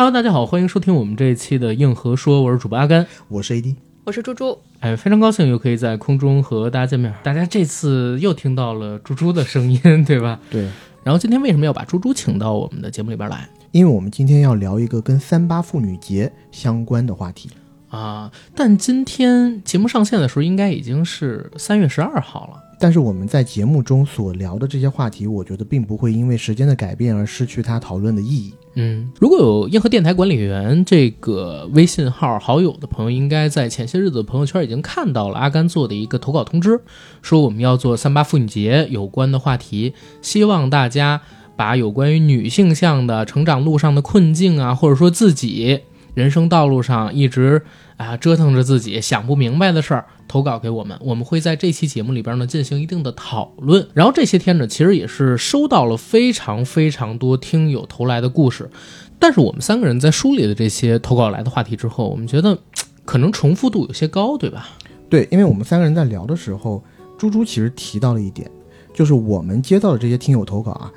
[0.00, 4.58] Hello，大家好，欢迎收听我们这一期的硬核说，我是主播阿甘，我是 AD，我是猪猪。
[4.78, 7.12] 哎，非常高兴又可以在空中和大家见面。
[7.22, 10.40] 大家这次又听到了猪猪的声音，对吧？
[10.48, 10.70] 对。
[11.04, 13.46] 然后今天为什么要把猪猪请到我们的节目里边来？
[13.72, 17.50] 因为我们今天要聊一个跟三八妇女节相关的话题
[17.90, 18.32] 啊。
[18.56, 22.69] 但今天节目上线的时候，应该已经是三月十二号了。
[22.82, 28.54] 但是我们在节目中所聊的这些话题，我觉得并不会因为时间的改变而失去它讨论的意义。
[28.74, 36.80] 嗯，如果有硬核电台管理员这个微信号好友的朋友，应该在前些日子朋友圈已经看到了阿甘做的一个投稿通知，
[37.20, 41.20] 说我们要做三八妇女节有关的话题，希望大家
[41.56, 45.80] 把有关于女性向的成长路上的困境啊，或者说自己
[46.14, 47.60] 人生道路上一直
[47.98, 50.06] 啊折腾着自己想不明白的事儿。
[50.30, 53.84] 投稿给我们，我们会在这期节目里边呢进行一定的讨论。
[53.92, 58.70] 然后这些天呢，其实也是收到了非常非常多听友投来的故事，
[59.18, 62.56] 但是我们三个人在梳理了这些投稿来的话题之后，我们觉得
[63.04, 64.68] 可能重复度有些高，对吧？
[65.08, 66.80] 对，因为我们三个人在聊的时候，
[67.18, 68.48] 猪猪其实提到了一点，
[68.94, 70.92] 就是我们接到的这些听友投稿啊，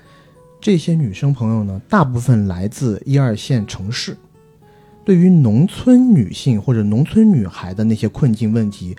[0.61, 4.15] 这些女生朋友呢，大部分来自一二线城市，
[5.03, 8.95] 对于农村女性或者农村女孩的那些困境问题。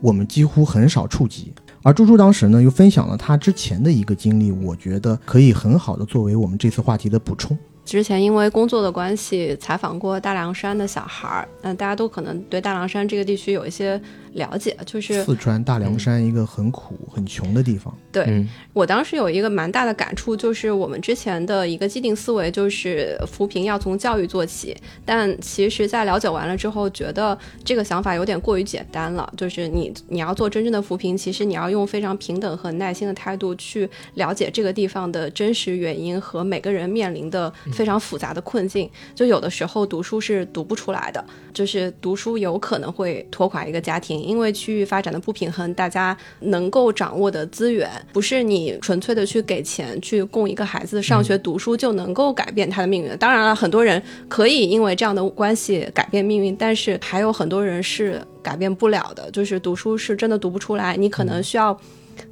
[0.00, 7.56] 我们几乎很少触及，而猪猪当时呢又分享了他之前的一个经历，我觉得可以很好的作为我们这次话题的补充。
[7.90, 14.00] 之前因为工作的关系采访过大凉山的小孩儿，嗯，大家都可能对大凉山这个地区有一些。
[14.34, 17.92] 了解，就是四川大凉山一个很苦很穷的地方。
[18.12, 29.28] 对我当时有一个蛮大的感触，就是我们之前的一个既定思维就是扶贫要从教育做起，但其实，在了解完了之后，觉得这个想法有点过于简单了。
[29.36, 38.90] 就是你你要做真正的扶贫，其实你要用非常平等和耐心的态度去了解这个地方的真实原因和每个人面临的非常复杂的困境。
[39.14, 41.24] 就有的时候读书是读不出来的，
[41.54, 44.22] 就是读书有可能会拖垮一个家庭。
[44.22, 53.16] 因为区域发展的不平衡，大家能够掌握的资源，不是你纯粹的去给钱去供一个孩子上学读书就能够改变他的命运。
[53.16, 59.30] 当然了，很多人可以因为这样的关系改变命运，但是还有很多人是改变不了的。
[59.30, 61.74] 就是读书是真的读不出来，你可能需要。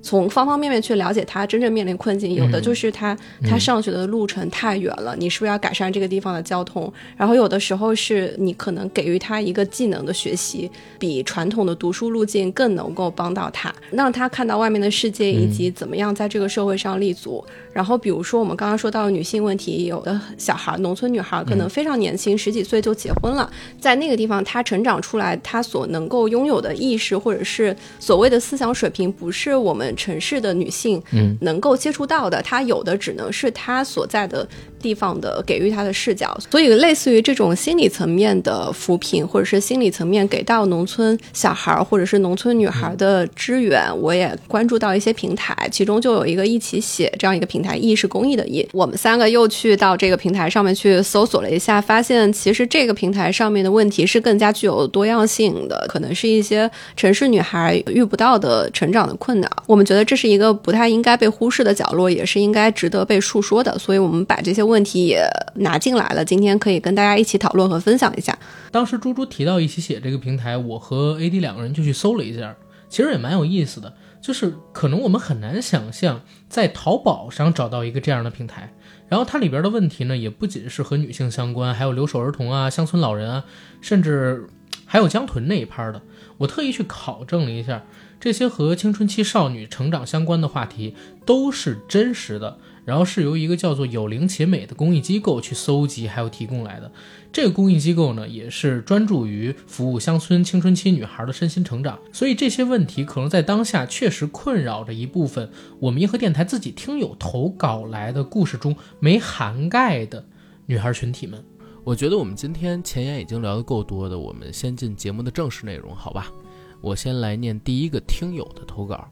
[0.08, 3.14] 从方方面面去了解他真正面临困境，有的就是他
[3.46, 6.90] 他上学的路程太远了，你是不是要改善这个地方的交通？
[7.14, 17.44] 然后有的时候是你可能给予他一个技能的学习，比传统的读书路径更能够帮到他，让他看到外面的世界以及怎么样在这个社会上立足。
[17.74, 23.48] 然后比如说我们刚刚说到的女性问题，有的小孩，农村女孩可能非常年轻，十几岁就结婚了，
[23.78, 29.94] 在那个地方她成长出来，她所能够拥有的意识或者是所谓的思想水平，不是我们。
[29.98, 34.48] 城市的女性，嗯，能够接触到的，她有的只能是她所在的
[34.80, 48.66] 地方的给予他的视角，所以类似于这种心理层面的扶贫，或者是心理层面给到农村小孩儿或者是农村女孩的支援，我也关注到一些平台，其中就有一个一起写这样一个平台，意是公益的意。
[48.72, 59.50] 我们三个又去到这个平台上面去搜索了一下，发现其实这个平台上面的问题是更加具有多样性的，可能是一些城市女孩遇不到的成长的困难。
[59.66, 66.24] 我们觉得这是一个不太应该被忽视的角落，也是应该值得被述说的，所以我们把这些问题也拿进来了。
[66.24, 68.38] 今天可以跟大家一起讨论和分享一下。
[68.70, 72.54] 当时猪猪提到一起写这个平台，我和 AD 两个人就去搜了一下，
[72.88, 73.92] 其实也蛮有意思的。
[74.20, 78.74] 就是可能我们很难想象在淘宝上找到一个这样的平台，
[79.08, 83.44] 然后它里边的问题呢，也不仅是和女性相关，还有留守儿童啊、乡村老人啊，
[83.80, 84.48] 甚至
[84.84, 86.02] 还有江豚那一拍的。
[86.38, 87.84] 我特意去考证了一下。
[88.20, 96.90] 这些和青春期少女成长相关的话题都是真实的，然后是由一个叫做“有灵且美”的公益机构去搜集还有提供来的。
[97.30, 101.98] 这个公益机构呢，也是专注于服务乡村青春期女孩的身心成长。
[102.14, 105.50] 所以这些问题可能在当下确实困扰着一部分
[105.80, 110.24] 我们银河电台自己听友投稿来的故事中没涵盖的
[110.64, 111.44] 女孩群体们。
[111.84, 116.32] 我觉得我们今天前言已经聊得够多的，我们先进节目的正式内容，好吧？
[116.80, 119.06] 我先来念第一个听友的投稿，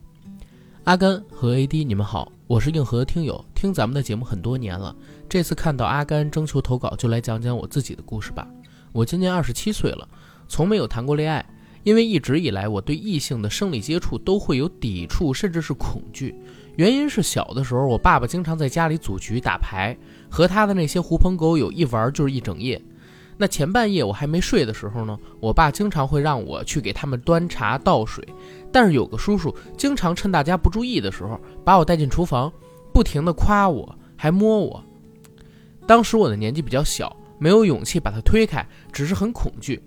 [0.85, 4.95] 阿甘和 AD，你们好，我是硬核听友，听咱们的节目很多年了，
[5.27, 8.47] 这次看到阿甘征求投稿，就来讲讲我自己的故事吧。
[8.93, 10.07] 我今年二十七岁了，
[10.47, 11.45] 从没有谈过恋爱，
[11.83, 16.33] 因为一直以来我对异性的生理接触都会有抵触，甚至是恐惧。
[16.77, 19.97] 原因是小的时候，我爸爸经常在家里组局打牌，
[20.29, 22.81] 和他的那些狐朋狗友一玩就是一整夜。
[23.39, 28.25] 那前半夜我还没睡的时候呢，我爸经常会让我去给他们端茶倒水，
[28.77, 32.53] 但是有个叔叔经常趁大家不注意的时候，把我带进厨房，
[32.93, 34.83] 不停地夸我，还摸我。
[35.87, 39.81] 当时我的年纪比较小，没有勇气把他推开，只是很恐惧。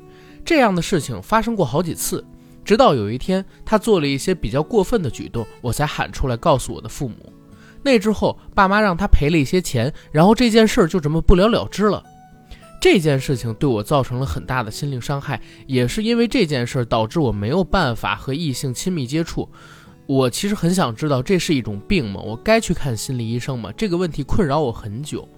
[0.44, 2.26] 这样的事情发生过好几次，
[2.64, 7.32] 直到有一天他做了一些比较过分的举动，我才喊出来告诉我的父母。
[7.84, 12.02] 那之后，爸妈让他赔了一些钱，然后这件事就这么不了了之了。
[12.80, 19.46] 这件事情对我造成了很大的心灵伤害，也是因为这件事导致我没有办法和异性亲密接触。
[20.06, 22.20] 我其实很想知道，这是一种病吗？
[22.20, 23.70] 我该去看心理医生吗？
[23.76, 25.28] 这个问题困扰我很久。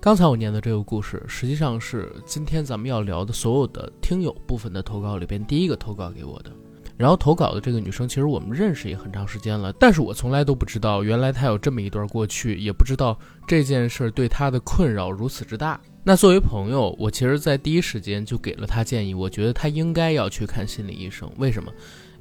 [0.00, 6.50] 刚才我念的这个故事，实际上是今天咱们要聊的所有的听友部分的投稿里边第一个投稿给我的。
[6.96, 15.80] 然后投稿的这个女生，其实我们认识也很长时间了，但是我从来都不知道，原来她有这么一段过去，也不知道这件事对她的困扰如此之大。
[16.04, 21.30] 那作为朋友，我其实，在第一时间就给了他建议，我觉得他应该要去看心理医生。
[21.36, 21.70] 为什么？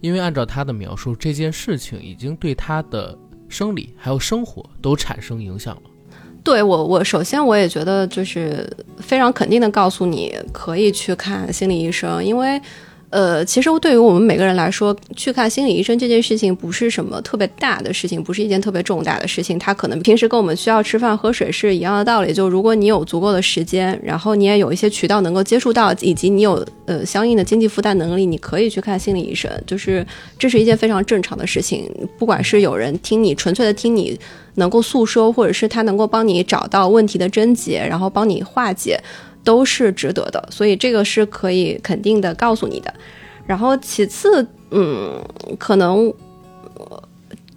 [0.02, 5.82] 因为按照他的描述，这件事情已经对他的生理还有生活都产生影响了。
[6.44, 12.62] 对我，我首先我也觉得就是非常肯定的告诉你，可以去看心理医生，因为。
[13.10, 19.58] 呃，其实对于我们每个人来说，去看心理医生这件事情不是什么特别大的事情，不是一件特别重大的事情。
[19.58, 22.34] 他可能平时跟我们需要吃饭喝水是一样的道理。
[22.34, 29.50] 就如果你有足够的时间，然后你也有一些渠道能够接触到，以及你有呃相应的经济负担能力，你可以去看心理医生。
[29.66, 30.06] 就是
[30.38, 31.90] 这是一件非常正常的事情。
[32.18, 34.20] 不管是有人听你纯粹的听你
[34.56, 39.00] 能够诉说，或者是他能够帮你找到问题的症结，然后帮你化解。
[39.48, 42.94] 都是值得的，所以这个是可以肯定的告诉你的。
[43.46, 45.24] 然后其次，嗯，
[45.58, 46.14] 可能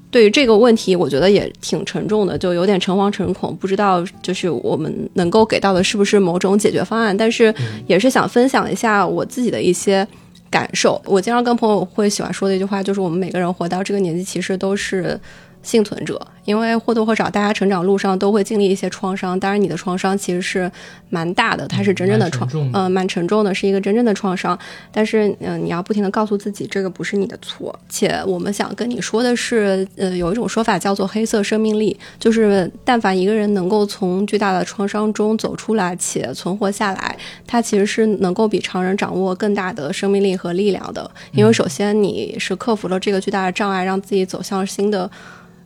[0.08, 7.16] 对于这个问题，我觉得也挺沉重的，就有点诚惶诚恐，不知道就是我们能够给到的是不是某种解决方案。
[7.16, 7.52] 但是
[7.88, 10.06] 也是想分享一下我自己的一些
[10.48, 11.02] 感受。
[11.04, 15.18] 我经常跟朋友会喜欢说的一句话，就是我们每个人活到这个年纪，其实都是。
[15.62, 16.18] 幸存者，
[16.50, 19.38] 因为或多或少，大家成长路上都会经历一些创伤。
[19.38, 20.68] 当然，你的创伤其实是
[21.08, 24.58] 蛮大的，它是真正的创，嗯，蛮沉重的，是一个真正的创伤。
[24.90, 27.78] 但是，嗯，你要不停的告诉自己，这个不是你的错。
[27.88, 41.08] 且我们想跟你说的是，呃，有一种说法叫做“黑色生命力”，就是但凡一个人能够从巨大的创伤中走出来且存活下来，他其实是能够比常人掌握更大的生命力和力量的。
[41.30, 45.08] 因为首先你是克服了这个巨大的障碍，让自己走向新的。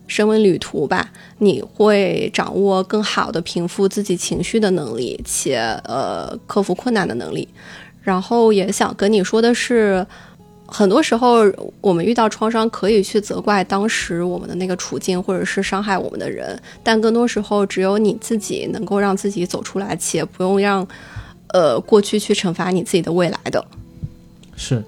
[0.07, 7.47] 生命旅途吧，你会掌握更好的平复自己情绪的能力，且呃克服困难的能力。
[8.01, 10.05] 然后也想跟你说的是，
[10.67, 11.39] 很多时候
[11.81, 20.87] 我们遇到创伤，可以去责怪当时我们的那个处境，或者是伤害我们的人，但更多时候只有你自己能够让自己走出来，且不用让
[21.47, 23.65] 呃过去去惩罚你自己的未来的。
[24.55, 24.83] 是，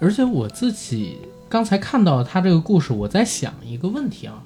[0.00, 1.18] 而且我自己
[1.48, 4.40] 刚才看到他这个故事，我在想一个问题啊。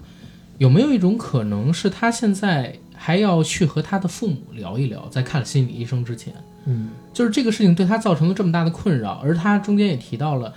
[0.59, 6.33] 有没有一种可能是他现在还要去和他的父母聊一聊，在看心理医生之前，
[6.65, 10.55] 嗯，就是这个事情对他造成了这么大的困扰，而他中间也提到了，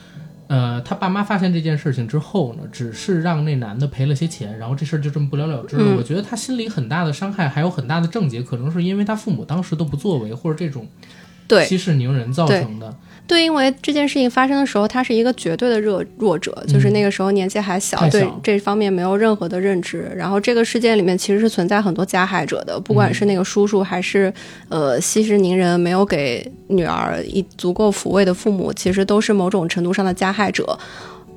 [0.48, 5.96] 呃，他爸妈发现这件事情之后呢，只是让那男的赔了些钱，然后这事儿就这么不了了之了。
[5.98, 10.88] 我觉得他心里很大的伤害，还有很大的症结，可能是因为他父母当时都不作为，或者这种
[11.66, 12.96] 息事宁人造成的。
[13.28, 20.10] 对，因为这件事情发生的时候，他是一个绝对的弱弱者，就是那个时候年纪还小，对这方面没有任何的认知。
[20.16, 24.34] 然后这个事件里面其实是存在很多加害者的，不管是那个叔叔，还是
[24.70, 30.80] 呃息事宁人，没有给女儿一足够抚慰的父母，其实都是某种程度上的加害者。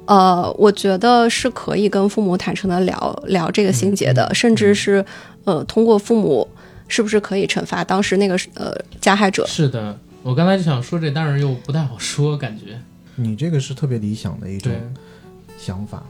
[0.06, 5.04] 呃，我觉得是可以跟父母坦诚的聊聊这个心结的，甚至是
[5.44, 6.49] 呃通过父母
[6.88, 9.44] 是不是可以惩罚当时那个呃加害者？
[9.47, 9.99] 是的。
[10.22, 12.78] 我刚才就想说这，但是又不太好说，感觉
[13.16, 14.72] 你这个是特别理想的一种
[15.58, 16.02] 想法，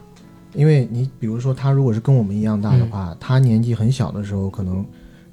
[0.53, 4.85] 因为你比如说他如果是跟我们一样大的话，他年纪很小的时候，可能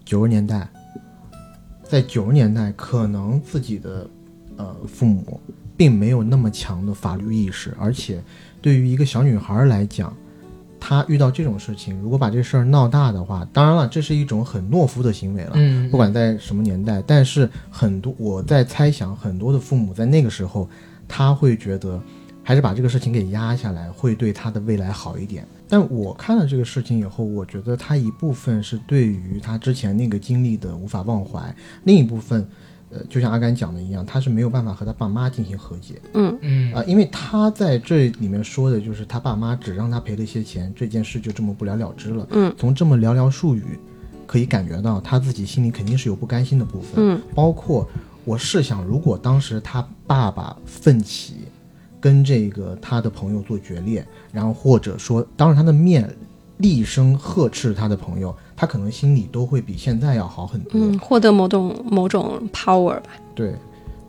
[0.05, 0.69] 九十年代，
[1.83, 4.09] 在九十年代，可能自己的
[4.57, 5.41] 呃父母
[5.77, 8.23] 并没有那么强的法律意识，而且
[8.63, 10.15] 对于一个小女孩来讲。
[10.81, 15.53] 他遇到这种事情，如果把这事儿闹大的话，当然了，这是一种很懦夫的行为了。
[15.55, 20.69] 嗯，不管在什么年代，但是很多我在猜想，很多的父母在那个时候，
[21.07, 22.01] 他会觉得，
[22.43, 25.47] 还是把这个事情给压下来，会对他的未来好一点。
[25.69, 31.55] 但我看了这个事情以后，我觉得他一部分是对于他之前那个经历的无法忘怀，
[31.85, 32.49] 另一部分。
[32.91, 36.01] 呃，就像阿甘讲的一样，他是没有办法和他爸妈进行和解。
[36.15, 42.27] 嗯嗯啊，因为他在这里面说的就是他爸妈只让他赔了一些钱，这件事就这么不了了之了。
[42.31, 43.79] 嗯，从这么寥寥数语，
[44.27, 46.93] 可以感觉到他自己心里肯定是有不甘心的部分。
[46.97, 47.89] 嗯，包括
[48.25, 51.35] 我试想，如果当时他爸爸奋起
[52.01, 56.09] 跟这个他的朋友做决裂，然后或者说当着他的面
[56.59, 60.73] 厉声呵斥他的朋友，他可能心里都会比现在要好很多。
[60.75, 63.11] 嗯，获得某种某种 power 吧。
[63.33, 63.55] 对，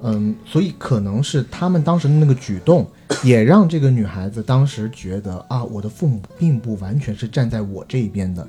[0.01, 2.87] 嗯，所以可能是他们当时的那个举动，
[3.23, 8.47] 也让这个女孩子当时觉得啊，我的父母并不完全是站在我这一边的。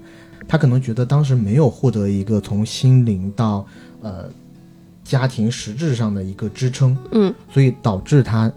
[0.48, 3.66] 她可能觉得当时没有获得一个从心灵到
[4.00, 4.24] 呃
[5.04, 8.50] 家庭实质上的一个支撑，嗯所以导致她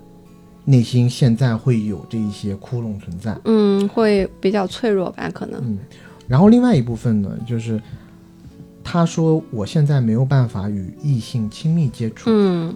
[0.63, 3.37] 内心现在会有这一些窟窿存在。
[3.43, 5.59] 嗯，会比较脆弱吧，可能。
[5.61, 5.77] 嗯，
[6.27, 7.81] 然后另外一部分呢，就是
[8.83, 12.29] 他说我现在没有办法与异性亲密接触。
[12.29, 12.75] 嗯。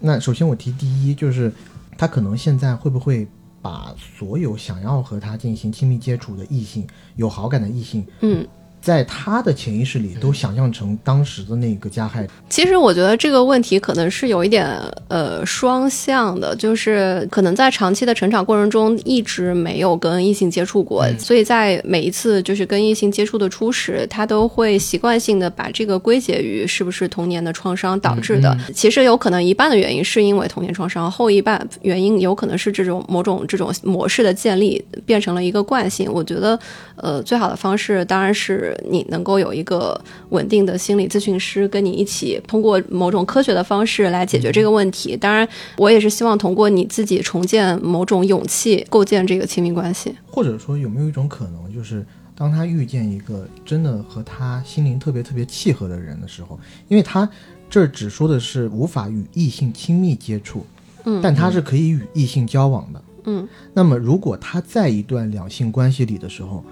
[0.00, 1.52] 那首先我提第一，就是
[1.96, 3.26] 他可能现在会不会
[3.60, 6.86] 把所有想要和他进行亲密接触的异性、
[7.16, 8.46] 有好感的异性，嗯，
[8.88, 12.30] 在他的潜意识里都想象成当时的那个加害者。
[12.48, 14.66] 其实我觉得这个问题可能是有一点
[15.08, 28.48] 呃双向的，就是可能在长期的成长过程中一直没有跟异性接触过，嗯所以在每一次就是跟异性接触的初始，他都会习惯性的把这个归结于是不是童年的创伤导致的。
[28.54, 36.10] 嗯其实有可能一半的原因是因为童年创伤，后一半原因有可能是这种某种这种模式的建立变成了一个惯性。
[36.10, 36.58] 我觉得
[36.96, 39.98] 呃最好的方式当然是你能够有一个
[40.30, 45.16] 稳定的心理咨询师跟你一起通过某种科学的方式来解决这个问题。
[45.16, 50.14] 当然，我也是希望通过你自己重建某种勇气，构建这个亲密关系。
[50.26, 52.04] 或者说有没有一种可能，就是
[52.34, 56.58] 当他遇见一个真的和他心灵特别特别契合的人的时候，
[56.88, 57.28] 因为他
[57.68, 60.64] 这儿只说的是无法与异性亲密接触，
[61.04, 63.02] 嗯但他是可以与异性交往的。
[63.24, 66.64] 嗯那么如果他在一段两性关系里的时候，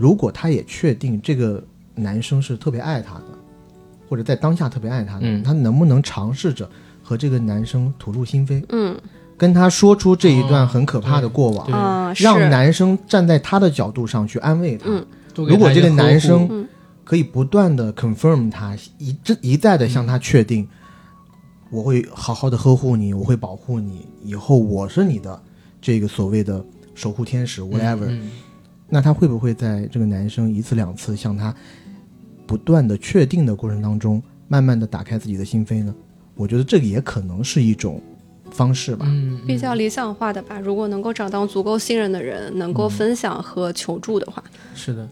[0.00, 1.62] 如果他也确定这个
[1.94, 3.24] 男生是特别爱他的，
[4.08, 5.42] 或者在当下特别爱他的，嗯。
[5.42, 6.66] 他能不能尝试着
[7.02, 8.98] 和这个男生吐露心扉，嗯。
[9.36, 11.66] 跟他说出这一段哦很可怕的过往？
[11.66, 11.74] 对。
[11.74, 12.24] 啊，是。
[12.24, 14.86] 让男生站在他的角度上去安慰他。
[14.88, 15.04] 嗯。
[15.34, 16.66] 多给如果这个男生嗯
[17.04, 20.66] 可以不断的 confirm 他，一直一再的向他确定，
[21.68, 25.42] 我会好好的呵护你，我会保护你，以后我是你的
[25.82, 26.64] 这个所谓的
[26.94, 28.30] 守护天使 whatever，、嗯
[28.90, 31.54] 那他会不会在这个男生一次两次向他
[32.46, 35.94] 不断的确定的过程当中，慢慢的打开自己的心扉呢？
[36.34, 38.02] 我觉得这个也可能是一种
[38.50, 39.06] 方式吧。
[39.08, 40.58] 嗯，嗯比较理想化的吧。
[40.58, 44.42] 如果能够找到足够信任的人，能够分享和求助的话，
[44.74, 45.08] 是的。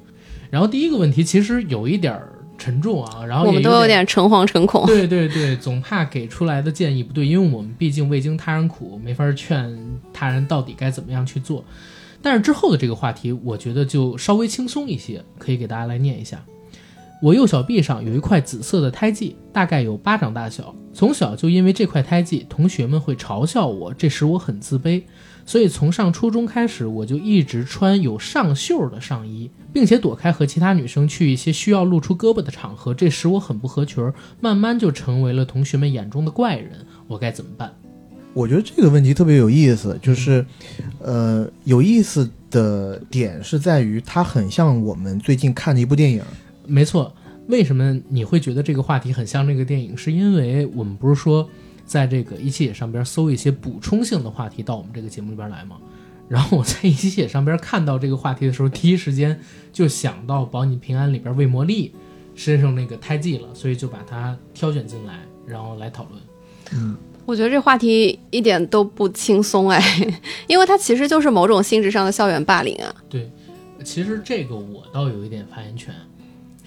[0.50, 4.85] 然后第一个问题其实有一点儿沉重啊，然后我们都有点点诚惶诚恐。
[4.87, 9.78] 对对对，总怕给出来的建议不对，因为我们毕竟未经他人苦，没法劝
[10.12, 11.62] 他人到底该怎么样去做。
[12.20, 16.44] 但是之后的这个话题，我觉得就稍微轻松一些，可以给大家来念一下。
[17.20, 20.72] 我右小臂上有一块紫色的胎记，大概有巴掌大小。
[20.92, 25.02] 从小就因为这块胎记，同学们会嘲笑我，这使我很自卑。
[25.44, 34.12] 所以从上初中开始，我就一直穿有上袖的上衣，并且躲开和其他女生去一些需要露出胳膊的场合，这使我很不合群。
[34.40, 37.75] 慢慢就成为了同学们眼中的怪人，我该怎么办？
[38.38, 40.47] 我觉得这个问题特别有意思，就是，
[41.00, 46.23] 呃，有意思的点是在于它很像我们最近看的一部电影，
[46.64, 47.12] 没错，
[47.49, 49.97] 为什么你会觉得这个话题很像这个电影？
[49.97, 51.50] 是因为我们不是说
[51.85, 55.76] 在这个一汽野上边搜一些补充性的话题到我们这个节目里边来吗？
[56.28, 59.37] 然后我在一汽野上边看到这个话题的时候，第一时间
[59.73, 61.92] 就想到《保你平安》里边魏魔力
[62.37, 66.23] 身上那个胎记了，所以就把它挑选进来，然后来讨论。
[67.28, 69.78] 我觉得这话题一点都不轻松哎，
[70.49, 72.94] 因为它其实就是某种性质上的校园霸凌啊。
[73.06, 73.30] 对，
[73.85, 75.94] 其实这个我倒有一点发言权。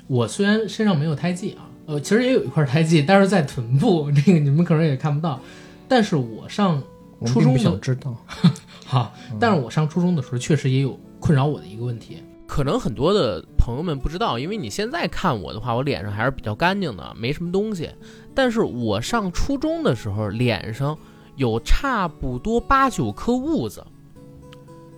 [0.05, 5.41] 我虽然身上没有胎记啊，呃，其实也有一块胎记，但是在臀部，这个你们可能也看不到。
[5.87, 6.79] 但是我上
[7.25, 8.15] 初中的想知道。
[8.85, 12.17] 哈，但是我上初中的时候确实也有困扰我的一个问题。
[12.51, 17.89] 可能很多的朋友们不知道，因为你现在看我的话，我脸上还是比较干净的，没什么东西。
[18.35, 20.99] 但是我上初中的时候，脸上
[21.37, 23.81] 有差不多八九颗痦子，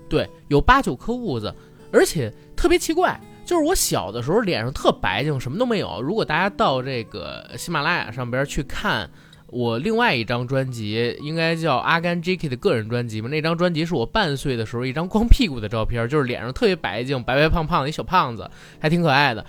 [0.10, 1.54] 对，有八九颗痦子，
[1.92, 6.02] 而且特别奇怪，就是我小的时候脸上特白净，什么都没有。
[6.02, 9.08] 如果大家到这个喜马拉雅上边去看。
[9.54, 13.30] 我另外一张专辑应该叫阿甘 J.K 的个人专辑吧？
[13.30, 19.46] 那张专辑是我半岁的时候一张光屁股的照片，就是脸上特别白净、白白胖胖的一小胖子，还挺可爱的。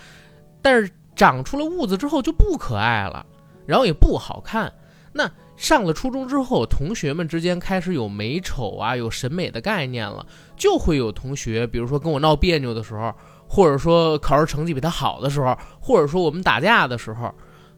[0.61, 3.25] 但是长出了痦子之后就不可爱了，
[3.67, 4.71] 然后也不好看。
[5.13, 13.15] 那上了初中之后，同学们之间开始有美丑啊，有审美的概念了，就会有同学，比如说跟我闹别扭的时候，
[13.49, 17.35] 或者说考试成绩比他好的时候，或者说我们打架的时候。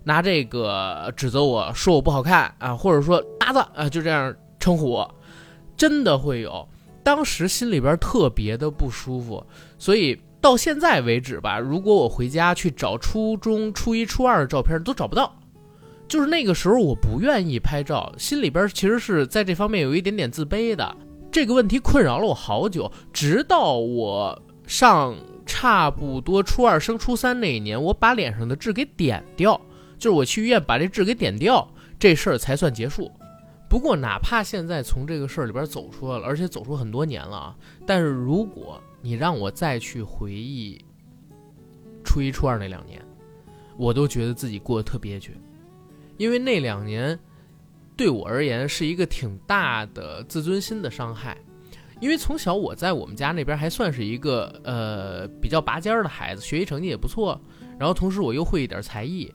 [0.06, 5.14] 拿这个指责我说我不好看啊，或者说妈子啊，就这样称呼我，
[5.76, 6.66] 真的会有。
[7.02, 9.44] 当时心里边特别的不舒服，
[9.78, 15.34] 所以到现在为止吧，如果我回家去找初中、初一、初二的照片，都找不到。
[16.06, 20.96] 就是那个时候，我不愿意拍照，心里边其实是在这方面有一点点自卑的。
[21.32, 29.60] 这个问题困扰了我好久，直到我上差不多初二升初三那一年，我把脸上的痣给点掉，
[29.98, 33.10] 就是我去医院把这痣给点掉，这事儿才算结束。
[33.68, 40.80] 不过，哪怕现在从这个事儿里边走出来了，而且走出很多年了啊，但是如果你让我再去回忆
[42.04, 43.02] 初一、初二那两年，
[43.76, 45.32] 我都觉得自己过得特憋屈，
[46.16, 47.18] 因为那两年
[47.96, 51.36] 对我而言是一个挺大的自尊心的伤害。
[51.98, 57.40] 因为从小我在我们家那边还算是一个呃比较拔尖儿的孩子，学习成绩也不错，
[57.78, 59.32] 然后同时我又会一点才艺。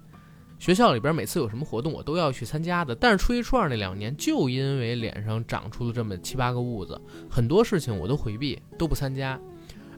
[0.62, 2.94] 学校里边每次有什么活动，我都要去参加的。
[2.94, 9.42] 但是初一、初二那两年，就因为脸上长出了这么七八个痦子，很多事情我都回避，都不参加。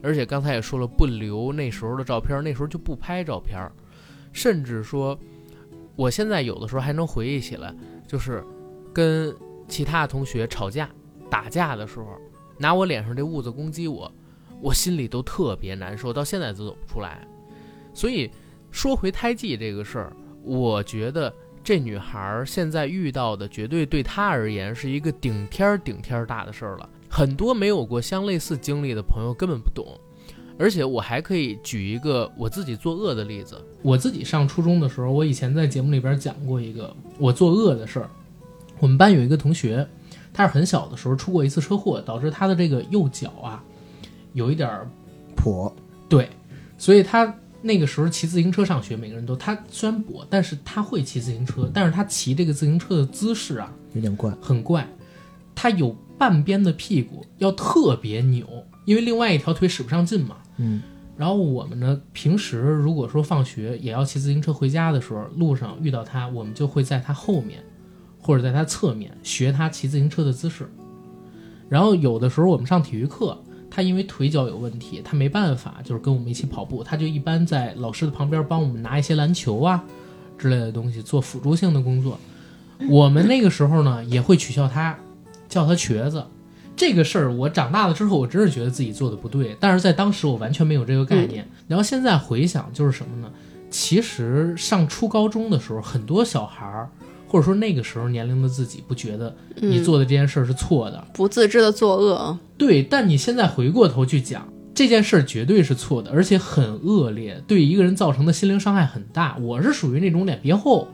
[0.01, 3.69] 而且刚才也说了，不留那时候的照片，那时候就不拍照片。
[4.31, 5.19] 甚至说，
[5.97, 7.75] 我现在有的时候还能回忆起来，
[8.07, 8.41] 就是
[8.93, 9.35] 跟
[9.67, 10.89] 其他同学吵架、
[11.29, 12.17] 打架的时候，
[12.57, 14.09] 拿我脸上这痦子攻击我，
[14.61, 17.27] 我心里都特别难受，到现在都走不出来。
[17.93, 18.31] 所以
[18.71, 20.15] 说回胎记这个事儿。
[20.43, 21.33] 我觉得
[21.63, 26.89] 这女孩现在遇到的，绝对对她而言是一个顶天顶天大的事儿了。
[27.09, 29.85] 很多没有过相类似经历的朋友根本不懂。
[30.59, 33.59] 而且我还可以举一个我自己作恶的例子。
[33.81, 38.09] 我自己上初中的时候，我以前在节目里边讲过一个我作恶的事儿。
[38.79, 39.87] 我们班有一个同学，
[40.33, 43.63] 他是很小的时候出过一次车祸，导致他的这个右脚啊
[44.33, 44.87] 有一点儿
[45.35, 45.71] 跛，
[46.09, 46.29] 对，
[46.77, 47.33] 所以他。
[47.65, 54.85] 那个时候骑自行车上学，每个人都他虽然跛，但是他会骑自行车，但是他骑这个自行车的姿势啊，有点怪，很怪。
[55.55, 58.45] 他有半边的屁股要特别扭，
[58.83, 60.35] 因为另外一条腿使不上劲嘛。
[60.57, 60.83] 嗯。
[61.15, 67.63] 然后我们呢，平时如果说放学也要骑自行车回家的时候，路上遇到他，我们就会在他后面，
[68.19, 70.69] 或者在他侧面学他骑自行车的姿势。
[71.69, 73.41] 然后有的时候我们上体育课。
[73.75, 76.83] 他因为腿脚有问题，他没办法，就是跟我们一起跑步。
[76.83, 79.83] 他就一般在老师的旁边帮我们拿一些篮球啊
[80.37, 82.19] 之类的东西，做辅助性的工作。
[82.87, 84.95] 我们那个时候呢，也会取笑他，
[85.49, 86.23] 叫他瘸子。
[86.75, 89.57] 这个事儿，我长大了之后，我真是觉得自己做的不对。
[89.59, 91.47] 但是在当时，我完全没有这个概念。
[91.67, 93.31] 然后现在回想，就是什么呢？
[93.71, 96.89] 其实上初高中的时候，很多小孩儿。
[97.33, 102.37] 或者说那个时候年龄的自己不觉得你做的这件事是错的，不自知的作恶。
[102.59, 109.35] 对，但你现在回过头去讲这件事绝对是错的，而且很恶劣，对一个人造成的心灵伤害很大。
[109.37, 110.87] 我是属于那种脸皮厚，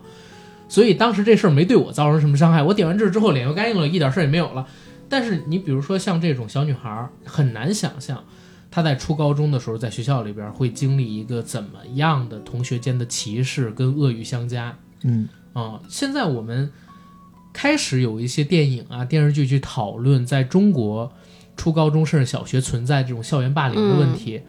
[0.69, 2.63] 所以当时这事儿没对我造成什么伤害。
[2.63, 4.65] 我点完痣之后脸又干净了，一点事儿也没有了。
[5.09, 8.23] 但是你比如说像这种小女孩，很难想象
[8.71, 14.73] 她在初高中的时候在学校里边会经历一个怎么样的同学间的歧视跟恶语相加。
[15.03, 15.27] 嗯。
[15.53, 16.71] 啊，现在我们
[17.51, 21.11] 开始有一些电影啊、电视剧去讨论，在中国
[21.57, 24.41] 初高中甚至小学存在这种校园霸凌的问题，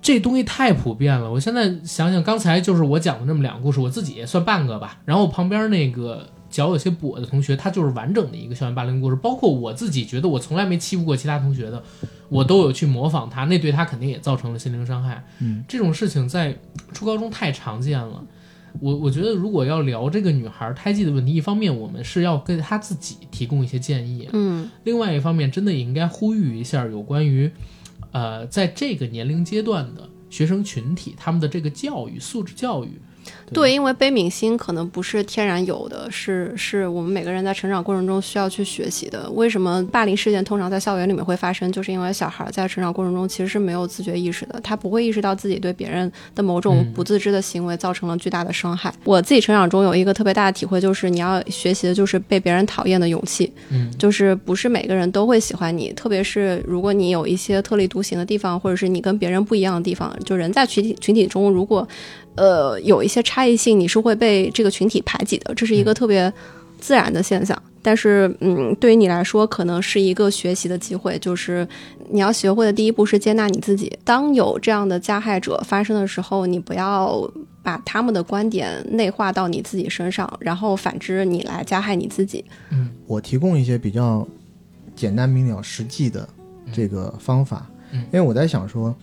[0.00, 1.30] 这东西太普遍了。
[1.30, 5.00] 我现在想想，刚才就是我讲的那么两个故事，我自己也算半个吧。
[5.04, 9.16] 然后旁边那个脚有些跛的同学，他就是完整的一个校园霸凌故事。
[9.16, 11.82] 包括我自己觉得我从来没欺负过其他同学的，
[12.28, 15.24] 我都有去模仿他，那对他肯定也造成了心灵伤害。
[15.40, 16.56] 嗯，这种事情在
[16.92, 18.22] 初高中太常见了。
[18.80, 27.50] 我我觉得，如果要聊这个女孩胎记的问题，一方面我们是要给她自己提供一些建议，嗯，另外一方面，真的也应该呼吁一下有关于，
[28.12, 33.00] 呃，在这个年龄阶段的学生群体，他们的这个教育素质教育。
[33.52, 39.30] 对，因为悲悯心可能不是天然有的，是是我们每个人在成长过程中需要去学习的。
[39.30, 41.70] 为什么霸凌事件通常在校园里面会发生？
[41.72, 48.92] 就是因为小孩在成长过程中其实是没有自觉意识的，他不会意识到自己对别人的某种不自知的行为造成了巨大的伤害。
[49.04, 53.50] 我自己成长中有一个特别大的体会，就是你要学习的就是被别人讨厌的勇气。
[53.70, 61.86] 嗯，就是不是每个人都会喜欢你，特别是如果你有一些特立独行的地方，或者是你跟别人不一样的地方，就人在群体群体中如果。
[62.36, 66.32] 呃，有一些差异性，你是会被这个群体排挤的，这是一个特别
[66.78, 67.60] 自然的现象。
[67.80, 71.66] 但是，嗯，对于你来说，可能是一个学习的机会，就是
[72.10, 73.90] 你要学会的第一步是接纳你自己。
[74.04, 77.28] 当有这样的加害者发生的时候，你不要
[77.62, 82.44] 把他们的观点内化到你自己身上，然后反之，你来加害你自己。
[82.70, 84.26] 嗯，我提供一些比较
[84.94, 86.28] 简单明了、实际的
[86.72, 88.94] 这个方法，因为我在想说，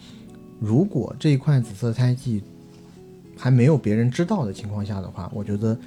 [0.59, 2.43] 如果这一块紫色胎记。
[3.37, 5.77] 还没有别人知道的情况下的话，我觉得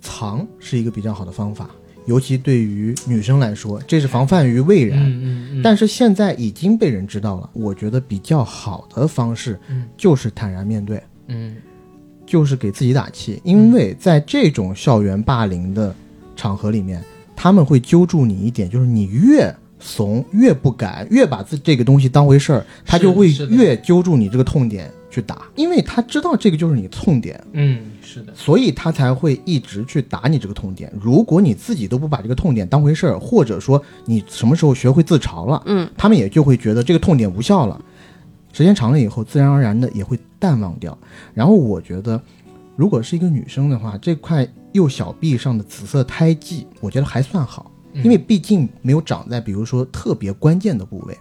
[0.00, 1.70] 藏是一个比较好的方法，
[2.06, 5.00] 尤其对于女生来说，这是防范于未然。
[5.00, 9.88] 嗯嗯嗯，但是现在已经被人知道了，我觉得比较好的方式嗯。
[9.96, 11.56] 就是坦然面对，嗯。
[12.26, 15.94] 就是给自己打气，因为在这种校园霸凌的
[16.34, 17.00] 场合里面，
[17.36, 30.92] 他们会揪住你一点，就是你越怂，越不敢，越把自这个东西当回事儿，他就会越揪住你这个痛点去打，因为他知道这个就是你痛点，嗯是的，所以他才会一直去打你这个痛点。
[31.00, 37.80] 如果你自己都不把这个痛点当回事儿，或者说你什么时候学会自嘲了，嗯，他们也就会觉得这个痛点无效了。
[38.52, 40.96] 时间长了以后，自然而然的也会淡忘掉。
[41.32, 42.20] 然后我觉得，
[42.76, 51.16] 如果是一个女生的话，这块右小臂上的紫色胎记，我觉得还算好，嗯因为毕竟没有长在比如说特别关键的部位。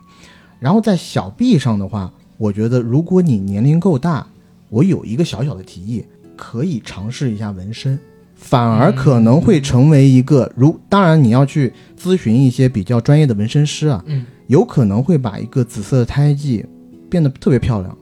[0.57, 4.25] 然后在小臂上的话，我觉得如果你年龄够大，
[4.69, 6.03] 我有一个小小的提议，
[6.35, 7.97] 可以尝试一下纹身。
[8.35, 16.63] 反而可能会成为一个，如当然你要去咨询一些比较专业的纹身师啊，嗯有可能会把一个紫色的胎记
[17.09, 17.97] 变得特别漂亮，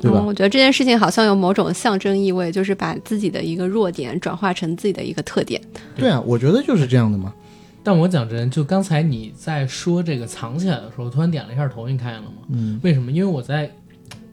[0.00, 0.18] 对吧？
[0.20, 5.58] 嗯我觉得这件事情好像有某种象征意味，就是把自己的一个弱点转化成自己的一个特点。
[5.94, 7.32] 对啊，我觉得就是这样的嘛。
[7.86, 12.38] 但我讲真，就刚才你在说这个藏起来的时候，突然点了一下头，你看见了吗？
[12.48, 13.12] 嗯，为什么？
[13.12, 13.70] 因为我在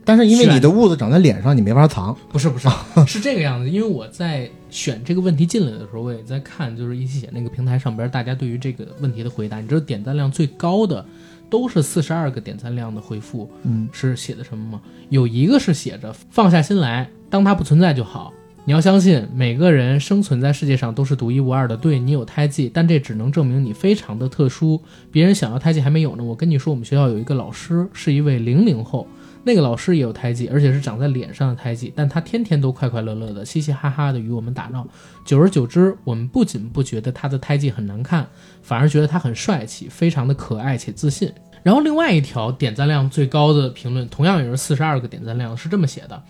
[0.03, 2.17] 但是因为你的痦子长在脸上，你没法藏。
[2.29, 2.67] 不是不是
[3.05, 9.61] 是这个样子，因为我在选这个问题进来的时候，我也在看，就是一起写那个平台上边大家对于这个问题的回答。
[9.61, 11.05] 你知道点赞量最高的
[11.47, 14.81] 都是四十二个点赞量的回复，嗯，是写的什么吗？
[15.09, 18.33] 有一个是写着放下心来，当它不存在就好。
[18.65, 21.75] 你要相信，每个人生存在世界上都是独一无二的。
[21.75, 24.81] 对你有胎记，但这只能证明你非常的特殊。
[25.11, 26.23] 别人想要胎记还没有呢。
[26.23, 29.05] 我跟你说，我们学校有一个老师是一位零零后，
[29.43, 34.87] 那个老师也有胎记，而且是长在脸上的胎记，但他天天都快快乐乐的、嘻嘻哈哈的与我们打闹。
[35.25, 38.25] 久而久之，我们不仅不觉得他的胎记很难看，
[38.61, 41.29] 反而觉得他很帅气，非常的可爱且自信。
[41.63, 46.23] 然后另外一条点赞量最高的评论，同样也是四十二个点赞量，是这么写的：“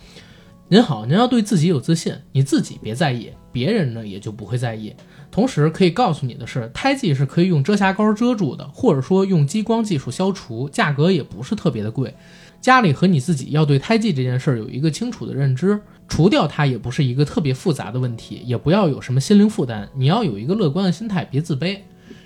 [0.66, 4.94] 您好，您要对自己有自信，你自己别在意，别人呢也就不会在意。
[5.30, 12.14] 同时可以告诉你的是，胎记是可以用遮瑕膏遮住的，或者说用激光技术消除，价格也不是特别的贵。
[12.62, 19.86] 家里和你自己要对胎记这件事儿有一个清楚的认知，除掉它也不是一个特别复杂的问题，也不要有什么心灵负担。
[19.94, 21.78] 你要有一个乐观的心态，别自卑。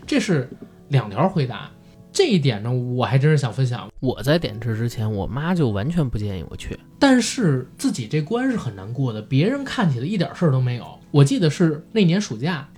[0.07, 0.49] 这是
[0.91, 1.69] 两条回答。
[2.13, 3.89] 这一点呢，我还真是想分享。
[4.01, 6.79] 我在点痣之前，我妈就完全不建议我去。
[6.99, 10.85] 但是自己这关是很难过的，别人看起来一点事儿都没有。
[11.11, 12.69] 我记得是那年暑假，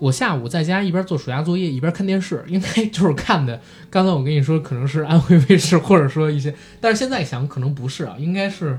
[0.00, 3.60] 我下午在家一边做暑假作业一边看电视，应该就是看的。
[3.88, 8.76] 刚才我跟你说可能是安徽卫视，或者说一些，但是现在想可能不是啊，应该是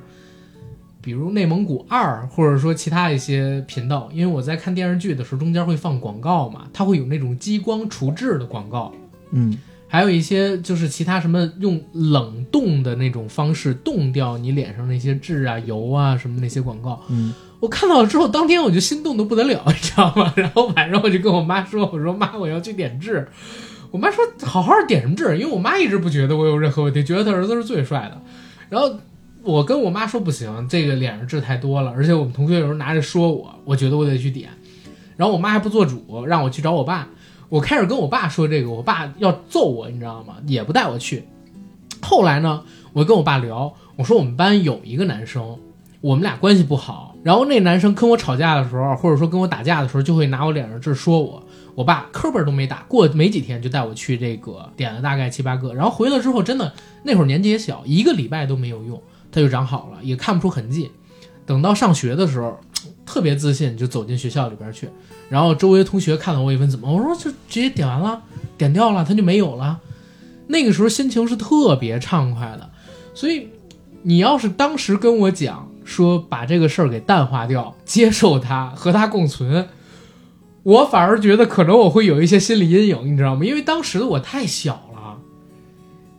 [1.01, 4.09] 比如内蒙古二，或者说其他一些频道。
[4.11, 8.93] 因为我在看电视剧的时候，中间会放广告嘛，它会有那种激光除痣的广告。
[9.31, 9.57] 嗯，
[9.93, 20.33] 还有一些就是其他什么用冷冻的那种方式冻掉你脸上那些痣啊、油啊什么那些广告，嗯，我看到了之后，当天我就心动的不得了， 你知道吗？
[20.35, 23.27] 然后晚上我就跟我妈说：“我说妈，我要去点痣。”
[23.91, 28.19] 我妈说：“好好点什么痣？”因为我妈一直不觉得我有任何问题，觉得她儿子是最帅的。
[28.69, 28.97] 然后
[29.43, 34.49] 我跟我妈说：“不行，这个脸上痣太多了，而且我们同学有时候拿着说我，我觉得我得去点。”
[35.17, 37.07] 然后我妈还不做主，让我去找我爸。
[37.53, 40.37] 我开始跟我爸说这个，我爸要揍我，你知道吗？
[40.47, 41.23] 也不带我去。
[42.01, 42.63] 后来呢，
[42.93, 45.59] 我跟我爸聊，我说我们班有一个男生，
[46.01, 51.43] 我们俩关系不好，然后那男生跟我吵架的时候，或者说跟我打架的时候，就会拿我脸上这说我。
[51.75, 58.99] 我爸磕巴都没打，过没几天就带我去这个点了大概七八个，然后回来之后真的那会儿年纪也小，一个礼拜都没有用，
[59.31, 60.89] 它就长好了，也看不出痕迹。
[61.45, 62.59] 等到上学的时候，
[63.05, 64.89] 特别自信，就走进学校里边去。
[65.29, 68.21] 然后周围同学看到我一问怎么，我说就直接点完了，
[68.57, 69.79] 点掉了，它就没有了。
[70.47, 72.69] 那个时候心情是特别畅快的，
[73.13, 73.47] 所以
[74.01, 79.69] 你要是当时跟我讲说把这个事儿给淡化掉，接受它，和它共存，
[80.63, 83.45] 我反而觉得可能我会有一些心理阴影，你知道吗？
[83.45, 85.17] 因为当时的我太小了，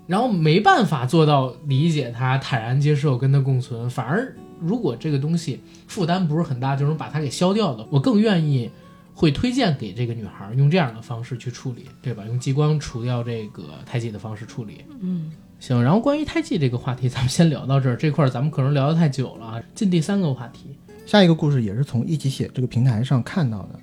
[0.06, 8.70] 然后没办法做到理解它、坦然接受、跟它共存，反而如果这个东西负担不是很大，就能把它给消掉的，我更愿意
[9.14, 12.24] 会推荐给这个女孩用这样的方式去处理，对吧？
[12.26, 14.84] 用激光除掉这个胎记的方式处理。
[15.00, 15.82] 嗯，行。
[15.82, 19.62] 然后关于胎记这个话题，咱们先聊到这儿，这块儿咱们可能聊得太久了啊。
[19.74, 23.78] 进第三个话题，下一个故事也是从一起写这个平台上看到的。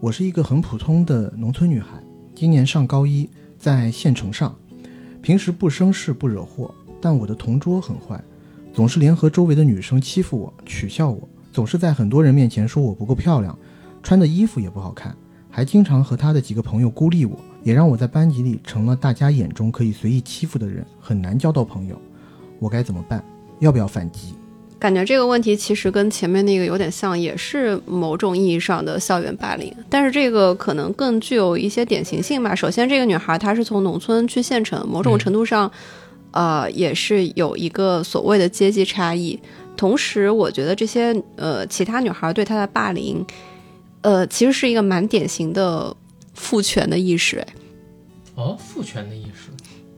[0.00, 2.02] 我是一个很普通的农村女孩，
[2.34, 4.54] 今年上高一，在县城上，
[5.22, 8.22] 平时不生事不惹祸，但我的同桌很坏，
[8.74, 13.56] 总是联合周围的女生欺负我、取笑我，总是在很多人面前说我不够漂亮，
[14.02, 15.14] 穿的衣服也不好看，
[15.48, 21.96] 还经常和他的几个朋友孤立我，也让我在班级里成了大家眼中可以随意欺负的人，很难交到朋友。
[22.58, 23.24] 我该怎么办？
[23.60, 24.34] 要不要反击？
[24.76, 32.56] 感觉这个问题其实跟前面那个有点像，也是某种意义上的校园霸凌，但是这个可能更具有一些典型性吧。
[32.56, 35.70] 首先，这个女孩她是从农村去县城，某种程度上，
[36.34, 39.40] 呃，也是有一个所谓的阶级差异。
[39.76, 43.24] 同时，我觉得这些呃其他女孩对她的霸凌，
[44.02, 45.96] 呃，其实是一个蛮典型的
[46.34, 47.38] 父权的意识。
[47.38, 47.46] 哎，
[48.34, 49.50] 哦，父权的意识。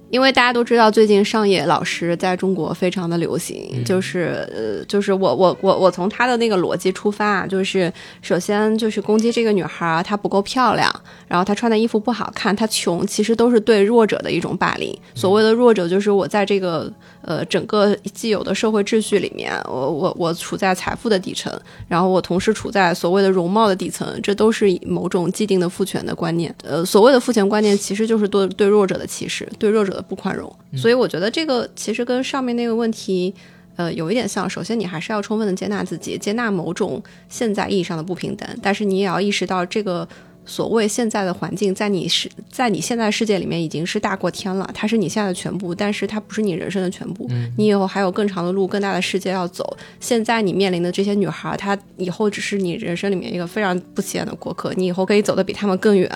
[0.08, 7.92] 因为大家都知道，最近上野老师在中国非常的流行，就是呃，就是我我我我从他的那个逻辑出发啊，就是
[8.22, 10.88] 首先就是攻击这个女孩她不够漂亮，
[11.26, 14.96] 然后她穿的衣服不好看，她穷，其实都是对弱者的一种霸凌。
[15.14, 16.90] 所谓的弱者，就是我在这个
[17.26, 21.52] 呃整个既有的社会秩序里面，我我我处在财富的底层，
[21.86, 26.54] 然后我同时处在所谓的容貌的底层，这都是某种既定的父权的观念。
[26.64, 30.02] 呃，所谓的父权观念，其实就是对对弱者的歧视，对弱者的。
[30.06, 33.34] 不宽容，所以我觉得这个其实跟上面那个问题，
[33.74, 34.48] 呃，有一点像。
[34.48, 40.06] 首先，你还是要充分的接纳自己，接纳某种现在意义上的不平等，但是你也要意识到，这个
[40.46, 47.28] 所谓现在的环境，在你是在你现在世界里面已经是大过天了，它是你现在的全部，但是它不是你人生的全部。
[47.58, 49.76] 你以后还有更长的路、更大的世界要走。
[50.00, 56.10] 现在你面临的这些女孩，她以后只是你人生里面一个非常不起眼的过客，你以后可以走得比他们更远。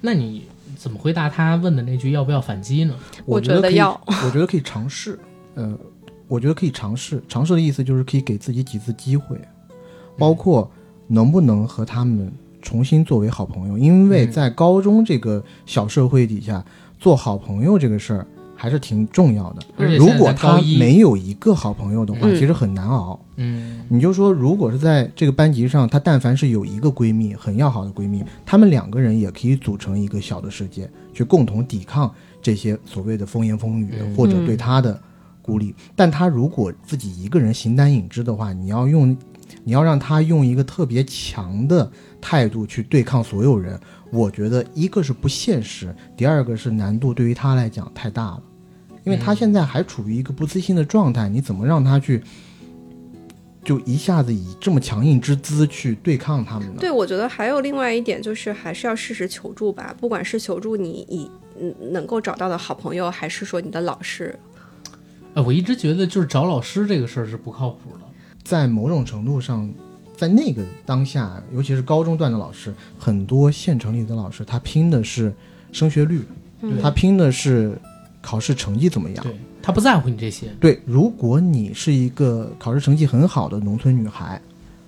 [0.00, 0.42] 那你？
[0.76, 2.94] 怎么回答他问的那句要不要反击呢？
[3.26, 5.18] 我觉得要，我觉得可以尝试。
[5.56, 5.76] 呃，
[6.28, 7.20] 我觉得可以尝试。
[7.28, 9.36] 尝试的意思就是可以给自己几次机会，
[10.16, 10.70] 包括
[11.08, 13.78] 能不能和他们重新作为好朋友。
[13.78, 16.64] 因为在高中这个小社会底下，
[16.98, 18.26] 做好朋友这个事儿。
[18.60, 19.62] 还是挺重要的。
[19.96, 23.16] 如果他没有一个好朋友的话，其实很难熬。
[23.36, 35.00] 嗯，你就说，如果是在这个班级上，她但凡是有一个闺蜜，很要好的闺蜜，她们两个人也可以组成一个小的世界，去共同抵抗这些所谓的风言风语或者对她的
[35.40, 35.72] 孤立。
[35.94, 39.16] 但她如果自己一个人形单影只的话，你要用，
[39.68, 43.78] 你要让他用一个特别强的态度去对抗所有人，
[44.10, 48.42] 我觉得一个是不现实，第二个是难度对于他来讲太大了。
[49.04, 52.22] 因为他现在还处于一个不自信的状态，你怎么让他去，
[53.62, 56.76] 就一下子以这么强硬之姿去对抗他们呢？
[56.80, 59.94] 对，我觉得还有另外一点，就是还是要适时求助吧。
[60.00, 64.34] 不管是求助你以嗯能够找到的好朋友，还是说你的老师。
[65.34, 68.07] 哎，我一直觉得就是找老师这个事儿是不靠谱的。
[68.48, 69.68] 在某种程度上，
[70.16, 75.34] 在那个当下，尤其是高中段的老师，很多县城里的老师，他拼的是
[75.70, 76.24] 升学率，
[76.80, 77.78] 他拼的是。
[78.20, 79.24] 考试成绩怎么样？
[79.24, 79.32] 对
[79.62, 80.48] 他不在乎你这些。
[80.60, 84.42] 对，如果你是一个考试成绩很好的农村女孩，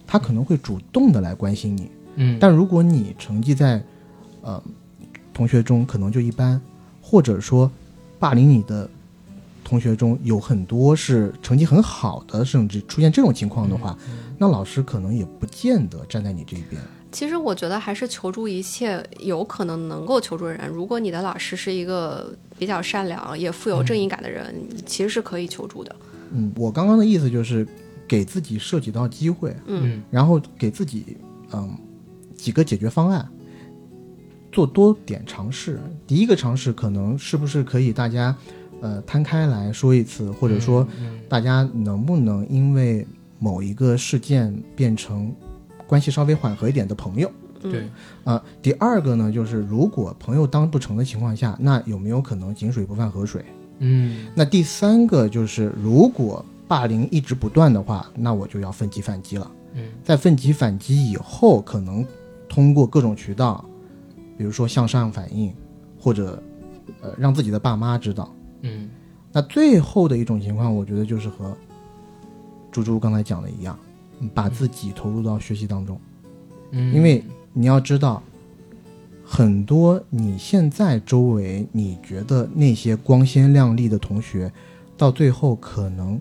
[0.04, 1.90] 她可能会主动的来关心你。
[2.16, 3.80] 嗯，但如果你成绩在，
[4.42, 4.60] 呃，
[5.32, 6.60] 同学中可能就一般，
[7.00, 7.70] 或者说，
[8.18, 8.90] 霸凌你的
[9.70, 13.96] 同学中有很多是成绩很好的，甚至出现这种情况的话，
[14.36, 16.82] 那老师可能也不见得站在你这一边。
[17.12, 20.68] 其实我觉得还是求助一切有可能能够求助的人。
[20.68, 24.52] 如果你的老师是一个比较善良也富有正义感的人，
[24.84, 25.94] 其实是可以求助的。
[26.32, 27.64] 嗯，我刚刚的意思就是
[28.08, 31.16] 给自己设几道机会，嗯，然后给自己
[31.52, 31.78] 嗯
[32.34, 33.28] 几个解决方案，
[34.50, 35.78] 做多点尝试。
[36.08, 38.36] 第一个尝试可能是不是可以大家
[38.80, 40.86] 呃摊开来说一次，或者说
[41.28, 43.06] 大家能不能因为
[43.38, 45.32] 某一个事件变成。
[45.86, 47.28] 关系稍微缓和一点的朋友，
[47.60, 47.82] 对，
[48.22, 53.44] 啊，第二个呢，就是如果朋友当不成的情况下，那有没有可能井水不犯河水？
[53.80, 59.50] 嗯，那第三个就是，如果霸凌一直不断的话，那我就要奋起反击了。
[59.74, 62.06] 嗯，在奋起反击以后，可能
[62.48, 63.64] 通过各种渠道，
[64.38, 65.52] 比如说向上反映，
[65.98, 66.40] 或者
[67.00, 68.32] 呃让自己的爸妈知道。
[68.62, 68.88] 嗯，
[69.32, 71.56] 那最后的一种情况，我觉得就是和
[72.70, 73.78] 猪猪刚才讲的一样。
[74.34, 75.98] 把自己投入到学习当中，
[76.72, 78.22] 嗯，因为你要知道，
[79.24, 84.52] 很多你现在周围你觉得那些光鲜亮丽的同学，
[84.94, 86.20] 到最后可能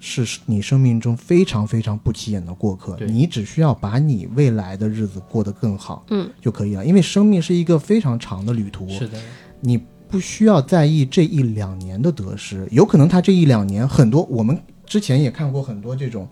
[0.00, 2.98] 是你生命中非常非常不起眼的过客。
[3.06, 6.84] 你只需要把你未来的日子过得更好，嗯，就可以了。
[6.84, 9.16] 因为生命是一个非常长的旅途，是的，
[9.60, 12.66] 你不需要在意这一两年的得失。
[12.70, 16.28] 有可能他这一两年很多，我们之前也看过很多这种。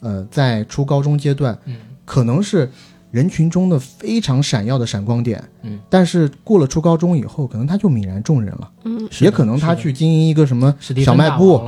[0.00, 1.74] 呃，在初高中阶段，嗯，
[2.04, 2.70] 可能是
[3.10, 11.62] 人群中的非常闪耀的闪光点，嗯，但是过了初高中以后，可能他就泯然众人了，嗯，也可能他去经营一个什么小卖部，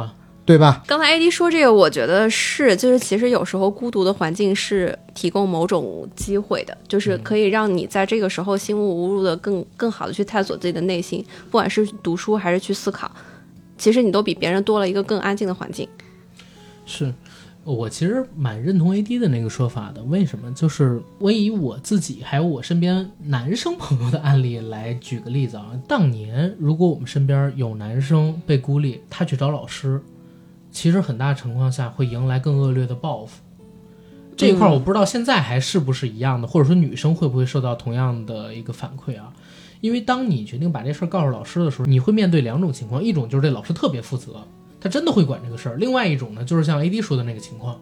[0.49, 0.83] 对吧？
[0.87, 13.11] 刚才 AD 说这个，我觉得是，就是其实有时候孤独的环境是提供某种机会的，就是可以让你在这个时候心无无入的更更好的去探索自己的内心，不管是读书还是去思考，
[13.77, 15.87] 其实你都比别人多了一个更安静的环境。
[16.87, 17.13] 是
[17.65, 20.03] 我其实蛮认同 AD 的那个说法的。
[20.05, 20.51] 为什么？
[20.55, 25.73] 就是我以我自己还有我身边男生朋友的案例来举个例子啊。
[25.87, 30.01] 当年如果我们身边有男生被孤立，他去找老师，
[30.71, 33.43] 其实很大情况下会迎来更恶劣的报复。
[34.37, 39.33] 这一块儿我不知道现在还是不是一样的，或者说女生会不会受到同样的一个反馈啊？
[39.81, 44.47] 因为当你决定把这事儿告诉老师的时候，你会面对两种情况，一种就是这老师特别负责，
[44.81, 47.81] 他真的会管这个事儿；另外一种呢，就是像 AD 说的那个情况，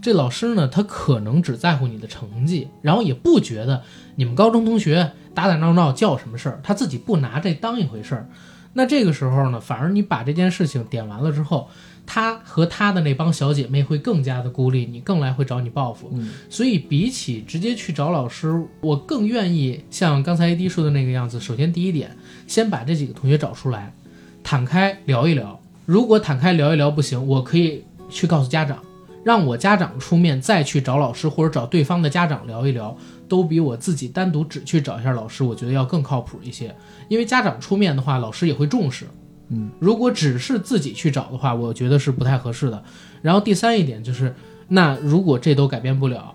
[0.00, 3.82] 这老师呢，他可能只在乎你的成绩，然后也不觉得
[4.16, 8.28] 你们高中同学打打闹闹叫什么事儿，他自己不拿这当一回事儿。
[8.74, 11.68] 那这个时候呢，反而你把这件事情点完了之后，
[12.04, 16.10] 他和他的那帮小姐妹会更加的孤立你，更来会找你报复。
[16.14, 21.40] 嗯所以比起直接去找老师，我更愿意像刚才 AD 说的那个样子。
[21.40, 23.94] 首先第一点，先把这几个同学找出来，
[24.42, 25.60] 坦开聊一聊。
[25.86, 28.78] 如果坦开聊一聊不行，我可以去告诉家长，
[29.24, 32.96] 让我家长出面再去找老师或者找对方的家长聊一聊，
[33.28, 36.74] 都比我自己单独只去找一下老师，我觉得要更靠谱一些。
[37.08, 39.06] 因为家长出面的话，老师也会重视。
[39.52, 42.82] 嗯，如果只是自己去找的话，我觉得是不太合适的。
[43.20, 44.34] 然后第三一点就是，
[44.68, 46.34] 那如果这都改变不了，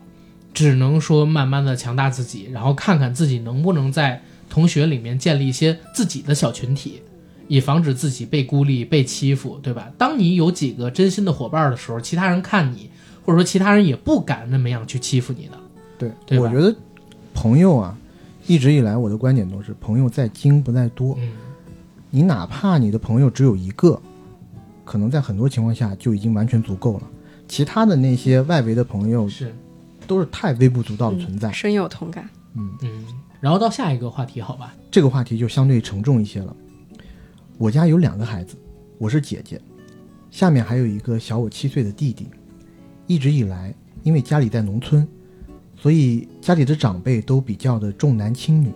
[0.53, 7.01] 只能说慢慢的强大自己，然后看看自己能不能在同学里面建立一些自己的小群体，
[7.47, 9.91] 以防止自己被孤立、被欺负，对吧？
[9.97, 12.89] 当你有几个真心的伙伴的时候，其他人看你，
[13.25, 15.57] 或者说其他人也不敢那么样去欺负你的。
[15.97, 16.75] 对，对我觉得
[17.33, 17.97] 朋友啊，
[18.45, 21.15] 一直以来我的观点都是朋友在精不在多。
[21.19, 21.29] 嗯，
[22.09, 24.01] 你哪怕你的朋友只有一个，
[24.85, 27.03] 可能在很多情况下就已经完全足够了。
[27.47, 29.53] 其他的那些外围的朋友是，
[30.05, 31.51] 都是太微不足道的存在。
[31.51, 32.29] 深有同感。
[32.55, 33.05] 嗯嗯。
[33.39, 34.73] 然后到下一个话题，好吧？
[34.89, 36.55] 这个话题就相对沉重一些了。
[37.57, 38.55] 我家有两个孩子，
[38.97, 39.61] 我是姐姐，
[40.31, 42.27] 下面还有一个小我七岁的弟弟。
[43.05, 45.07] 一直以来，因为家里在农村，
[45.75, 48.71] 所以家里的长辈都比较的重男轻女，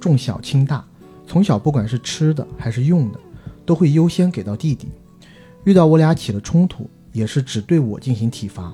[0.00, 0.84] 重小轻大。
[1.26, 3.18] 从小不管是吃的还是用的，
[3.64, 4.88] 都会优先给到弟弟。
[5.64, 8.72] 遇到我俩起了冲突，也是只对我进行体罚。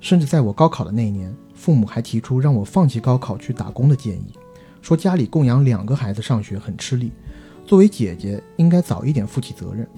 [0.00, 4.32] 甚至在我高考的那一年，父母还提出让我放弃高考去打工的建议。
[4.80, 7.10] 说家里供养两个孩子上学很吃力，
[7.64, 9.88] 作为姐姐应该早一点负起责任，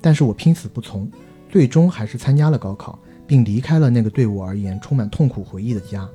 [0.00, 1.10] 但是我拼死不从，
[1.50, 6.08] 最终还是参加了高考，并离开了那个对我而言充满痛苦回忆的家。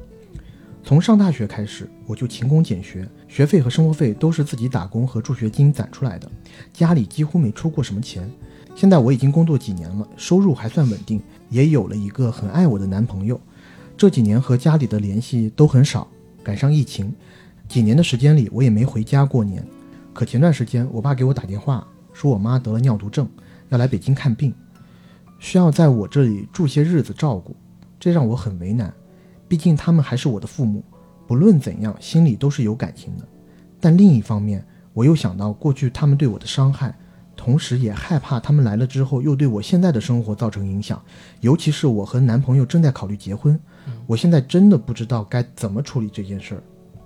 [0.81, 6.29] 从上大学开始，我就勤工俭学，学费和生活费都是自己打工和助学金攒出来的，
[6.73, 8.29] 家里几乎没出过什么钱。
[8.75, 13.39] 现在我已经工作几年了，收入还算稳定，也有了一个很爱我的男朋友。
[13.95, 16.05] 这几年和家里的联系都很少，
[16.43, 17.15] 赶上疫情，
[17.69, 19.65] 几年的时间里我也没回家过年。
[20.11, 23.25] 可前段时间我爸给我打电话，说我妈得了尿毒症，
[23.69, 24.53] 要来北京看病，
[25.39, 27.55] 需要在我这里住些日子照顾，
[27.97, 28.93] 这让我很为难。
[29.47, 30.83] 毕竟他们还是我的父母，
[31.31, 33.23] 不论怎样，心里都是有感情的。
[33.79, 36.93] 但另一方面，我又想到过去他们对我的伤害，
[37.37, 41.01] 同时也害怕他们来了之后又对我现在的生活造成影响。
[41.39, 43.57] 尤其是我和男朋友正在考虑结婚，
[44.05, 46.63] 我现在真的不知道该怎么处理这件事儿。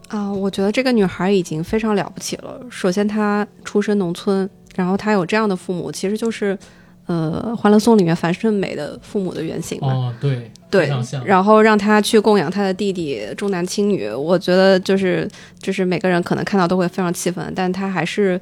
[0.08, 2.60] 啊，我觉得这个女孩已经非常了不起了。
[2.68, 6.58] 首先，她出身农村，然后她有这样的父母，其实就是，
[7.06, 9.94] 呃，《欢乐颂》里面樊胜美的父母的原型嘛。
[9.94, 10.92] 哦，对，对
[11.26, 18.40] 然后让他去供养他的弟弟，重男轻女，我觉得就是就是每个人可能看到都会非常气愤，但他还是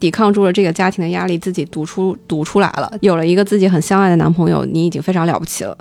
[0.00, 5.76] 抵抗住了这个家庭的压力，自己读出读出来了，有了一个自己很相爱的男朋友，你已经非常了不起了。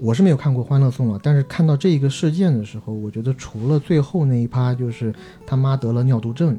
[0.00, 5.12] 我是没有看过《欢乐颂》了，但是看到这一个事件的时候，我觉得除了最后那一趴，就是
[5.44, 6.56] 他妈得了尿毒症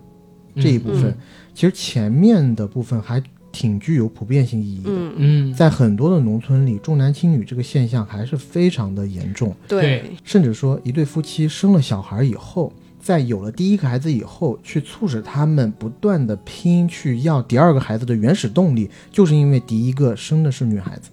[0.56, 1.18] 这一部分，嗯。
[1.54, 4.90] 其实前面的部分还挺具有普遍性意义的。
[4.92, 21.10] 嗯，嗯，在很多的农村里，重男轻女这个现象还是非常的严重，对，甚至说一对夫妻生了小孩以后，在有了第一个孩子以后，去促使他们不断的拼去要第二个孩子的原始动力，就是因为第一个生的是女孩子，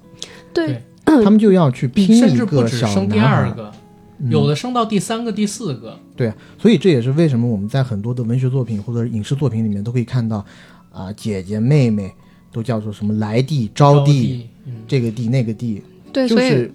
[0.52, 3.34] 对对他们就要去拼一甚至不个小止生第男孩。
[3.34, 3.72] 二个，
[4.18, 5.98] 嗯有的生到第三个、第四个。
[6.16, 10.44] 对，所以这也是为什么我们在很多的文学作品或者影视作品里面都可以看到，
[10.90, 12.10] 啊、姐姐妹妹
[12.56, 16.72] 都叫做什么来地、招地，地，嗯，这个地那个地，对，所以就是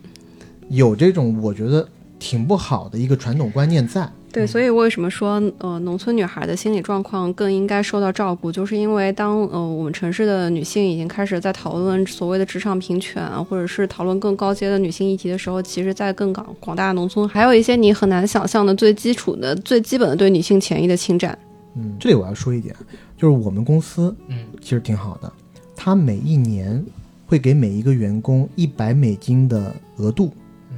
[0.69, 1.87] 有这种我觉得
[2.19, 4.07] 挺不好的一个传统观念在。
[4.31, 21.37] 对，所以为什么说呃，农村女孩的心理状况更应该受到照顾，就是因为当呃我们城市的女性已经开始在讨论所谓的职场平权啊，或者是讨论更高阶的女性议题的时候，其实，在更广广大的农村，还有一些你很难想象的最基础的、最基本的对女性权益的侵占。
[21.75, 22.73] 嗯，这里我要说一点，
[23.17, 25.31] 就是我们公司嗯其实挺好的，
[25.83, 26.85] 它每一年
[27.25, 30.31] 会给每一个员工一百美金的额度，
[30.69, 30.77] 嗯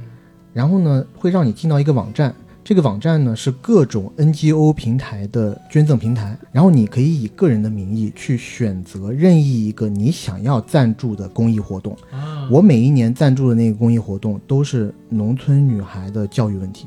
[0.54, 2.34] 然后呢会让你进到一个网站，
[2.64, 11.94] 这个网站呢是各种 NGO 平台的捐赠平台，然后你可以以个人的名义去选择任意一个你想要赞助的公益活动。
[12.10, 16.86] 啊，我每一年赞助的那个公益活动都是农村女孩的教育问题，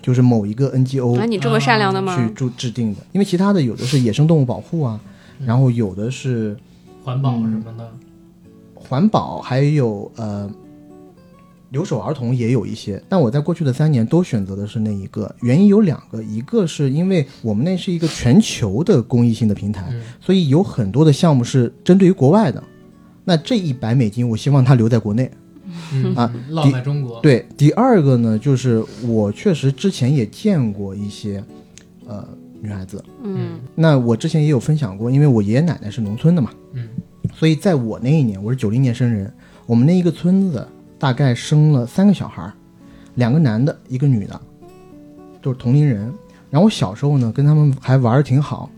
[0.00, 2.16] 就是某一个 NGO 啊，你这么善良的吗？
[2.16, 4.98] 去制制定的，因为其他的有的是野生动物保护啊，
[5.40, 5.46] 嗯。
[5.46, 6.56] 然后有的是
[7.08, 7.50] 环保嗯。
[7.50, 7.90] 什么的，
[8.74, 10.50] 环保，还有呃
[11.70, 20.02] 留守儿童也有一些，但我在过去的三年都选择的是那一个，原因有两个，一个是因为我们那是一个全球的公益性的平台，嗯。
[20.20, 22.62] 所以有很多的项目是针对于国外的，
[23.24, 25.30] 那这一百美金我希望它留在国内。
[25.92, 31.42] 嗯啊落在中国，对，第二个呢，就是我确实之前也见过一些
[32.06, 32.26] 呃
[32.60, 33.60] 女孩子，嗯。
[33.74, 36.88] 那我之前也有分享过，因为我爷爷奶奶是农村的嘛，嗯
[37.34, 39.32] 所以在我那一年，我是九零年生人，
[39.66, 40.66] 我们那一个村子
[40.98, 42.52] 大概生了三个小孩儿，
[43.14, 44.40] 两个男的，一个女的，
[45.40, 46.12] 都是同龄人。
[46.50, 48.70] 然后我小时候呢，跟他们还玩的挺好，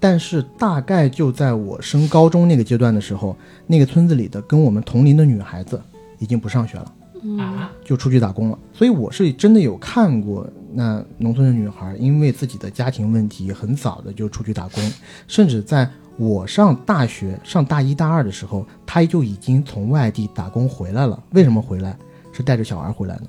[0.00, 3.36] 但是大概就在我升高中那个阶段的时候，
[3.66, 5.80] 那个村子里的跟我们同龄的女孩子
[6.18, 6.92] 已经不上学了。
[7.26, 8.58] 嗯啊，就出去打工了。
[8.72, 14.92] 所以我是真的有看过，那农村的女孩因为自己的家庭问题，很早的就出去打工，
[15.26, 21.22] 甚至在我上大学上大一大二的时候，他就已经从外地打工回来了。
[21.32, 21.96] 为什么回来？
[22.32, 23.26] 是带着小孩回来的。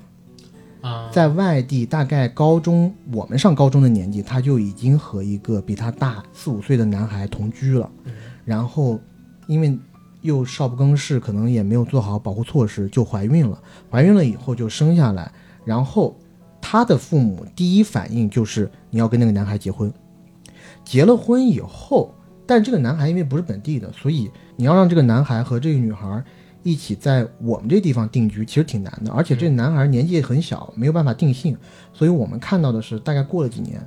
[0.88, 7.90] 啊，在外地，大概高中我们上高中的年纪，他就已经和一个比他大四五岁的男孩同居了。
[8.04, 8.12] 嗯
[8.44, 9.00] 然后
[9.48, 9.76] 因为
[10.22, 13.60] 又少不更事，可能也没有做好保护措施，就怀孕了。
[13.90, 15.32] 怀孕了以后就生下来，
[15.64, 16.16] 然后
[16.60, 19.92] 他的父母第一反应就是你要跟那个男孩结婚。
[20.84, 22.14] 结了婚以后，
[22.46, 26.22] 但这个男孩因为不是本地的，所以你要让这个男孩和这个女孩
[26.62, 29.12] 一起在我们这地方定居，其实挺难的。
[29.12, 31.56] 而且这个男孩年纪也很小，没有办法定性，
[31.92, 33.80] 所以我们看到的是，大概过了几年，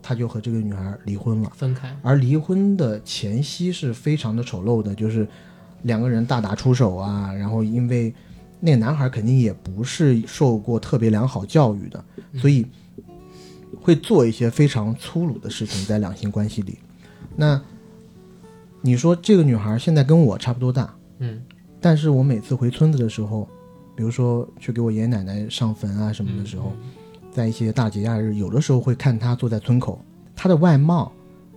[0.00, 1.50] 他就和这个女孩离婚了。
[1.54, 5.26] 分开，而离婚的前夕是非常的丑陋的，就是
[5.82, 8.14] 两个人大打出手啊，然后因为
[8.60, 12.04] 那个男孩肯定也不是受过特别良好教育的，
[12.36, 12.66] 所以
[13.80, 16.78] 会做一些非常粗鲁的事情在两性关系里。
[17.36, 17.60] 那
[18.80, 21.40] 你说这个女孩现在跟我差不多大，嗯。
[21.80, 23.48] 但是我每次回村子的时候，
[23.96, 26.72] 比如说去给我爷爷奶奶上坟啊什么的时候，
[27.32, 30.00] 在一些大节假日，有的时候会看她坐在村口，
[30.36, 31.10] 她的外貌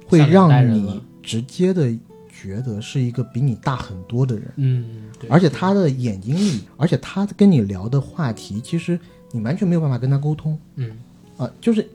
[0.07, 1.91] 会让你直接的
[2.27, 8.99] 觉得是一个比你大很多的人，嗯，对而且她的眼睛里，而且她跟你聊的话题，其实
[9.31, 10.91] 你完全没有办法跟她沟通嗯。
[11.37, 11.85] 啊、就是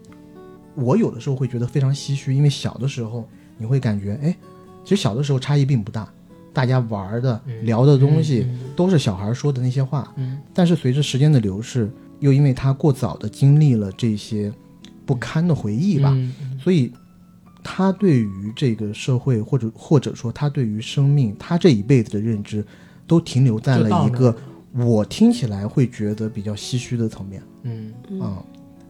[0.74, 3.26] 我有的时候会觉得非常唏嘘，因为小的时候
[3.60, 4.34] 你会感觉，哎，
[4.82, 6.10] 其实小的时候差异并不大，
[6.52, 10.38] 大家玩的、嗯聊的东西嗯都是小孩说的那些话，嗯。
[10.54, 11.88] 但是随着时间的流逝，
[12.18, 14.52] 又因为他过早的经历了这些
[15.04, 16.90] 不堪的回忆吧，嗯嗯所以
[17.62, 22.64] 他对于这个社会，或者或者说他对于生命，他这一辈子的认知，
[23.06, 24.34] 都停留在了一个
[24.72, 27.92] 我听起来会觉得比较唏嘘的层面嗯。
[28.20, 28.42] 啊、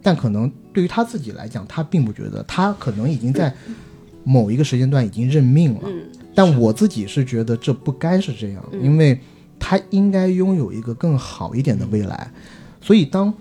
[0.02, 3.52] 但可能对于他自己来讲，他并不觉得，他可能已经在
[4.24, 5.80] 某一个时间段已经认命了。
[5.84, 6.02] 嗯
[6.32, 8.80] 但我自己是觉得这不该是这样，嗯。
[8.82, 9.18] 因为
[9.58, 12.30] 他应该拥有一个更好一点的未来。
[12.80, 13.34] 所以当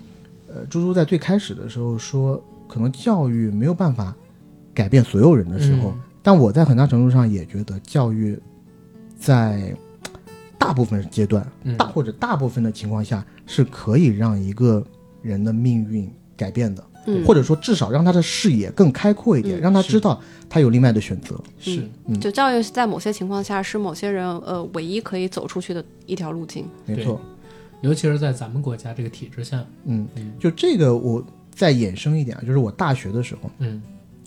[0.48, 4.14] 呃猪猪在最开始的时候说，可能教育没有办法
[4.74, 6.00] 改变所有人的时候，嗯。
[6.20, 8.38] 但我在很大程度上也觉得教育
[9.16, 9.74] 在
[10.58, 11.76] 大部分阶段，嗯。
[11.76, 14.84] 大或者大部分的情况下是可以让一个
[15.22, 19.60] 人的命运改变的，嗯，或者说至少让他的视野更开阔一点，嗯。
[19.60, 21.40] 让他知道他有另外的选择。
[21.58, 21.88] 是。
[22.06, 22.18] 嗯。
[22.20, 26.66] 就教育在某些情况下是某些人呃唯一可以走出去的一条路径。
[26.86, 27.20] 没错。
[27.82, 33.80] 尤其是在咱们国家这个体制下，嗯嗯，就这个我再衍生一点啊，就是我大学的时候，嗯。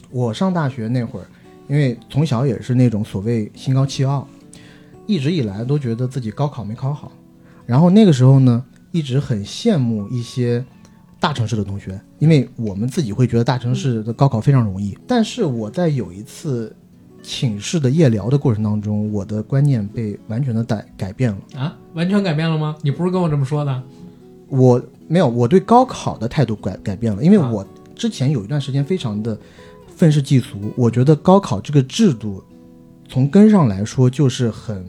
[0.09, 1.25] 我上大学那会儿，
[1.67, 4.27] 因为从小也是那种所谓心高气傲，
[5.07, 7.11] 一直以来都觉得自己高考没考好，
[7.65, 10.63] 然后那个时候呢，一直很羡慕一些
[11.23, 16.75] 大城市的同学，因为我们自己会觉得大城市的高考非常容易，但是我在有一次
[17.21, 21.37] 寝室的夜聊的过程当中，我的观念被完全的改改变了。
[21.55, 22.75] 啊，完全改变了吗？
[22.81, 23.83] 你不是跟我这么说的？
[24.49, 27.65] 我没有，我对高考的态度改改变了，因为啊我
[27.95, 29.39] 之前有一段时间非常的
[29.95, 32.43] 愤世嫉俗，我觉得高考这个制度
[33.07, 34.85] 从根上来说就是很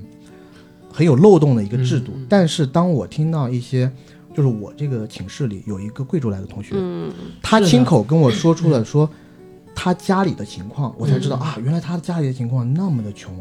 [0.92, 2.10] 很有漏洞的一个制度。
[2.16, 3.88] 嗯嗯但是当我听到一些，
[4.34, 9.08] 就是我这个寝室里有一个贵州来的同学，嗯，他亲口跟我说出了说
[9.74, 11.42] 他家里的情况，我才知道嗯。
[11.42, 13.32] 啊，原来他家里的情况那么的穷。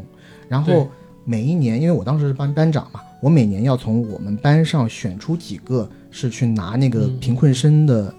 [0.48, 0.88] 然后
[1.24, 7.18] 每一年，因为我当时是班班长嘛，我每年要从我们班上选出几个是去拿那个嗯。
[7.18, 8.14] 贫困生的，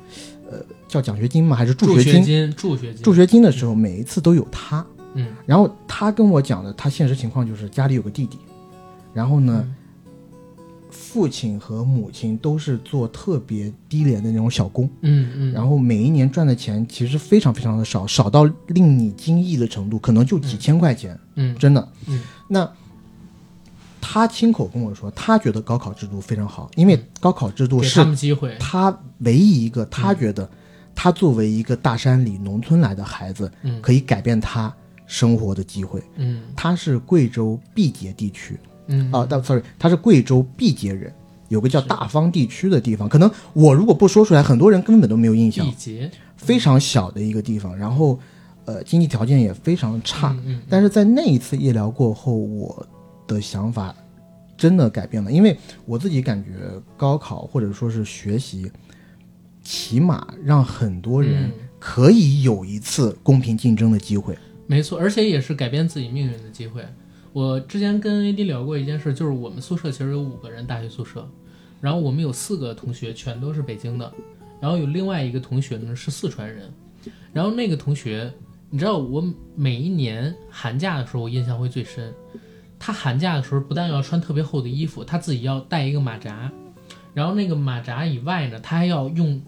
[0.51, 1.55] 呃，叫奖学金吗？
[1.55, 2.23] 还是助助学金？
[2.23, 4.85] 金，助学金，助学金的时候，每一次都有他。
[5.13, 8.37] 嗯，然后他跟我讲的，他现实情况就是家里有个弟弟，
[9.13, 9.75] 然后呢，嗯
[10.95, 14.89] 父亲和母亲都是做特别低廉的那种小工。
[15.01, 21.87] 嗯嗯，然后每一年赚的钱其实非常非常的少，少到令你惊异的程度，可能就几千块钱，嗯真的。
[22.07, 22.21] 嗯。
[22.47, 22.69] 那
[23.99, 30.49] 他亲口跟我说，他觉得高考制度非常好，因为高考制度是给他们机会，他唯一一个他觉得
[30.95, 33.81] 他作为一个大山里农村来的孩子，嗯。
[33.81, 34.73] 可以改变他
[35.05, 36.01] 生活的机会。
[36.15, 36.43] 嗯。
[36.55, 38.57] 他是贵州毕节地区
[38.87, 41.11] 嗯啊，但 sorry，他是贵州毕节人。
[41.47, 45.71] 有个叫大方地区的地方，可能我如果不说出来，很多人根本都没有印象毕。
[45.73, 48.19] 节非常小的一个地方，然后
[48.65, 50.31] 呃经济条件也非常差。
[50.39, 52.85] 嗯嗯但是在那一次夜聊过后，我
[53.27, 53.95] 的想法
[54.57, 55.55] 真的改变了，因为
[55.85, 56.49] 我自己感觉
[56.97, 58.71] 高考或者说是学习，
[59.61, 64.35] 起码让很多人嗯可以有一次公平竞争的机会。
[64.65, 66.83] 没错，而且也是改变自己命运的机会。
[67.35, 71.29] 我之前跟 AD 聊过一件事，就是我们宿舍其实有五个人，大学宿舍，
[71.81, 74.09] 然后我们有四个同学全都是北京的，
[74.61, 76.71] 然后有另外一个同学呢是四川人，
[77.33, 78.31] 然后那个同学，
[78.69, 79.21] 你知道我
[79.53, 82.13] 每一年寒假的时候我印象会最深，
[82.79, 86.49] 他寒假的时候不但要穿特别厚的衣服，他自己要带一个马扎，
[87.13, 89.41] 然后那个马扎以外呢，他还要用。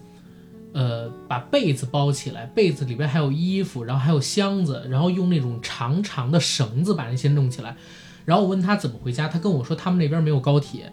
[0.78, 7.76] 呃，把被子包起来，被子里边还有衣服，然后还有箱子，然后用那种长长的绳子把那些弄起来。
[8.24, 10.92] 然后我问他怎么回家，他跟我说他们那边没有高铁，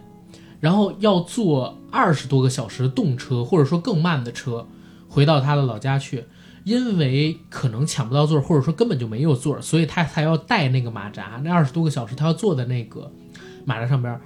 [0.58, 4.66] 然后要坐二十多个小时的动车，或者说更慢的车
[5.08, 6.24] 回到他的老家去。
[6.64, 11.40] 因为可能抢不到座，或者说根本就没有座，所以他才要带那个马扎。
[11.44, 13.08] 那二十多个小时，他要坐在那个
[13.64, 14.20] 马扎上边。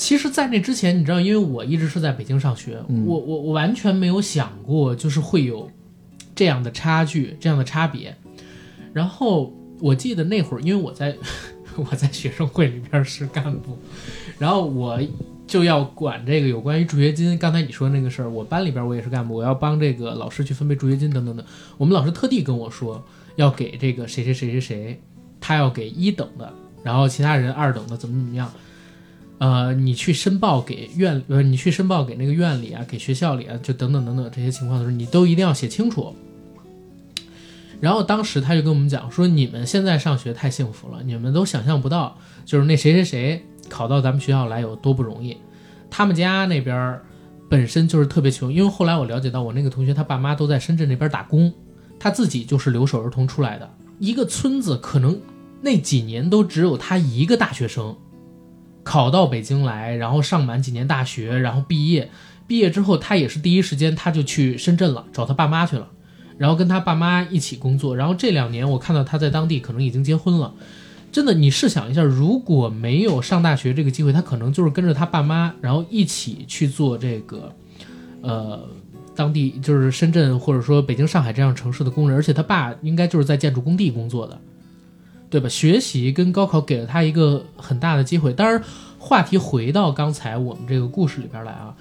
[0.00, 5.70] 其实，在那之前，你知道，因为我一直是在北京上学，嗯我我我完全没有想过，就是会有
[6.34, 8.16] 这样的差距，这样的差别。
[8.94, 11.14] 然后我记得那会儿，因为我在
[11.76, 13.76] 我在学生会里边是干部，
[14.38, 14.98] 然后我
[15.46, 17.36] 就要管这个有关于助学金。
[17.36, 21.44] 刚才你说那个事儿，我班里边我也是干部，我要帮这个老师去分配助学金等等等。
[21.76, 23.04] 我们老师特地跟我说，
[23.36, 25.00] 要给这个谁谁谁谁谁，
[25.42, 26.50] 他要给一等的，
[26.82, 28.50] 然后其他人二等的怎么怎么样。
[29.40, 36.14] 呃，你去申报给院，呃，你去申报给那个院里啊，给学校里啊，就等等等等这些情况的时候，你都一定要写清楚。
[37.80, 45.34] 然后当时他就跟我们讲说，你们现在上学太幸福了，你们都想象不到，就是那谁谁谁考到咱们学校来有多不容易。
[45.90, 47.00] 他们家那边
[47.48, 51.50] 本身就是特别穷，因为后来我了解到，我那个同学他爸妈都在深圳那边打工，
[51.98, 53.70] 他自己就是留守儿童出来的。
[53.98, 55.18] 一个村子可能
[55.62, 57.96] 那几年都只有他一个大学生，
[58.82, 62.10] 考到北京来，然后上满几年大学，然后毕业。
[62.46, 65.88] 毕业之后，他也是第一时间他就去深圳了，找他爸妈去了。
[66.36, 70.54] 然后跟他爸妈一起工作，然后这两年我看到他在当地可能已经结婚了。
[71.12, 77.54] 真的，你试想一下，如果没有上大学这个机会，他可能就是跟着他爸妈，然后一起去做这个，
[78.22, 78.66] 呃，
[79.14, 84.40] 当地就是深圳或者说北京、上海这样城市的工人，而且他爸应该就是在建筑工地工作的，
[85.30, 85.48] 对吧？
[85.48, 88.34] 学习跟高考给了他一个很大的机会。
[88.34, 88.62] 当然，
[88.98, 91.74] 话题回到刚才我们这个故事里边来啊，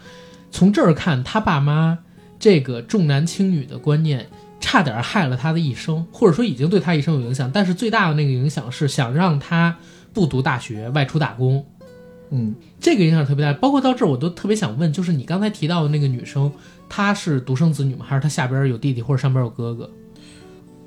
[0.51, 1.99] 从这儿看，他爸妈
[2.39, 4.27] 这个重男轻女的观念。
[4.61, 7.49] 差点害了他的一生，或者说已经对他一生有影响。
[7.49, 9.73] 但是最大的那个影响是想让他
[10.13, 11.65] 不读大学，外出打工。
[12.29, 13.53] 嗯，这个影响特别大。
[13.53, 16.51] 包括到这儿，我都特别想问，就是你刚才提到的那个女生，
[16.89, 18.05] 她是独生子女吗？
[18.05, 19.89] 还是她下边有弟弟或者上边有哥哥？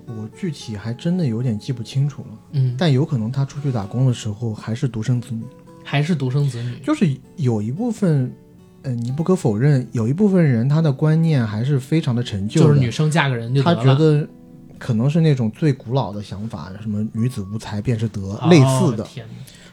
[0.07, 5.43] 我具体还真的有点记不清楚了，嗯，但有可能他出去打工的时候还是独生子女，
[5.85, 6.77] 还是独生子女？
[6.85, 8.33] 就是有一部分。
[8.85, 13.85] 呃，你不可否认，有一部分人他的观念还是非常的陈旧的，就是女生嫁个人就他得了。
[13.85, 14.29] 觉得
[14.77, 19.07] 可能是那种最古老的想法，什么女子无才便是德，哦类似的，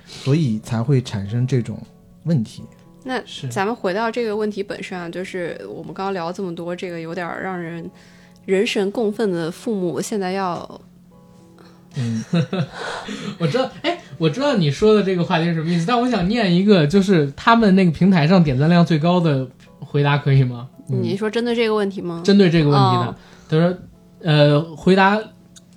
[0.06, 1.82] 所以才会产生这种
[2.26, 2.62] 问题。
[3.04, 7.90] 那是咱们回到这个问题本身啊，就是我们刚刚聊这么多，这个有点让人
[8.50, 10.82] 人神共愤的父母，现在要
[11.96, 12.24] 嗯，
[13.38, 19.48] 我知道，哎，我知道你说的这个话题是什么意思，但我想念一个，就是他们那个平台上点赞量最高的
[19.80, 20.68] 回答，可以吗？
[20.88, 22.22] 你说针对这个问题吗？
[22.26, 23.16] 针对这个问题的哦，
[23.48, 23.78] 他说，
[24.22, 25.20] 呃，回答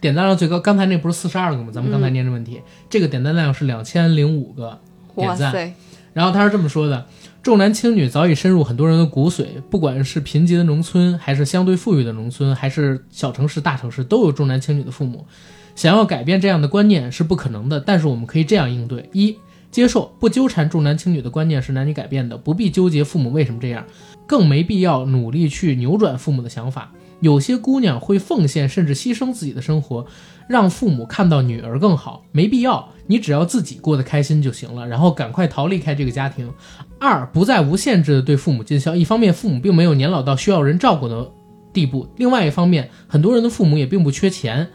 [0.00, 1.68] 点赞量最高，刚才那不是四十二个吗？
[1.70, 4.78] 咱们刚才念这问题，这个点赞量是两千零五个。
[5.16, 5.74] 哇点赞塞，
[6.14, 7.06] 然后他是这么说的：
[7.42, 15.26] 重男轻女早已深入很多人的骨髓，不管是贫瘠的农村，还是相对富裕的农村，还是小城市、大城市，都有重男轻女的父母。
[15.74, 19.36] 想要改变这样的观念是不可能的，但是我们可以这样应对：一、
[19.72, 23.84] 接受不纠缠重男轻女的观念是难以改变的，不必纠结父母为什么这样，
[24.24, 26.92] 更没必要努力去扭转父母的想法。
[27.22, 30.04] 有些姑娘会奉献甚至牺牲自己的生活，
[30.48, 32.88] 让父母看到女儿更好，没必要。
[33.06, 36.52] 你只要自己过得开心就行了，然后赶快逃离开这个家庭。
[36.98, 38.96] 二，不再无限制的对父母尽孝。
[38.96, 41.30] 一方面，父母并没有年老到需要人照顾的
[41.72, 44.70] 地步；另外一方面，很多人的父母也并不缺钱，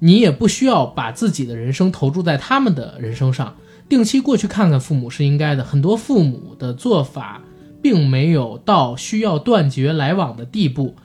[0.00, 3.54] 你也不需要把自己的人生投注在他们的人生上。
[3.88, 5.62] 定期过去看看父母是应该的。
[5.62, 7.40] 很多父母的做法
[7.80, 10.96] 并没有到需要断绝来往的地步。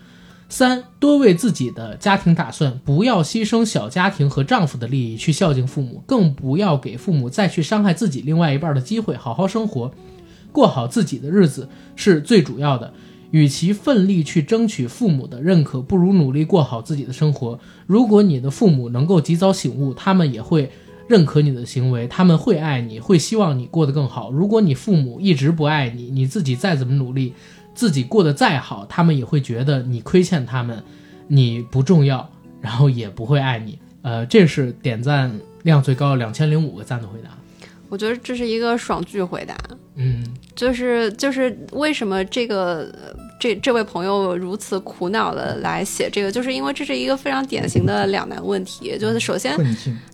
[0.52, 9.16] 三，多为自己的家庭打算，不要牺牲小家庭和丈夫的利益去孝敬父母，更不要给父母再去伤害自己另外一半的机会。
[9.16, 9.94] 好好生活，
[10.52, 12.94] 过好自己的日子是最主要的。
[13.32, 17.58] 与其奋力去争取父母的认可，不如努力过好自己的生活。
[17.88, 20.70] 如果你的父母能够及早醒悟，他们也会
[21.08, 24.30] 认可你的行为，他们会爱你，会希望你过得更好。
[24.30, 27.34] 如果你父母一直不爱你，你自己再怎么努力，
[27.74, 30.84] 自己过得再好，他们也会觉得你亏欠他们，
[31.28, 32.30] 你不重要，
[32.62, 33.80] 然后也不会爱你。
[34.02, 35.32] 呃，这是点赞
[35.64, 37.30] 量最高两千零五个赞的回答。
[37.92, 39.56] 我觉得这是一个爽剧回答。
[39.96, 40.24] 嗯，
[40.56, 48.98] 就是就是为什么这个呃这这位朋友如此苦恼的来写这个，就是因为这是一个非常典型的两难问题。
[48.98, 49.56] 就是首先，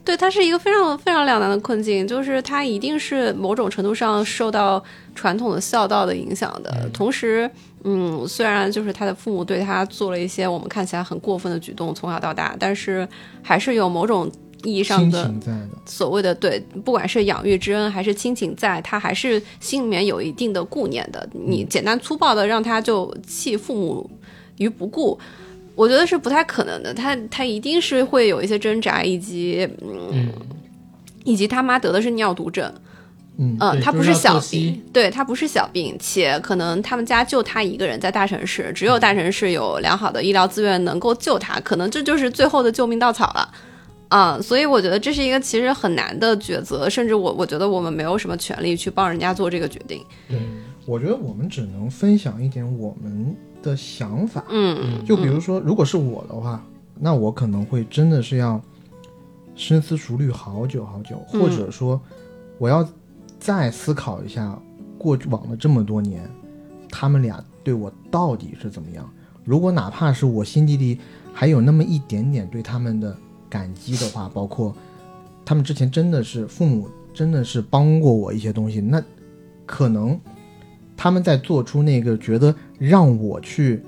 [0.04, 7.50] 对它是一个非常非常两难的困境，就是他一定是某种程度上受到传统的孝道的影响的，同时。
[7.84, 13.08] 嗯，虽然就是他的父母对他做了一些我们看起来很过分的举动，从小到大，但是
[13.42, 14.30] 还是有某种
[14.68, 15.34] 意义上的
[15.86, 21.26] 所谓的对，不管是养育之恩还是亲情在，他还是心里面有一定的顾念的。
[21.32, 24.10] 你简单粗暴的让他就弃父母
[24.58, 25.18] 于不顾，
[25.74, 26.94] 我觉得是不太可能的。
[26.94, 30.28] 他他一定是会有一些挣扎，以及嗯，
[31.24, 32.70] 以及他妈得的是尿毒症。
[33.40, 43.50] 嗯，他不是小病，对他不是小病，且可能他们家就他一个人在大城市，只有大城市有良好的医疗资源能够救他，可能这就是最后的救命稻草了。
[44.10, 50.04] 啊、所以我觉得这是一个其实很难的抉择，甚至我我觉得我们没有什么权利去帮人家做这个决定。
[50.30, 50.40] 对
[50.86, 54.46] 我觉得我们只能分享一点我们的想法。
[54.50, 56.64] 嗯，就比如说，如果是我的话，
[56.98, 58.62] 那我可能会真的是要
[59.56, 62.00] 深思熟虑好久好久，嗯或者说
[62.58, 62.88] 我要
[63.38, 64.58] 再思考一下
[64.98, 66.24] 过往的这么多年，
[66.90, 69.08] 他们俩对我到底是怎么样。
[69.44, 71.00] 如果哪怕是我心底里
[71.34, 73.16] 还有那么一点点对他们的
[73.50, 74.76] 感激的话，包括
[75.46, 79.02] 他们之前真的是父母真的是帮过我一些东西，那
[79.66, 80.20] 可能
[80.96, 83.84] 他们在做出那个觉得让我去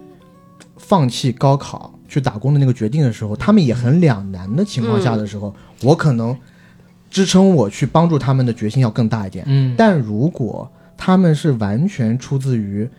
[0.77, 5.53] 放弃高考去打工的那个决定的时候，他们也很两难的情况下的时候，
[5.83, 6.35] 我可能
[7.09, 9.43] 支撑我去帮助他们的决心要更大一点。
[9.47, 12.89] 嗯，但如果他们是完全出自于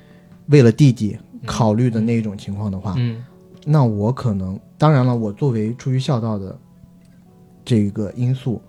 [0.47, 3.23] 为了弟弟考虑的那种情况的话，嗯
[3.67, 6.59] 那我可能，当然了，我作为出于孝道的
[7.63, 8.63] 这个因素，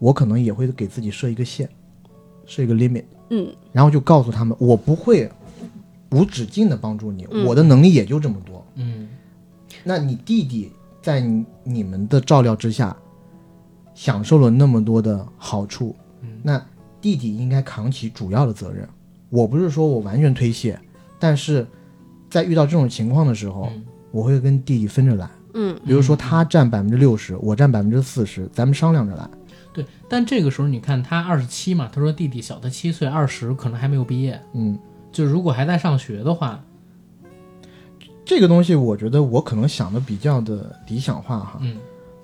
[0.00, 1.68] 我可能也会给自己设一个线，
[2.46, 5.30] 设一个 limit，嗯，然后就告诉他们，我不会
[6.10, 7.46] 无止境的帮助你，嗯。
[7.46, 8.66] 我的能力也就这么多。
[8.74, 9.08] 嗯。
[9.84, 12.96] 那你弟弟在你你们的照料之下，
[13.94, 15.94] 享受了那么多的好处，
[16.42, 16.60] 那
[17.00, 18.88] 弟弟应该扛起主要的责任。
[19.28, 20.76] 我不是说我完全推卸，
[21.20, 21.64] 但是
[22.28, 25.28] 在遇到这种情况的时候，嗯我会跟弟弟分着来。
[25.54, 29.28] 嗯，比如说他占百分之六十，我占百分之四十，咱们商量着来。
[29.72, 29.84] 对。
[30.08, 34.78] 但这个时候你看他二十七嘛，他说弟弟小他七岁，二十可能还没有毕业，嗯，
[35.10, 36.62] 就如果还在上学的话，
[38.24, 41.58] 这个东西我觉得我可能想的比较的理想化哈。
[41.62, 41.76] 嗯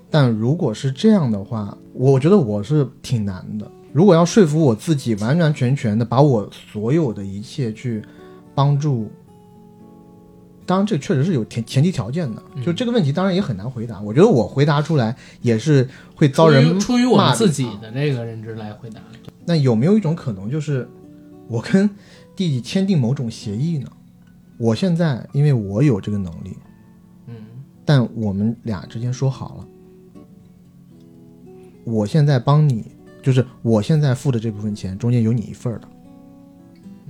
[0.08, 3.68] 但如果是这样的话，我觉得我是挺难的。
[3.92, 8.00] 如果要说服我自己完完全全的把我所有的一切去
[8.54, 9.10] 帮助，
[10.66, 12.42] 当然这确实是有前前提条件的。
[12.54, 14.00] 嗯就这个问题当然也很难回答。
[14.00, 19.00] 我觉得我回答出来也是会遭人出于我自己的这个认知来回答。
[19.44, 20.88] 那有没有一种可能，就是
[21.48, 21.88] 我跟
[22.34, 23.88] 弟弟签订某种协议呢？
[24.58, 26.56] 我现在因为我有这个能力，
[27.28, 27.34] 嗯
[27.84, 30.24] 但我们俩之间说好了，
[31.84, 32.86] 我现在帮你，
[33.22, 35.86] 就是我现在付的这部分钱中间有你一份儿的，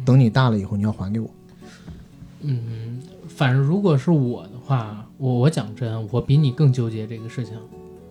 [0.05, 1.31] 等你大了以后你要还给我。
[2.43, 2.96] 嗯，
[3.37, 7.55] 反正如果是我的话，我我讲真，我比你更纠结这个事情。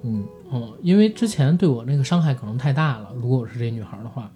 [0.04, 3.10] 嗯嗯，因为之前对我那个伤害可能太大了。
[3.16, 4.32] 如果我是这女孩的话，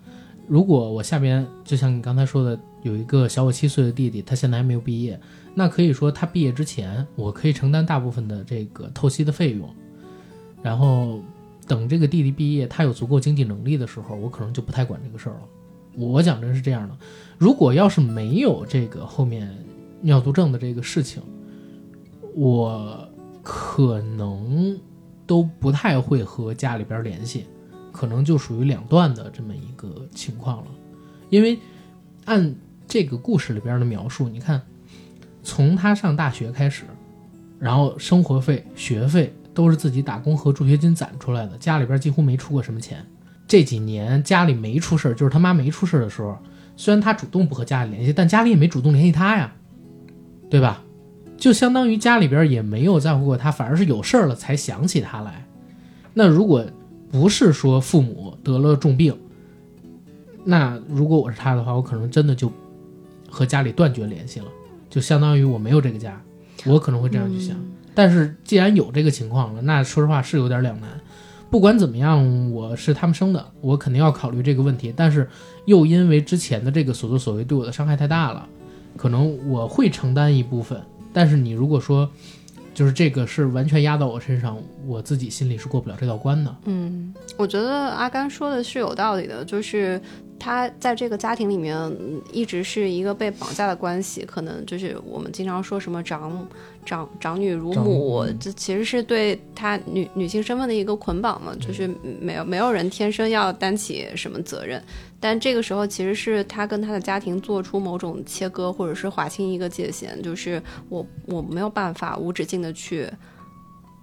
[0.47, 5.19] 如果我下边就像你刚才说的，有一个小我七岁的弟弟，他现在还没有毕业，
[5.53, 9.69] 那可以说他毕业之前，我可以承担大部分的这个透析的费用，
[10.63, 11.19] 然后
[11.67, 15.41] 等这个弟弟毕业，他有足够经济能力的时候，我可能就不太管这个事儿了。
[16.03, 16.97] 我讲真是这样的，
[17.37, 19.55] 如果要是没有这个后面
[20.01, 21.21] 尿毒症的这个事情，
[22.35, 23.07] 我
[23.41, 24.79] 可能
[25.25, 27.45] 都不太会和家里边联系，
[27.91, 30.67] 可能就属于两段的这么一个情况了。
[31.29, 31.59] 因为
[32.25, 32.55] 按
[32.87, 34.61] 这个故事里边的描述，你看，
[35.43, 36.85] 从他上大学开始，
[37.59, 43.05] 然后生活费、学费都是自己打工和助学金攒出来的，家里边几乎没出过什么钱。
[43.47, 46.37] 这几年家里没出事，就是他妈没出事的时候，
[46.75, 49.53] 虽然他主动不和家里联系，但家里也没主动联系他呀，
[50.49, 50.83] 对吧？
[51.37, 55.45] 就相当于家里边也没有在乎过他，反而是有事儿了才想起他来。
[56.13, 56.65] 那如果
[57.11, 59.15] 不是说父母得了重病，
[60.43, 62.51] 那如果我是他的话，我可能真的就
[63.29, 64.47] 和家里断绝联系了，
[64.89, 66.21] 就相当于我没有这个家，
[66.65, 67.55] 我可能会这样去想。
[67.95, 70.89] 但是既然有这个情况了，那说实话是有点两难。
[71.49, 74.93] 不管怎么样，我是他们生的，我肯定要考虑这个问题。
[74.95, 75.27] 但是
[75.65, 78.47] 又因为之前的这个所作所为对我的伤害太大了，
[78.99, 80.77] 可能我会承担一部分。
[81.13, 82.09] 但是你如果说，
[82.73, 86.53] 就是这个是完全压到我身上，我自己心里是过不了这道关的。
[86.65, 89.99] 嗯，我觉得阿甘说的是有道理的，就是
[90.37, 91.75] 他在这个家庭里面
[92.33, 96.45] 一直是一个被绑架的关系，可能就是我们经常说什么长
[96.85, 101.89] 长长女如母，这其实是对他女女性身份的一个捆绑嘛，就是
[102.21, 104.81] 没有没有人天生要担起什么责任，
[105.19, 113.09] 但这个时候其实是他跟他的家庭做出某种切割，或者是划清一个界限，就是我我没有办法无止境的去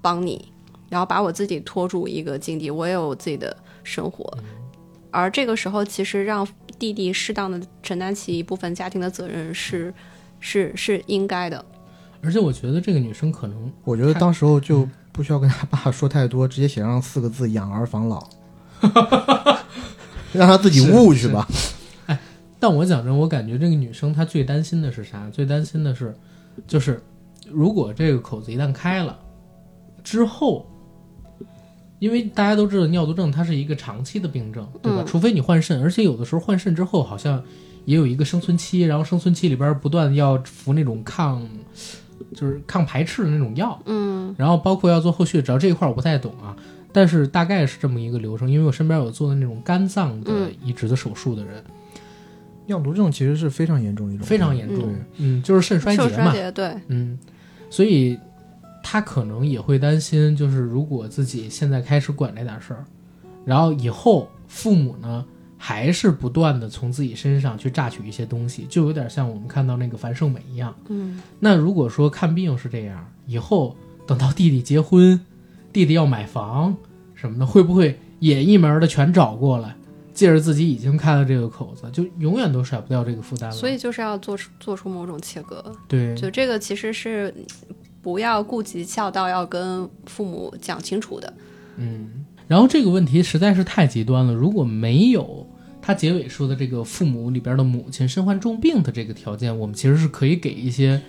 [0.03, 0.53] 帮你，
[0.89, 4.37] 然后把我自己拖住一个境地，我也有自己的生活。
[5.11, 6.47] 而这个时候，其实让
[6.79, 9.95] 弟弟适当的承担起一部分家庭的责任是
[10.39, 11.65] 是是应该的。
[12.23, 18.29] 而且我觉得这个女生可能我觉得当时候就不需要跟他爸说太多，直接写上四个字“养儿防老”，
[20.33, 21.47] 让他自己悟去吧。
[22.59, 25.29] 但我讲真，我感觉这个女生她最担心的是啥？
[25.31, 26.15] 最担心的是，
[26.67, 27.03] 就是
[27.51, 29.19] 如果这个口子一旦开了
[30.03, 30.67] 之后，
[31.99, 35.03] 因为大家都知道尿毒症它是一个长期的病症，对吧？
[35.03, 37.43] 嗯除非你换肾，而且有的时候换肾之后好像
[37.85, 41.47] 也有一个生存期，然后生存期里边不断要服那种抗，
[42.35, 46.57] 就是抗排斥的那种药，嗯然后包括要做后续，只要这一块我不太懂啊，
[46.97, 50.55] 但是大概是这么一个流程，因为我身边有做的那种肝脏的嗯。
[50.65, 51.63] 移植的手术的人，
[52.65, 57.19] 尿毒症其实是非常严重的一种，非常严重对，嗯，就是肾衰竭嘛，受衰竭，对，嗯，
[57.69, 58.19] 所以
[58.83, 62.83] 他可能也会担心，就是如果自己现在开始管这点事儿，
[63.45, 65.23] 然后以后父母呢
[65.59, 70.75] 还是不断的从自己身上去榨取一些东西，就有点像我们看到那个樊胜美一样。
[70.89, 71.21] 嗯。
[71.39, 73.77] 那如果说看病是这样，以后
[74.07, 75.21] 等到弟弟结婚，
[75.77, 76.75] 弟弟要买房
[77.15, 79.77] 什么的，会不会也一门的全找过来？
[80.15, 83.55] 借着自己已经开了这个口子，就永远都甩不掉这个负担了。
[83.55, 87.35] 所以就是要做出做出某种切割，对，就这个其实是
[88.01, 91.35] 不要顾及孝道，要跟父母讲清楚的。
[91.77, 94.33] 嗯，然后这个问题实在是太极端了。
[94.33, 95.47] 如果没有
[95.83, 101.03] 他结尾说的这个父母里边的母亲身患重病的这个条件，我们其实是可以给一些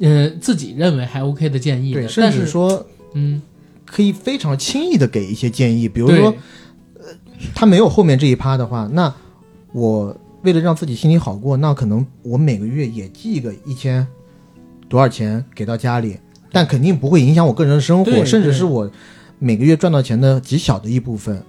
[0.00, 2.00] 呃自己认为还 OK 的建议的。
[2.00, 3.40] 对，甚但是，至说嗯，
[3.90, 6.34] 可以非常轻易的给一些建议，比比如说
[6.94, 7.06] 呃
[7.54, 9.12] 他没有后面这一趴的话，那
[9.72, 14.06] 我为了让自己心里好过，那可能我每个月也寄个一千
[14.88, 16.18] 多少钱给到家里，
[16.52, 18.90] 但肯定不会影响我个人的生活，甚至是我
[19.38, 21.42] 每个月赚到钱的极小的一部分。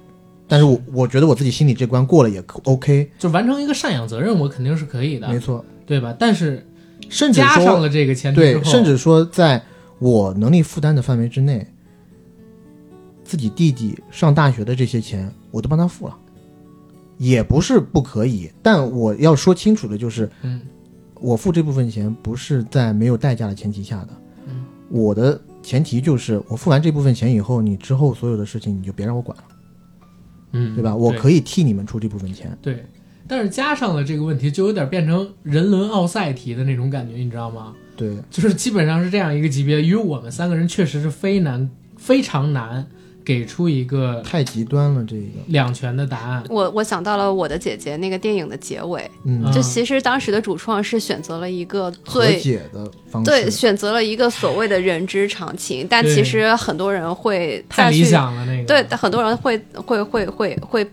[0.48, 5.64] 但是我我觉得我自己心里这关过了也可 OK，就完成一个赡养责任，我肯定是可以的，没错。
[5.86, 6.16] 对吧？
[6.20, 6.68] 但是
[7.10, 9.62] 甚至说加上了这个前提之对，甚至说在
[9.98, 11.66] 我能力负担的范围之内，
[13.30, 16.18] 自己弟弟上大学的这些钱我都帮他付了，
[17.20, 18.50] 也不是不可以。
[18.64, 20.60] 但我要说清楚的就是，嗯
[21.22, 24.10] 我付这部分钱不是在没有代价的前提下的。
[24.48, 29.44] 嗯我的前提就是，我付完这部分钱以后，你之后所有的事情你就别让我管了，
[30.54, 30.96] 嗯，对吧？
[30.96, 32.58] 我可以替你们出这部分钱。
[32.64, 32.84] 对，
[33.28, 37.76] 但是加上了这个问题，就有点变成人伦奥赛题的那种感觉，你知道吗？
[37.96, 42.88] 对，就是基本上是这样一个级别，与我们三个人确实是非难非常难
[43.24, 46.44] 给出一个太极端了，这个，两全的答案。
[46.50, 49.10] 我我想到了我的姐姐那个电影的结尾，
[49.54, 58.64] 就其实当时的主创是选择了一个和最解的方式，对，选择了一个所谓的人之常情，但其实很多人会太去想了，那个。
[58.66, 60.88] 对，很多人会会会会会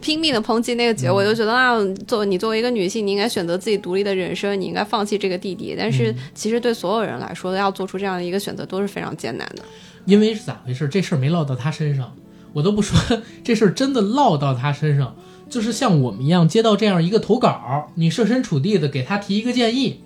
[0.00, 1.26] 拼命的抨击那个结尾，嗯。
[1.26, 1.74] 就觉得啊，
[2.06, 5.74] 作为你作为一个女性，你应该选择自己独立的人生，你应该放弃这个弟弟。
[5.78, 6.16] 但是嗯。
[6.34, 9.62] 其实对所有人来说，要做出这样的一个选择都是非常艰难的。
[10.06, 10.88] 因为是咋回事？
[10.88, 12.14] 这事儿没落到他身上，
[12.54, 15.14] 我都不说 这事儿真的落到他身上，
[15.50, 20.00] 就是像我们一样接到这样一个投稿，你设身处地的给他提一个建议，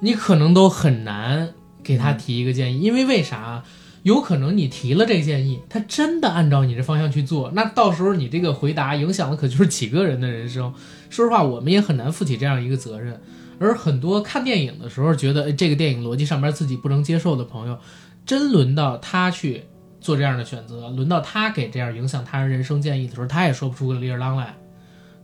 [0.00, 3.64] 你可能都很难给他提一个建议，因为为啥？
[4.02, 10.74] 有可能你提了这个建议，他真的按照你这方向去做，那到时候你这个回答影响的可就是几个人的人生。
[11.08, 13.18] 说实话，我们也很难负起这样一个责任。
[13.58, 17.78] 而很多看电影的时候觉得这个电影逻辑上边自己不能接受的朋友，
[18.26, 19.64] 真轮到他去
[20.00, 24.54] 做这样的选择，轮到他给这样影响他人人生建议的时候，他也说不出个理儿啷来，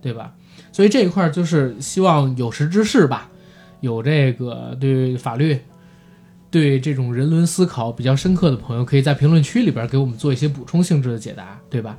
[0.01, 0.35] 对吧？
[0.73, 3.31] 所以这一块儿就是希望有识之士吧，
[3.81, 5.59] 有这个对法律、
[6.51, 11.97] 对这种人伦思考比较深刻的朋友，可以在评论区里边给我们做一些补充性质的解答，对吧？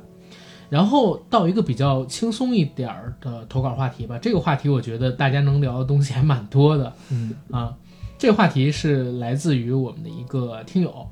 [0.70, 7.74] 然后到一个比较轻松一点儿的投稿话题吧，这个话题我觉得大家能聊的东西还蛮多的，嗯啊，
[8.22, 11.08] 这个话题是来自于我们的一个听友，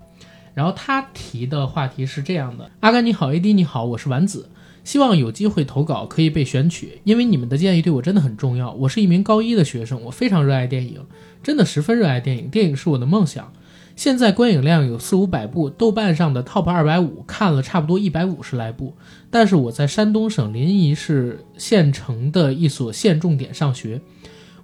[0.54, 4.48] 然后他提的话题是这样的：阿甘你好，AD 你好，我是丸子，
[4.84, 8.72] 希望有机会投稿可以被选取，因为你们的建议对我真的很重要。
[8.74, 11.04] 我是一名高一的学生，我非常热爱电影，
[11.42, 13.52] 真的十分热爱电影，电影是我的梦想。
[13.96, 18.94] 现在观影量有四五百部，豆瓣上的 Top 二百五看了差不多一百五十来部。
[19.30, 24.00] 但是我在山东省临沂市县城的一所县重点上学，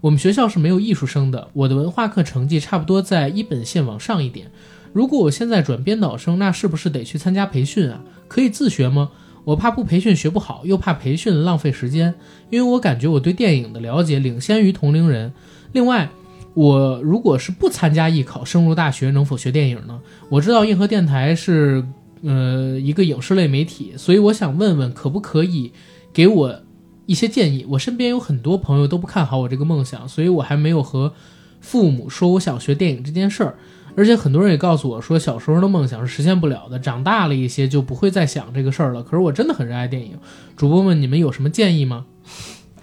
[0.07, 4.52] 我们学校是没有艺术生的，我的文化课成绩差不多在一本线往上一点。
[4.92, 8.04] 如果我现在转编导生，那是不是得去参加培训啊？
[8.28, 9.11] 可以自学吗？
[9.42, 12.14] 我怕不培训学不好，又怕培训浪费时间，
[12.50, 15.32] 因为我感觉我对电影的了解领先于同龄人。
[15.72, 16.09] 另外，
[16.54, 20.00] 我如果是不参加艺考，升入大学，能否学电影呢？
[20.28, 21.84] 我知道硬核电台是
[22.22, 25.72] 呃一个影视类媒体，所以我想问问，可不可以
[26.12, 26.61] 给我
[27.07, 27.64] 一些建议？
[27.70, 31.12] 我身边有很多朋友都不看好我这个梦想，所以我还没有和
[31.61, 33.57] 父母说我想学电影这件事儿。
[33.96, 39.02] 而且很多人也告诉我说，小时候的梦想是实现不了的，长大了一些就不会再想这个事儿了。
[39.02, 40.18] 可是我真的很热爱电影，
[40.54, 42.04] 主播们，你们有什么建议吗？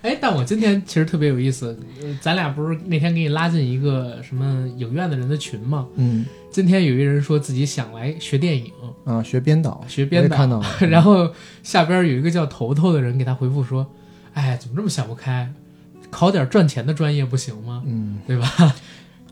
[0.01, 5.87] 哎，但我今天其实特别有意思，呃，咱俩不是那天给你拉进一个什么影院的人的群吗？
[5.95, 8.71] 嗯今天有一人说自己想来学电影，
[9.05, 11.29] 啊，学编导，学编导我也看到了， 然后
[11.61, 13.87] 下边有一个叫头头的人给他回复说
[14.33, 15.51] ：“哎，怎么这么想不开？
[16.09, 17.83] 考点赚钱的专业不行吗？
[17.85, 18.75] 嗯对吧？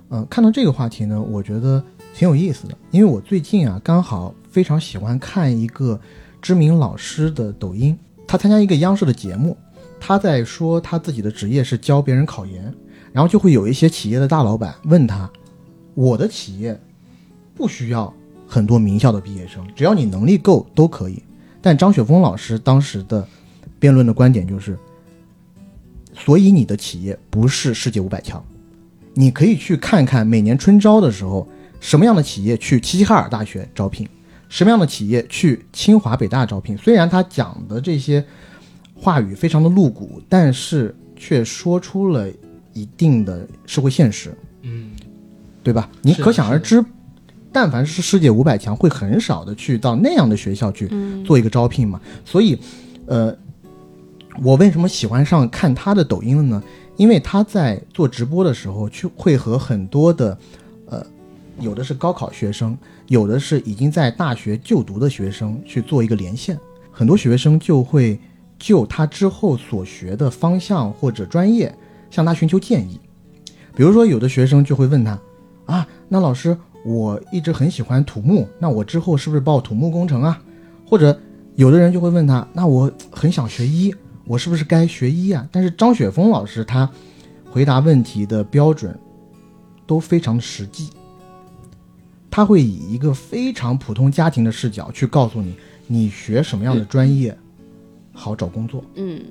[0.10, 1.84] 嗯， 看到这个话题呢，我觉得
[2.14, 6.00] 挺有意思的，因为我最近啊刚好非常喜欢看一个
[6.42, 7.98] 知名老师的抖音，
[8.28, 9.56] 他参加一个央视的节目，
[10.00, 12.74] 他在说他自己的职业是教别人考研，
[13.14, 15.30] 然后就会有一些企业的大老板问他，
[15.94, 16.80] 我的企业
[17.54, 18.12] 不需要
[18.48, 21.22] 很多名校的毕业生，只要你能力够都可以。
[21.62, 23.28] 但张雪峰老师当时的
[23.78, 24.76] 辩论的观点就是，
[26.26, 28.44] 所以你的企业不是世界五百强。
[29.14, 31.48] 你可以去看看每年春招的时候，
[31.80, 34.08] 什么样的企业去齐齐哈尔大学招聘，
[34.48, 36.78] 什么样的企业去清华北大招聘。
[36.78, 38.24] 虽然他讲的这些
[38.96, 42.30] 话语非常的露骨，但是却说出了
[42.74, 44.92] 一定的社会现实，嗯，
[45.62, 45.90] 对吧？
[46.02, 46.84] 你可想而知，
[47.52, 52.00] 但凡是世界五百强，会很少的去到那样的学校去嗯做一个招聘嘛。
[52.24, 52.58] 所以，
[53.08, 53.36] 呃，
[54.42, 56.64] 我为什么喜欢上看他的抖音了呢？
[56.98, 60.38] 因为他在做直播的时候，去会和很多的，
[60.88, 61.06] 呃，
[61.60, 62.78] 有的是高考学生，
[63.08, 66.58] 有的是已经在大学就读的学生去做一个连线，
[66.92, 68.20] 很多学生就会
[68.60, 71.74] 就他之后所学的方向或者专业
[72.10, 73.00] 向他寻求建议。
[73.76, 75.20] 比如说，有的学生就会问他，
[75.66, 76.56] 啊，那老师，
[76.86, 80.40] 我一直很喜欢土木，那我之后是不是报土木工程啊？
[80.86, 81.18] 或者
[81.56, 83.94] 有的人就会问他，那我很想学医，
[84.32, 85.46] 我是不是该学医啊？
[85.52, 86.90] 但是张雪峰老师他
[87.50, 88.98] 回答问题的标准
[89.86, 90.90] 都非常的实际，
[92.30, 95.54] 他会以一个非常普通家庭的视角去告诉你，
[95.86, 97.38] 你学什么样的专业
[98.14, 99.22] 好找工作，嗯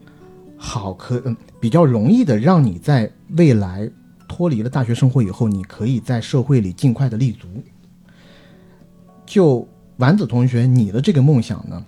[0.58, 3.90] 好可嗯比较容易的让你在未来
[4.28, 7.48] 脱离了大学生活以后，你可以在社会里尽快的立足。
[9.24, 11.82] 就丸子同学，你的这个梦想呢，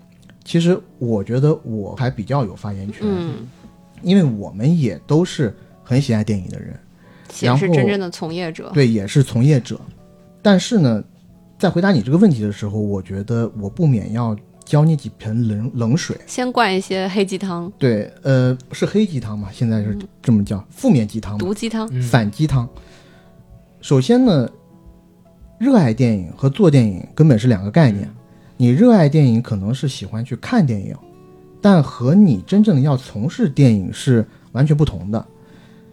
[0.52, 3.48] 其实我觉得我还比较有发言权，嗯，
[4.02, 6.78] 因为我们也都是很喜爱电影的人，
[7.30, 8.70] 也是然后真正的从业者。
[8.74, 9.80] 对，也是从业者。
[10.42, 11.02] 但是呢，
[11.58, 16.14] 在回答你这个问题的时候，我觉得我不免要浇你几盆冷冷水。
[16.26, 19.48] 先灌一些黑鸡汤、对，呃，是黑鸡汤嘛？
[19.50, 21.88] 现在是这么叫，负面鸡汤，毒鸡汤。
[21.90, 22.68] 嗯反鸡汤。
[23.80, 24.46] 首先呢，
[25.58, 28.06] 热爱电影和做电影根本是两个概念。
[28.56, 30.96] 你热爱电影可能是喜欢去看电影，
[31.60, 35.26] 但和你真正要从事电影是完全不同的。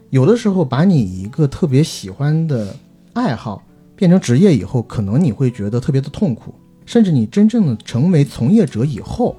[0.09, 2.75] 有的时候，把你一个特别喜欢的
[3.13, 3.63] 爱好
[3.95, 6.53] 变成职业以后，可能你会觉得特别的痛苦，
[6.85, 9.35] 甚至你真正的成为从业者以后，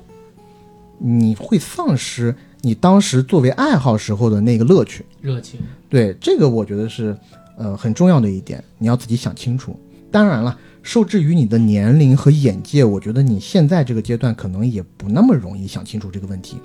[0.99, 5.05] 你会丧失你当时作为爱好时候的那个乐趣。
[5.21, 5.59] 热情，
[5.89, 7.17] 对这个，我觉得是
[7.57, 9.75] 呃很重要的一点，你要自己想清楚。
[10.11, 16.57] 当然了，受制于你的年龄和眼界，我觉得你现在这个阶段可能也不那么容易想清楚这个问题。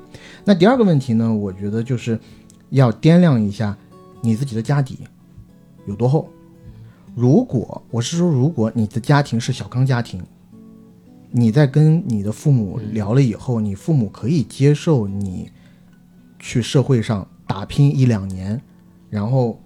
[0.43, 2.19] 那第二个问题呢，我觉得就是
[2.69, 3.77] 要掂量一下
[4.21, 4.99] 你自己的家底
[5.85, 6.29] 有多厚。
[7.13, 10.21] 如果我是说，如果你的家庭是小康家庭，
[11.31, 15.49] 你在跟你的父母聊了以后，你父母可以接受你
[16.39, 18.61] 去社会上打拼一两年，
[19.09, 19.61] 然后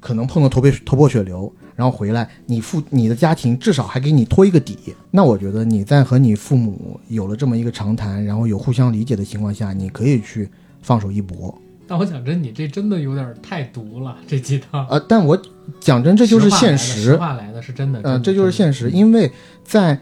[0.00, 4.76] 可能碰到头破头破血流，然后回来，你父你的家庭至少还给你托一个底。
[5.10, 10.48] 那我觉得你在和你父母有了这么一个长谈，然后有互相理解的情况下，你可以去
[10.82, 11.56] 放手一搏。
[11.86, 14.84] 但我讲真，你这真的有点太毒了，这鸡汤。
[14.88, 15.40] 呃，但我
[15.78, 17.16] 讲真，这就是现实实。
[17.16, 19.30] 话来的是真的，呃，真的这就是现实，因为
[19.62, 19.96] 在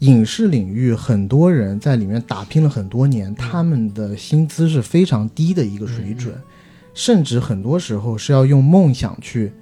[0.00, 6.34] 影视领域，很多人在里面打拼了很多年，他们的薪资是非常低的一个水准，
[6.94, 9.52] 甚至很多时候是要用梦想去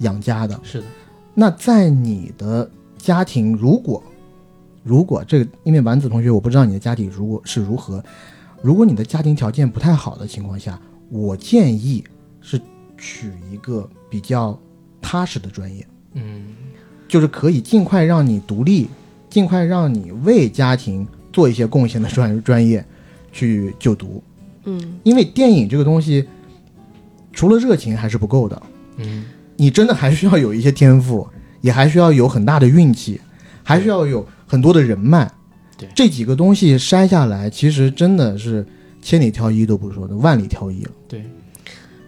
[0.00, 0.60] 养家的。
[0.62, 0.86] 是的，
[1.32, 4.02] 那在你的家庭，如果
[4.82, 8.02] 如果这个，因为丸子同学，我不知道你的家庭如果是如何，
[8.62, 10.78] 如果你的家庭条件不太好的情况下，
[11.08, 12.04] 我建议
[12.40, 12.60] 是
[12.98, 14.58] 取一个比较
[15.00, 15.86] 踏实的专业。
[16.14, 16.54] 嗯，
[17.08, 18.88] 就是可以尽快让你独立，
[19.28, 22.84] 尽快让你为家庭做一些贡献的专专业
[23.30, 24.22] 去就读。
[24.64, 26.26] 嗯，因为电影这个东西，
[27.32, 28.62] 除了热情还是不够的，
[28.96, 29.24] 嗯，
[29.60, 31.28] 你真的还需要有一些天赋，
[31.60, 33.20] 也还需要有很大的运气，
[33.62, 35.30] 还需要有很多的人脉。
[35.76, 38.66] 对这几个东西筛下来，其实真的是
[39.02, 40.90] 千里挑一都不说的，万里挑一了。
[41.06, 41.22] 对，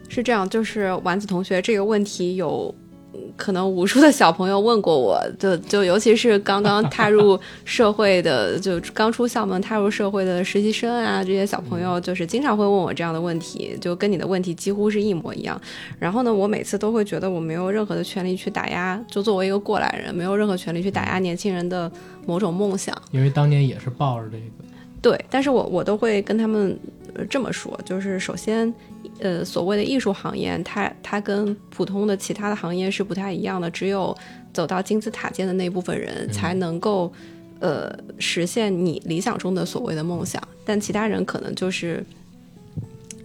[0.09, 2.75] 是这样，就是丸子同学这个问题有。
[3.15, 15.61] 嗯可能无数的小朋友问过我，就就尤其是刚刚踏入社会的，就刚出校门踏入社会的实习生啊，这些小朋友就是经常会问我这样的问题，就跟你的问题几乎是一模一样。
[15.99, 21.91] 然后呢，我每次都会觉得我没有任何的权利去打压，就作为一个过来人，没有任何权利去打压年轻人的
[22.27, 22.97] 某种梦想。
[23.11, 24.72] 因为当年也是抱着这个，
[25.03, 26.79] 对，但是我我都会跟他们
[27.15, 28.73] 呃这么说，就是首先，
[29.19, 34.17] 呃，所谓的艺术行业，它它跟普通的其他的行业是不太一样的，只有
[34.53, 37.13] 走到金字塔尖的那部分人才能够，
[37.59, 42.03] 呃，实现你理想中的所谓的梦想，但其他人可能就是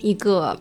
[0.02, 0.60] 一个。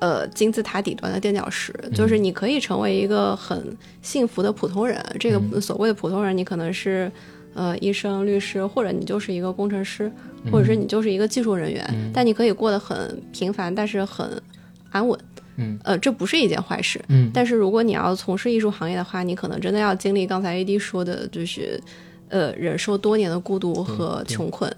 [0.00, 5.02] 呃，金字塔底端的垫脚石，就是你可以成为一个很幸福的普通人。
[5.18, 7.10] 这个所谓的普通人，你可能是
[7.54, 10.10] 呃医生、律师，或者你就是一个工程师，
[10.50, 14.40] 或者是你就是一个技术人员，但你可以过得很平凡，但是很
[14.90, 15.18] 安稳。
[15.56, 17.00] 嗯，呃，这不是一件坏事。
[17.08, 21.80] 嗯，但是如果你要从事艺术行业的话，你可能真的要经历刚才 AD 说的，就是
[22.28, 24.74] 呃忍受多年的孤独和穷困。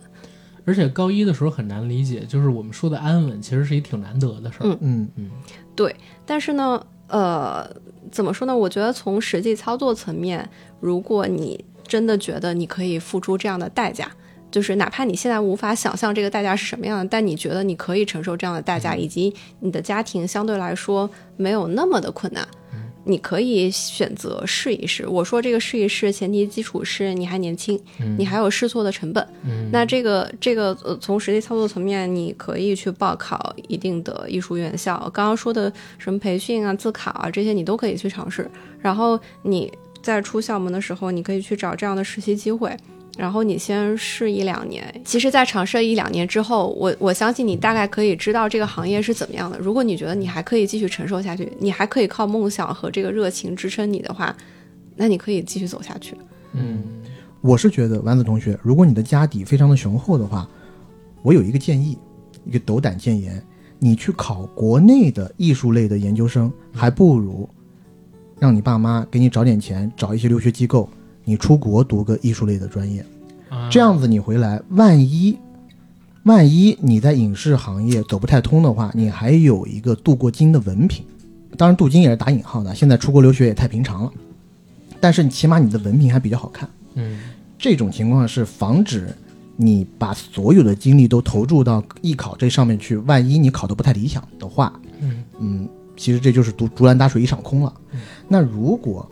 [0.66, 4.76] 而且高一的时候很难理解，就是我们说的安稳，其实是一挺难得的事儿。
[4.82, 5.30] 嗯嗯
[5.74, 5.94] 对
[6.26, 7.66] 但是呢，呃，
[8.10, 8.54] 怎么说呢？
[8.54, 10.46] 我觉得从实际操作层面，
[10.80, 14.10] 如果你真的觉得你可以付出这样的代价，
[14.50, 22.46] 就是哪怕你现在无法想象这个代价是什么样的，但你觉得你可以承受这样的代价，以及你的家庭相对来说没有那么的困难。
[23.08, 25.06] 你可以选择试一试。
[25.06, 27.80] 我说这个试一试，前提基础是你还年轻，
[28.18, 29.24] 你还有试错的成本。
[29.44, 34.98] 嗯，那这个这个呃，从实际操作层面，你可以去报考一定的艺术院校。
[35.14, 38.50] 刚刚说的什么培训啊、自考啊，这些你都可以去尝试。
[38.80, 39.72] 然后你
[40.06, 42.74] 在出校门的时候，你可以去找这样的实习机会。
[43.18, 49.58] 然后你先试一两年，其实，在尝试一两年之后，我我相信你大概可以知道这个行业是怎么样的。
[49.58, 54.36] 如果你觉得你还可以继续承受下去，你还可以靠梦想和这个热情支撑你的话，
[54.94, 56.14] 那你可以继续走下去。
[56.52, 56.82] 嗯
[57.40, 60.46] 我是觉得丸子同学，如果你的家底非常的雄厚的话，
[61.22, 61.96] 我有一个建议，
[62.44, 63.42] 一个斗胆建言，
[63.78, 67.48] 你去考国内的艺术类的研究生，还不如
[68.38, 70.88] 让你爸妈给你找点钱，找一些留学机构，
[71.24, 73.04] 你出国读个艺术类的专业，
[73.48, 75.36] 啊，这样子你回来，万一
[76.24, 81.04] 万一你在影视行业走不太通的话，你还有一个镀过金的文凭。
[81.56, 84.12] 当然，镀金也是打引号的，现在出国留学也太平常了。
[85.00, 86.68] 但是起码你的文凭还比较好看。
[86.94, 87.18] 嗯
[87.58, 89.08] 这种情况是防止
[89.56, 97.72] 你把所有的精力都投注到艺考这上面去，万一你考得不太理想的话，嗯嗯，其实这就是竹竹篮打水一场空了。
[98.28, 99.08] 那如果，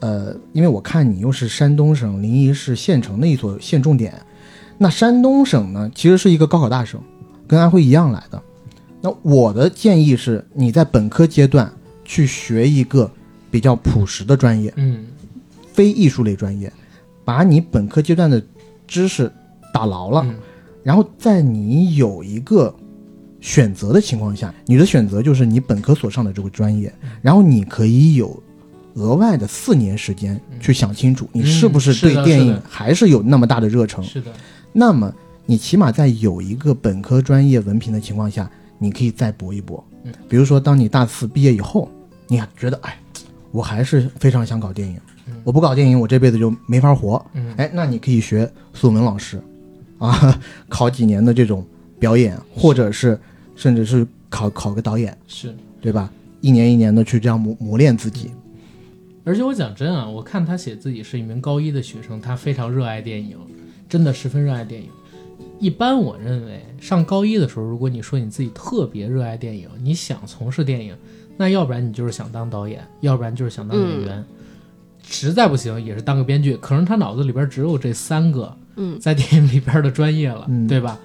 [0.00, 4.14] 呃，因为我看你又是山东省临沂市县城的一所县重点，
[4.76, 7.00] 那山东省呢，其实是一个高考大省，
[7.46, 8.42] 跟安徽一样来的。
[9.00, 11.72] 那我的建议是，你在本科阶段
[12.04, 13.10] 去学一个
[13.50, 15.04] 比较朴实的专业，嗯
[15.72, 16.72] 非艺术类专业，
[17.24, 18.42] 把你本科阶段的
[18.86, 19.30] 知识
[19.72, 20.34] 打牢了，嗯
[20.82, 22.74] 然后在你有一个
[23.44, 26.90] 选择的情况下，你的选择就是你本科所上的这个专业，
[27.20, 28.42] 然后你可以有
[28.94, 34.02] 额外的四年时间去想清楚，你是不是对电影还是有那么大的热忱。
[34.02, 34.32] 是的，
[34.72, 35.14] 那么
[35.44, 39.84] 你起码在有一个本科专业文凭的情况下，你可以再搏一搏。
[40.04, 41.86] 嗯，比如说当你大四毕业以后，
[42.26, 42.98] 你还觉得哎，
[43.50, 44.98] 我还是非常想搞电影，
[45.44, 47.22] 我不搞电影，我这辈子就没法活。
[47.34, 47.52] 嗯。
[47.58, 49.38] 哎，那你可以学苏文老师，
[49.98, 51.62] 啊， 考几年的这种
[51.98, 53.20] 表演，或者是
[53.56, 55.54] 甚至是考考个导演，是。
[55.80, 56.10] 对吧？
[56.40, 58.30] 一年一年的去这样磨磨练自己。
[59.22, 63.38] 而且我讲真啊，我看他写自己是一名高一的学生，他非常热爱电影，
[63.88, 64.88] 真的十分热爱电影。
[65.58, 70.94] 一般我认为，上高一的时候，如果你说你自己特别热爱电影，你想从事电影，
[71.36, 74.24] 那要不然你就是想当导演，要不然就是想当演员，
[75.06, 76.56] 实在不行也是当个编剧。
[76.56, 80.98] 可能他脑子里边只有这三个，嗯在电影里边的专业了，嗯对吧？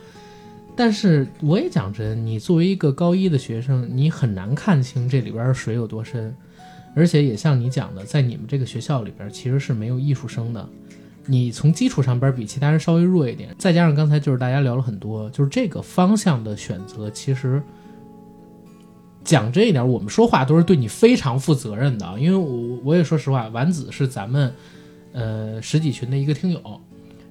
[0.79, 6.33] 但是我也讲真，你作为一个高一的学生，你很难看清这里边水有多深。
[6.95, 10.69] 而且也像你讲的，在你们这个学校里边其实是没有艺术生的，
[11.25, 17.61] 你从基础上边比其他人稍微弱一点，再加上刚才就是大家聊了很多，就是这个方向的选择，其实
[19.21, 24.53] 讲这一点，我们说话都是对你非常负责任的，因为我我也说实话，丸子是咱们
[25.11, 26.81] 呃十几群的一个听友。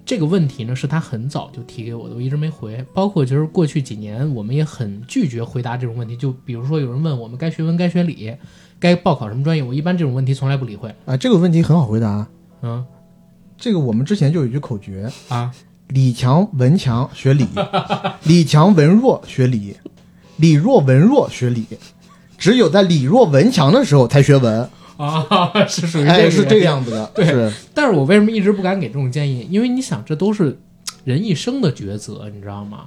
[0.09, 2.83] 这个问题呢，是他很早就提给我的，我一直没回。
[2.95, 6.17] 包括就是过去几年，我们也很拒绝回答这种问题。
[6.17, 8.35] 就比如说有人问我们该学文该学理，
[8.81, 10.89] 该报考什么专业，我一般这种问题从来不理会。
[11.05, 12.27] 啊，这个问题很好回答。
[12.63, 12.83] 嗯
[13.59, 15.53] 这个我们之前就有一句口诀：啊，
[15.89, 17.47] 李强文强学理，
[18.25, 19.77] 李强文弱学理，
[20.39, 21.67] 李弱文弱学理。
[22.39, 26.65] 只有在李弱文强的时候才学文，啊，是属于这是这个。
[26.67, 27.11] 样子的。
[27.15, 29.49] 对是但是我为什么一直不敢给这种建议？
[29.51, 30.59] 因为你想，这都是
[31.05, 32.85] 人一生的抉择，你知道吗？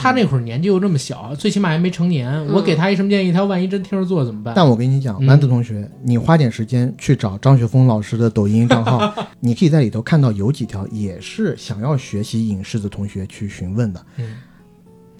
[0.00, 4.54] 他那会儿年纪又这么小，最起码还没成年，我给他一什么建议，他万一真听着做怎么办？
[4.54, 14.06] 但我跟你讲，嗯丸子同学，你花点时间去找张雪峰老师的抖音账号， 你可以在里头看到有几条也是想要学习影视的同学去询问的。
[14.18, 14.36] 嗯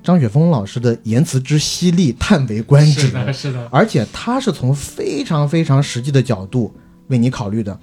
[0.09, 3.13] 张雪峰老师的言辞之犀利，叹为观止是。
[3.13, 6.73] 的，是的，而且他是从非常非常实际的角度
[7.09, 7.79] 为你考虑的，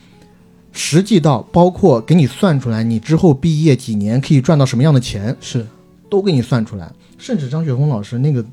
[0.72, 5.64] 实际到包括给你算出来你之后毕业几年可以赚到什么样的钱，是
[6.10, 6.92] 都给你算出来。
[7.20, 8.44] 甚至张雪峰老师那个，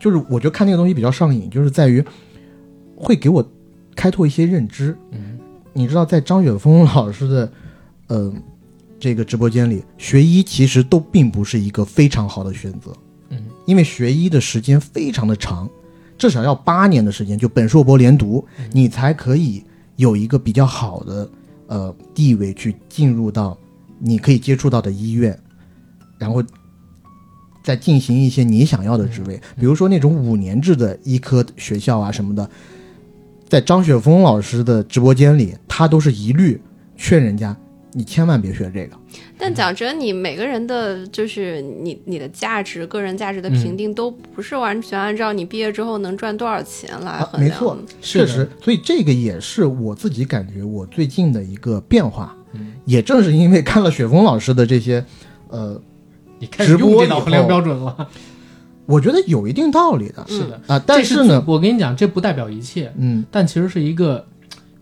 [0.00, 2.02] 就是我觉得看那个东西比较上瘾，就是在于
[2.96, 3.46] 会给我
[3.94, 4.96] 开拓一些认知。
[5.10, 5.38] 嗯，
[5.74, 7.52] 你知道，在张雪峰老师的
[8.06, 8.32] 呃
[8.98, 12.90] 这个直播间里，学医其实都并不是一个非常好的选择。
[13.68, 15.68] 嗯，因为学医的时间非常的长，
[16.16, 19.62] 至少要八年的时间，就本硕博连读，你才可以
[19.96, 21.30] 有一个比较好的
[21.66, 23.56] 呃地位去进入到
[23.98, 25.38] 你可以接触到的医院，
[26.18, 26.42] 然后
[27.62, 32.48] 再进行一些你想要的职位，比如说那种五年制的医科学校啊什么的，
[33.46, 36.60] 在张雪峰老师的直播间里，他都是一律
[36.96, 37.54] 劝人家。
[37.92, 38.96] 你千万别学这个，
[39.38, 47.50] 但讲真，你每个人的就是你你的价值、个人价值的评定，都不是完全按照你毕业之后能赚多少钱来啊衡量。
[47.50, 52.34] 没错，确实，所以这个也是我自己感觉我最近的一个变化。
[52.54, 55.04] 嗯也正是因为看了雪峰老师的这些，
[55.48, 55.78] 呃，
[56.38, 58.08] 你开始直播以后用这套衡量标准了。
[58.86, 60.82] 我觉得有一定道理的是的，啊。
[60.86, 64.26] 但是呢，我跟你讲，这不代表一切，嗯，但其实是一个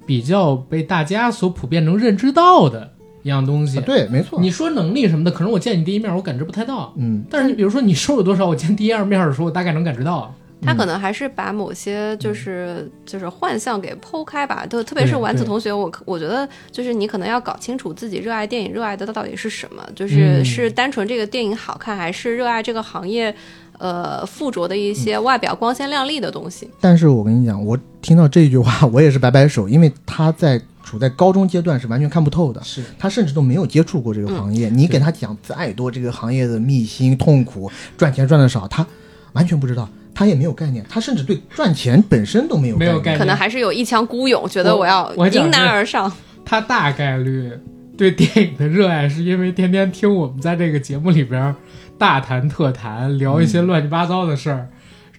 [0.07, 2.93] 比较被大家所普遍能认知到的
[3.27, 3.79] 一样东西。
[3.79, 10.33] 啊对，没错，你说能力什么的，可能我见你第一面我感知不太到，嗯，但是你比如说你收入多少，我见第一二面的时候，我大概能感知到。
[10.63, 20.45] 他可能还是把某些就是就是幻象给剖开吧，特特别是丸子同学，我我觉得就是你可能要搞清楚自己热爱电影热爱的到底是什么，就是嗯。
[20.45, 23.33] 是单纯这个电影好看，还是热爱这个行业，
[23.79, 26.69] 呃，附着的一些外表光鲜亮丽的东西。
[26.81, 34.69] 但是我跟你讲，我听到这句话， 我也是摆摆手，因为他在处在高中阶段是完全看不透的，是他甚至都没有接触过这个行业。
[34.69, 38.87] 你给他讲再多这个行业的秘辛、痛苦、赚钱赚的少，他
[39.33, 42.93] 完全不知道，他也没有概念，他甚至对赚钱本身都没有概念。
[42.93, 44.81] 没有概念可能还是有一腔孤勇，觉得我
[45.17, 46.11] 我要迎难而上。
[46.45, 47.51] 他大概率
[47.99, 51.53] 对电影的热爱是因为天天听我们在这个节目里边
[51.99, 54.69] 大谈特谈，聊一些乱七八糟的事儿，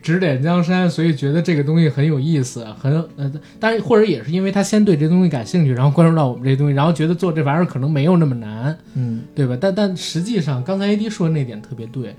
[0.01, 9.57] 指点江山，所以觉得这个东西很有意思，很呃，但是或者也是因为他先对这东西感兴趣，然后关注到我们这东西，然后觉得做这玩意儿可能没有那么难，嗯对吧？
[9.59, 12.15] 但但实际上，刚才 AD 说的那点特别对，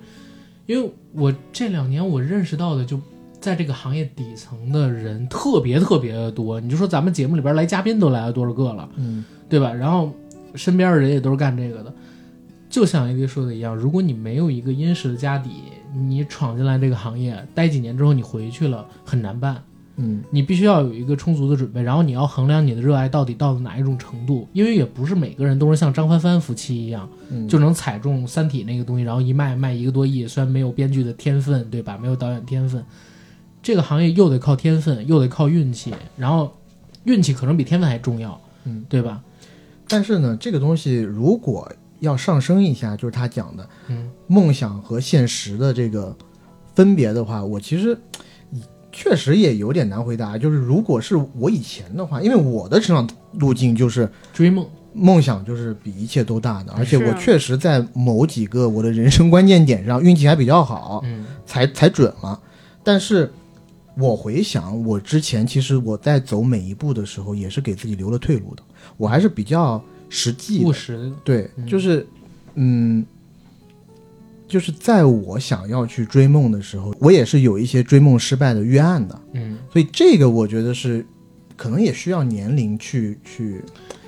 [0.67, 3.01] 因为我这两年我认识到的就。
[3.41, 9.73] 在这个行业底层的人特别特别的多，你就说咱们节目里边来嘉宾都来了多少个了，嗯对吧？
[9.73, 10.13] 然后
[10.57, 11.95] 身边的人也都是干这个的，
[12.69, 15.51] 就像 AD 说的一样，如果你没有一个殷实的家底，
[15.95, 19.63] 你闯进来这个行业，待几年之后你回去了很难办。
[20.01, 30.25] 嗯你必须要有一个充足的准备，然后你要衡量你的热爱到底到了哪一种程度，因为也不是每个人都是像张帆帆夫妻一样，嗯，就能踩中《三体》那个东西，然后一卖卖一个多亿。
[30.29, 31.99] 虽然没有编剧的天分，对吧？
[32.01, 32.85] 没有导演天分，
[33.61, 36.57] 这个行业又得靠天分，又得靠运气，然后
[37.03, 39.21] 运气可能比天分还重要，嗯，对吧？
[39.89, 41.69] 但是呢，这个东西如果
[42.01, 46.17] 要上升一下，就是他讲的嗯梦想和现实的这个
[46.75, 47.99] 分别的话，我其实
[48.93, 50.39] 确实也有点难回答。
[50.39, 62.41] 就是如果是我以前的话，因为我的成长路径就是追梦，梦想就是比一切都大的，而且我确实在某几个我的人生关键点上运气还比较好，嗯才才准了。
[62.83, 63.31] 但是
[63.97, 68.63] 我回想，我之前其实我在走每一步的时候，也是给自己留了退路的。
[68.97, 72.07] 我还是比较实际的，务实，对，嗯就是
[72.55, 73.05] 嗯，
[74.47, 79.21] 就是在我想要去追梦的时候，我也是有一些追梦失败的预案的。
[79.33, 81.05] 嗯，所以这个我觉得是
[81.57, 83.63] 可能也需要年龄去去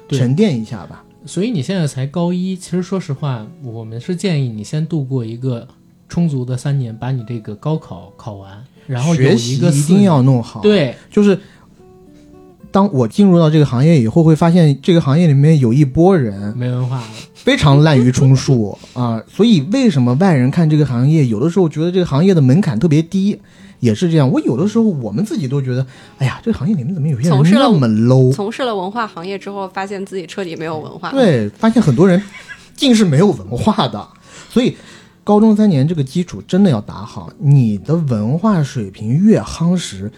[0.09, 1.05] 沉淀一下吧。
[1.27, 5.68] 所以你现在才高一，其实说实话，我们是建议你先度过一个
[6.09, 11.39] 充足的三年，把你这个高考考完，然后有学习一个一定要弄好。，对，就是
[12.73, 23.39] 当我进入到这个行业以后，会发现这个行业里面有一波人没文化了，非常滥竽充数 啊，所以为什么外人看这个行业，有的时候觉得这个行业的门槛特别低，
[23.81, 24.31] 也是这样。
[24.31, 25.85] 我有的时候我们自己都觉得，
[26.19, 28.33] 哎呀，这个行业里面怎么有些人那么 low？
[28.33, 32.23] 从事了文化行业之后，发现自己彻底没有文化。，对，发现很多人
[32.77, 34.07] 竟是没有文化的，
[34.49, 34.77] 所以
[35.25, 37.31] 高中三年这个基础真的要打好。
[37.39, 40.11] 你的文化水平越夯实，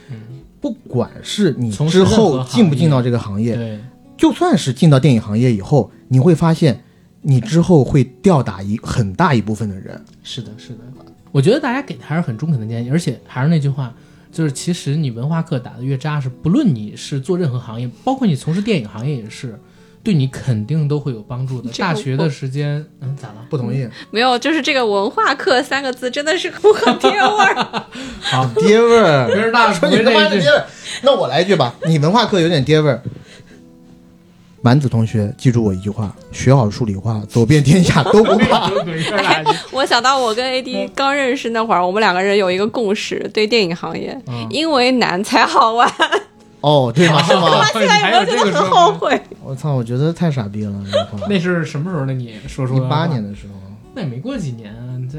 [0.63, 3.81] 不管是你从之后进不进到这个行业，对，
[4.17, 6.85] 就算是进到电影行业以后，你会发现，
[7.21, 10.01] 你之后会吊打一很大一部分的人。
[10.23, 10.79] 是的，是的。
[11.33, 13.93] 我觉得大家给的还是很中肯的建议，而且还是那句话，
[14.31, 19.59] 就是其实你文化课打得越扎实，不论你是做任何行业，包括你从事电影行业也是，
[20.05, 21.71] 对你肯定都会有帮助的。
[21.71, 23.35] 这个大学的时间，嗯，咋了？
[23.49, 27.85] 不同意，没有，就是这个文化课三个字真的是很很贴味儿。
[28.21, 29.29] 好，爹味儿。
[29.29, 30.67] 没人大说你他妈的爹味儿，
[31.03, 33.01] 那我来一句吧，你文化课有点爹味儿。
[34.63, 38.71] 丸子同学，记住我一句话：学好数理化，走遍天下都不怕。
[39.73, 45.89] 我想到我跟 AD 刚认识那会儿，我们两个人有一个共识，对电影行业，嗯因为难才好玩。
[46.63, 47.23] 哦， 对吗？
[47.23, 47.65] 是吗？
[47.73, 49.21] 现在有没有觉得很后悔？
[49.45, 50.73] 我操，我觉得太傻逼了。
[51.29, 52.77] 那是什么时候的你说说？
[52.77, 53.55] 一八年，的时候，
[53.95, 54.75] 那也没过几年，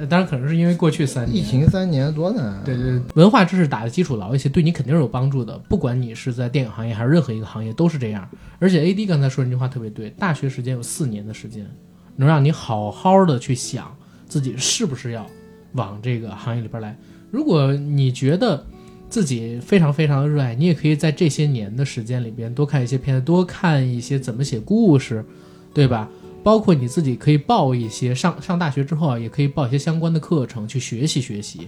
[0.10, 2.62] 当然可能是因为过去三年疫情三年多难。
[2.66, 5.58] 对对，对文化知识打的基础牢一些，对你肯定是有帮助的。
[5.70, 8.28] 不管你是在电影行业还是任何一个行业，都是这样。
[8.60, 11.70] 而且 A D 刚才说那句话特别对，大学时间有四年的时间，
[12.16, 13.94] 能让你好好的去想
[14.28, 15.28] 自己是不是要
[15.74, 16.98] 往这个行业里边来。
[17.30, 18.66] 如果你觉得
[19.14, 25.24] 自己非常非常的热爱，你也可以在这些年的时间里边多看一些片子，多看一些怎么写故事，
[25.72, 26.10] 对吧？
[26.44, 31.68] 包括你自己可以报一些上上大学之后啊，也可以报一些相关的课程去学习学习，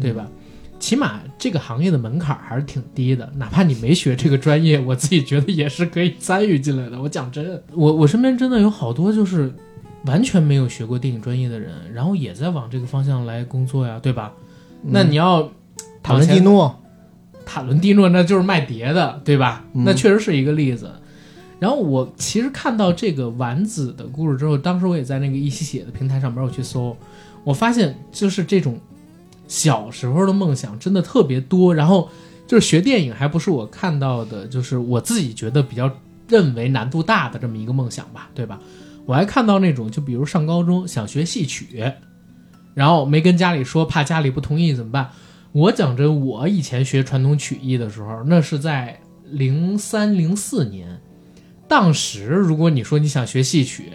[0.00, 0.30] 对吧？
[0.78, 7.02] 起码这个行业的门槛还是挺低的，哪怕你没学这个专业，我自己觉得也是可以参与进来的。
[7.02, 9.52] 我讲真，我我身边真的有好多就是
[10.06, 14.32] 完全没有学过电影专业的人，然后也在往这个方向来工作呀，对吧？
[14.80, 15.50] 那你要嗯
[16.02, 16.78] 塔伦蒂诺，
[17.44, 19.64] 塔伦蒂诺那就是卖碟的，对吧？
[19.74, 20.90] 嗯那确实是一个例子。
[21.60, 26.96] 然后我其实看到这个丸子的故事之后，当时我也在那个一起写的平台上边我去搜，
[27.44, 28.78] 我发现就是这种
[29.46, 31.74] 小时候的梦想真的特别多。
[31.74, 32.10] 然后
[32.46, 35.90] 就是学电影还不是我看到的，就是我自己觉得比较
[36.28, 38.58] 认为难度大的这么一个梦想吧，对吧？
[39.06, 41.92] 我还看到那种就比如上高中想学戏曲，
[42.74, 45.10] 然后没跟家里说，怕家里不同意怎么办？
[45.54, 48.98] 我讲真，我以前学传统曲艺的时候，那是在
[49.30, 51.00] 零三零四年。
[51.68, 53.92] 当时如果你说你想学戏曲，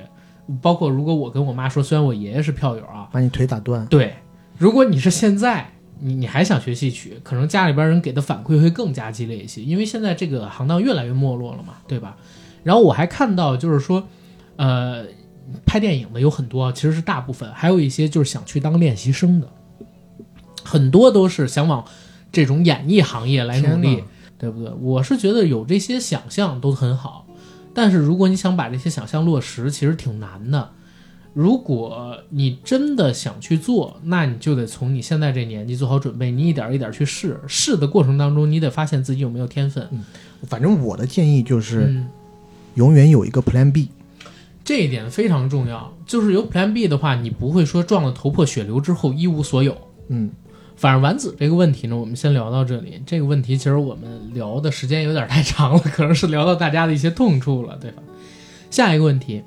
[0.61, 3.85] 包括如果我跟我妈说，虽然我爷爷是票友啊，把你腿打断。
[3.87, 4.13] 对，
[4.57, 5.69] 如果你是现在
[5.99, 12.15] 你你还想学戏曲，可能家里边人给的反馈会更加激烈一些，因为现在这个行当越来越没落了嘛，对吧？
[12.63, 14.07] 然然后我还看到就是说，
[14.57, 15.03] 呃，
[15.65, 19.51] 拍电影的有很多，其实是大部分，还有一些就是想去当练习生的，
[20.69, 21.83] 很多都是想往
[22.31, 24.03] 这种演艺行业来努力，
[24.37, 24.71] 对不对？
[24.79, 27.25] 我是觉得有这些想象都很好，
[27.73, 30.69] 但是如果你想把这些想象落实，其实挺难的。
[31.33, 37.39] 如果你真的想去做，那你就得从你现在这年纪做好准备，你一点一点去试。
[37.47, 39.87] 试的过程当中，你得发现自己有没有天分。
[40.43, 42.07] 反正我的建议就是嗯，
[42.75, 43.89] 永远有一个 Plan B。
[44.65, 45.93] 这一点非常重要。
[46.05, 49.77] 就是有 Plan B 的话，你不会说撞了头破血流之后一无所有。
[50.07, 50.31] 嗯，
[50.79, 53.03] 反正丸子这个问题呢，我们先聊到这里。
[53.05, 58.01] 这个问题其实我们聊的时间有点太长了， 可能是聊到大家的一些痛处了，对吧？
[58.71, 59.43] 下一个问题，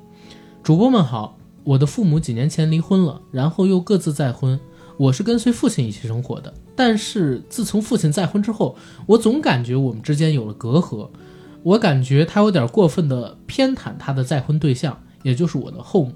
[0.61, 4.59] 主播们好，我的父母几年前离婚了，然后又各自再婚。
[4.97, 8.75] 我是跟随父亲一起生活的，但是自从父亲再婚之后，
[9.07, 11.09] 我总感觉我们之间有了隔阂。
[11.63, 16.13] 我感觉他有点过分的偏袒他的再婚对象，也就是我的后母。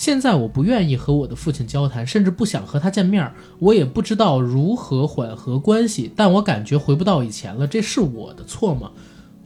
[0.00, 3.34] 现在我不愿意和我的父亲交谈，甚至不想和他见面儿。
[3.58, 8.90] 我也不知道如何缓和关系，但我感觉回不到以前了，这是我的错吗？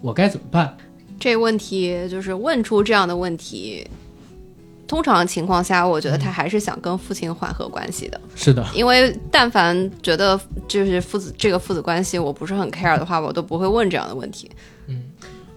[0.00, 0.76] 我该怎么办？
[1.18, 3.84] 这问题就是问出这样的问题，
[4.86, 14.48] 通常情况下，我觉得他还是想跟父亲缓和关系的，是的，因为但凡觉得就是父子这个父子关系我不是很 care 的话，我都不会问这样的问题。
[14.86, 15.02] 嗯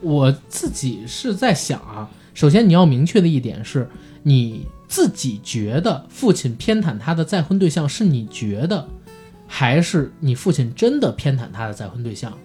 [0.02, 3.88] 我自己是在想啊，首先你要明确的一点是，
[4.24, 8.88] 你自己觉得父亲偏袒他的再婚对象是你觉得，
[9.48, 12.38] 还是你父亲真的偏袒他的再婚对象？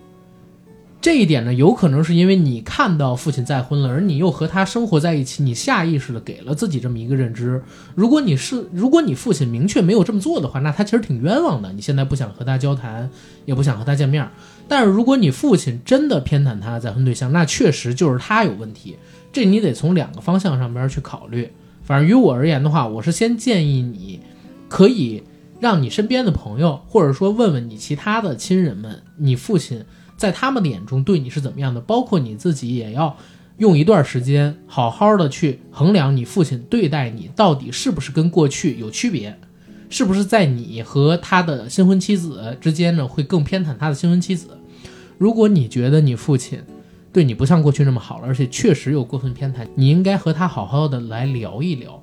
[1.01, 7.61] 这一点呢，有可能是因为你看到父亲再婚了，而你又和他生活在一起，你下意识的给了自己这么一个认知。
[7.97, 11.73] 如果你是，如果你父亲明确没有这么做的话，那他其实挺冤枉的。
[11.73, 13.11] 你现在不想和他交谈，
[13.47, 14.29] 也不想和他见面。
[14.69, 18.97] 但是如果你父亲真的偏袒他的再婚对象，那确实就是他有问题。
[19.33, 21.51] 这你得从两个方向上边去考虑。
[21.83, 24.21] 反正于我而言的话，我是先建议你，
[24.69, 25.23] 可以
[25.61, 29.85] 让你身边的朋友，或者说问问你其他的亲人们，你父亲
[30.17, 33.17] 在他们的眼中对你是怎么样的，包括你自己也要
[33.59, 39.37] 用一段时间好好的去衡量你父亲对待你到底是不是跟过去有区别。
[39.91, 44.49] 是不是在你和他的新婚妻子之间呢，会更偏袒他的新婚妻子？
[45.19, 46.59] 如果你觉得你父亲
[47.13, 52.03] 对你不像过去那么好了，而且确实有过分偏袒，你应该和他好好的来聊一聊。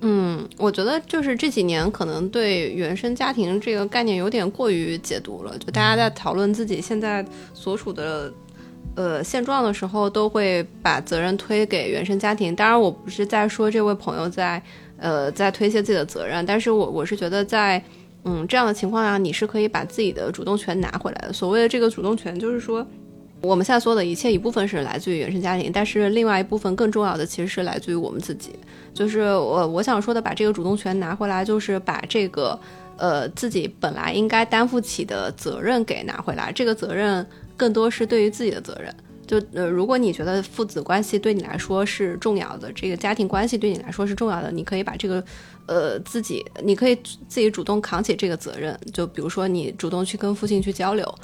[0.00, 7.22] 嗯，我觉得就是这几年可能对原生家庭这个概念有点过于解读了，就大家在讨论自己现在
[7.52, 8.32] 所处的
[8.94, 12.56] 呃现状的时候，都会把责任推给原生家庭。
[12.56, 14.62] 当然，我不是在说这位朋友在
[14.96, 17.84] 呃在推卸自己的责任，但是我我是觉得在
[18.24, 21.32] 嗯这样的情况下，你是可以把自己的主动权拿回来的。
[21.34, 22.86] 所谓的这个主动权，就是说。
[23.42, 28.50] 我们现在说的一切一部分是来自于原生家庭，但是另外一部分更重要的其实是来自于我们自己。
[28.92, 32.58] 就是我我想说的，把这个主动权拿回来，就是把这个
[32.98, 36.52] 呃自己本来应该担负起的责任给拿回来。
[36.52, 37.26] 这个责任
[37.56, 38.94] 更多是对于自己的责任。
[39.26, 45.24] 就呃，如果你觉得父子关系对你来说是重要的，这个家庭关系对你来说是重要的，你可以把这个
[45.66, 46.96] 呃自己，你可以
[47.28, 48.78] 自己主动扛起这个责任。
[48.92, 51.14] 就比如说你主动去跟父亲去交流。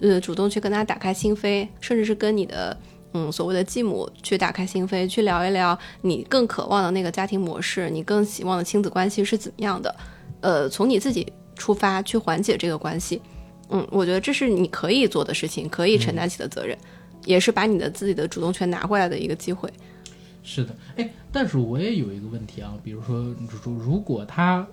[0.00, 2.76] 呃，主动去跟他打开心扉，甚至是跟你的
[3.12, 9.94] 嗯所谓的继母去打开心扉，去聊一聊你更渴望的那个家庭模式，你更希望的亲子关系是怎么样的。
[10.40, 13.22] 呃，从你自己出发去缓解这个关系，
[13.70, 16.76] 嗯，我觉得这是你可以做的事情，可以承担起的责任，
[17.24, 19.72] 也是把你的自己的主动权拿回来的一个机会。
[20.42, 24.66] 是的，哎，但是我也有一个问题啊，比如说，如如果他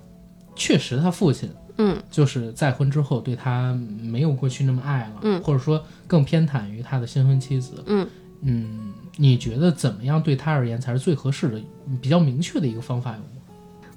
[0.55, 1.49] 确实他父亲。
[1.77, 8.07] 嗯，就是再婚之后对他没有过去那么爱了，嗯，或者说更偏袒于他的新婚妻子，嗯。
[8.43, 11.61] 嗯，你觉得怎么样对他而言才是最合适的、
[12.01, 13.25] 比较明确的一个方法有吗？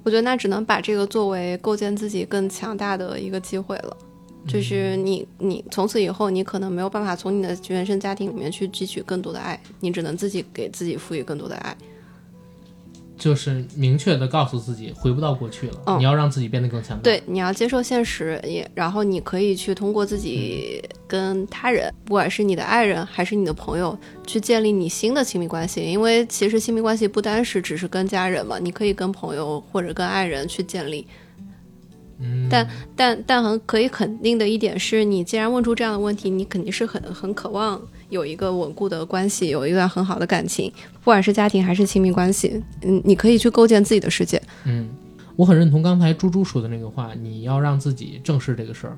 [0.03, 3.97] 我觉得那只能把这个作为构建自己更强大的一个机会了，
[4.47, 11.75] 就是你你从此以后你可能没有办法从你的原生家庭里面去汲取更多的爱，你只能自己给自己赋予更多的爱。
[13.17, 17.03] 就是明确的告诉自己回不到过去了，嗯你要让自己变得更强大。
[17.03, 23.97] 对，你要接受现实，也然后你可以去通过自己跟他人，不管是你的爱人还是你的朋友，
[24.27, 25.81] 去建立你新的亲密关系。
[25.81, 31.07] 因为其实亲密关系不单是只是跟家人嘛，你可以跟朋友或者跟爱人去建立。
[32.45, 37.81] 嗯，但但但很可以肯定的一点是，你既然问出这样的问题，你肯定是很很渴望
[38.11, 40.73] 有一个稳固的关系，有一段很好的感情，
[41.03, 44.41] 不管是家庭还是亲密关系，嗯，你可以去构建自己的世界。
[44.65, 44.89] 嗯，
[45.37, 48.97] 我很认同刚才猪猪说的那个话，你要让自己正视这个事儿。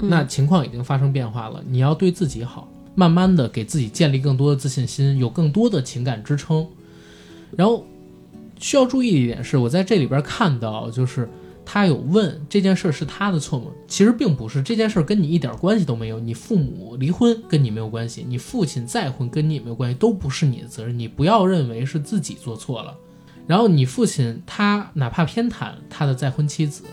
[0.00, 6.66] 嗯那情况已经发生变化了，你要对自己好，慢慢的给自己建立更多的自信心，有更多的情感支撑。
[7.56, 7.86] 然后
[8.58, 11.28] 需要注意的一点是，我在这里边看到，就是
[11.64, 13.66] 他有问这件事是他的错吗？
[13.86, 16.18] 其实并不是，这件事跟你一点关系都没有。
[16.18, 20.98] 你父母离婚跟你没有关系，你父亲再婚跟你也没有关系，都不是你的责任。
[20.98, 22.96] 你不要认为是自己做错了。
[23.46, 26.84] 然后你父亲他哪怕偏袒他的再婚妻子，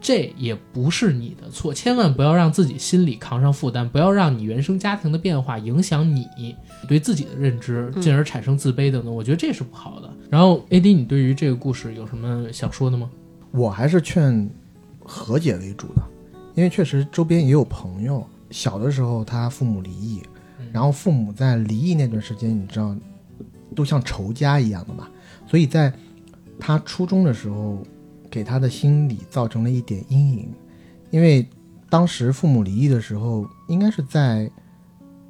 [0.00, 1.72] 这也不是你的错。
[1.72, 6.56] 千万不要让自己心里扛上负担，不要让你原生家庭的变化影响你
[6.88, 9.14] 对自己的认知，进而产生自卑等等。
[9.14, 10.10] 我觉得这是不好的。
[10.28, 13.08] 然后 A D，你对于这个故事有什么想说的吗？
[13.52, 14.50] 我还是劝
[14.98, 16.02] 和解为主的，
[16.54, 20.22] 因为确实周边也有朋友，小的时候他父母离异，
[20.72, 22.96] 然后父母在离异那段时间，你知道，
[23.76, 25.08] 都像仇家一样的嘛，
[25.46, 25.92] 所以在
[26.58, 27.82] 他初中的时候，
[28.30, 30.48] 给他的心理造成了一点阴影，
[31.10, 31.46] 因为
[31.90, 34.50] 当时父母离异的时候，应该是在，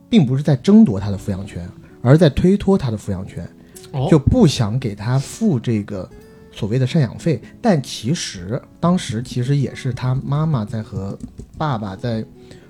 [0.09, 1.69] 并不是在争夺他的抚养权，
[2.03, 3.49] 而在推脱他的抚养权，
[3.93, 4.07] 哦。
[4.09, 6.09] 就不想给他付这个
[6.62, 11.18] 所谓的赡养费，但其实当时其实也是他妈妈在和
[11.59, 12.24] 爸爸在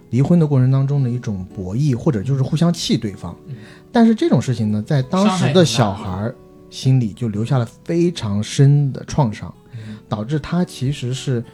[0.09, 3.36] 离婚的过程当中的一种博弈，或者就是互相气对方。
[3.93, 6.32] 但是这种事情呢，在当时的小孩
[6.70, 9.52] 心里就留下了非常深的创伤，
[10.09, 11.44] 导致他其实是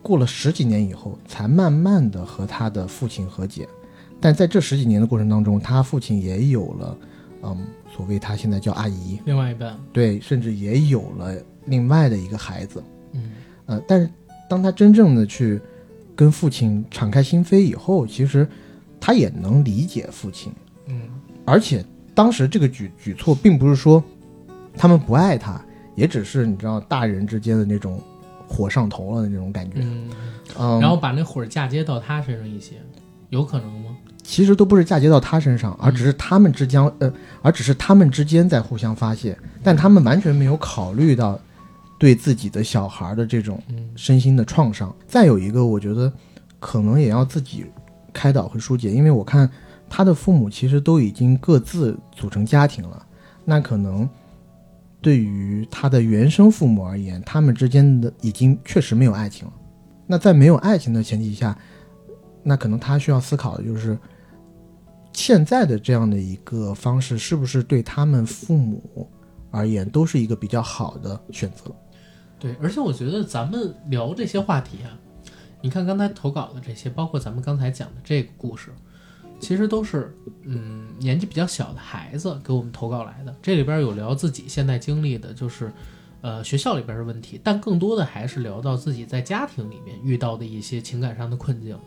[0.00, 3.68] 过了十几年以后，才慢慢的和他的父亲和解。
[4.20, 6.96] 但在这十几年的过程当中，他父亲也有了，
[7.42, 7.58] 嗯，
[7.94, 11.34] 所谓他现在叫阿姨，另外一半，对，甚至也有了
[11.66, 12.82] 另外的一个孩子。
[13.12, 13.32] 嗯。
[13.66, 14.08] 呃，但是
[14.48, 15.60] 当他真正的去
[16.16, 18.48] 跟父亲敞开心扉以后，其实
[19.00, 20.52] 他也能理解父亲，
[20.86, 21.02] 嗯。
[21.44, 21.84] 而且
[22.14, 24.02] 当时这个举举措并不是说
[24.76, 25.62] 他们不爱他，
[25.94, 28.00] 也只是你知道大人之间的那种
[28.48, 29.78] 火上头了的那种感觉。
[29.80, 30.10] 嗯，
[30.58, 32.76] 嗯，然后把那火嫁接到他身上一些，
[33.30, 33.89] 有可能吗？
[34.22, 41.38] 其实都不是嫁接到他身上，而只是他们之间，呃，而只是他们之间在互相发泄，但他们完全没有考虑到
[41.98, 44.94] 对自己的小孩的这种嗯身心的创伤。
[45.06, 46.12] 再有一个，我觉得
[46.58, 47.66] 可能也要自己
[48.12, 49.50] 开导和疏解，因为我看
[49.88, 53.04] 他的父母其实都已经各自组成家庭了，
[53.44, 54.08] 那可能
[55.00, 59.52] 对于他的原生父母而言，他们之间的已经确实没有爱情了。
[60.06, 61.56] 那在没有爱情的前提下，
[62.42, 63.96] 那可能他需要思考的就是，
[65.20, 69.06] 现在的这样的一个方式是不是对他们父母
[69.50, 71.70] 而言都是一个比较好的选择？
[72.38, 74.96] 对，而且我觉得咱们聊这些话题啊，
[75.60, 78.70] 你看刚才投稿的这些，包括咱们刚才讲的这个故事，
[79.38, 83.36] 其实都是嗯年纪比较小的孩子给我们投稿来的。
[83.42, 85.70] 这里边有聊自己现在经历的，就是
[86.22, 91.78] 呃学校里边的问题，但更多的还是聊到自己在家庭里面遇到的一些情感上的困境。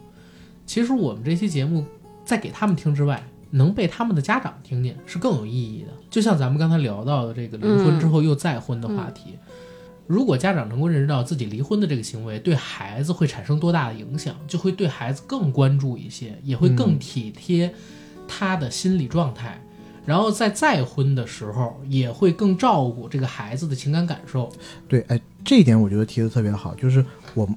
[0.67, 1.83] 其实我们这期节目
[2.25, 3.21] 在给他们听之外，
[3.51, 5.89] 能被他们的家长听见是更有意义的。
[6.09, 9.37] 就像咱们刚才聊到的这个离婚之后又再婚的话题，
[10.07, 17.73] 如果家长能够认识到自己离婚的这个行为对孩子会产生多大的影响，就会对孩子更关注一些，也会更体贴
[18.27, 19.59] 他的心理状态。
[20.05, 24.51] 然后在再婚的时候，也会更照顾这个孩子的情感感受。
[24.87, 27.47] 对，哎，这一点我觉得提的特别好，就是我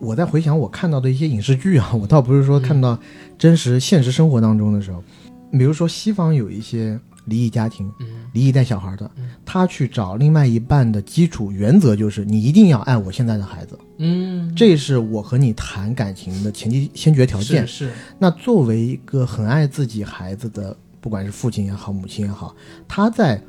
[0.00, 2.98] 我在回想我看到的一些影视剧啊， 我倒不是说看到
[3.36, 5.02] 真实现实生活当中的时候，
[5.52, 8.06] 比如说西方有一些离异家庭，嗯。
[8.34, 17.66] 离异带小孩的嗯，他去找另外一半的基础原则就是你一定要爱我现在的孩子，嗯，这是我和你谈感情的前提先决条件。
[17.66, 22.54] 是是，那作为一个很爱自己孩子的，不管是父亲也好，母亲也好，
[22.86, 23.42] 他在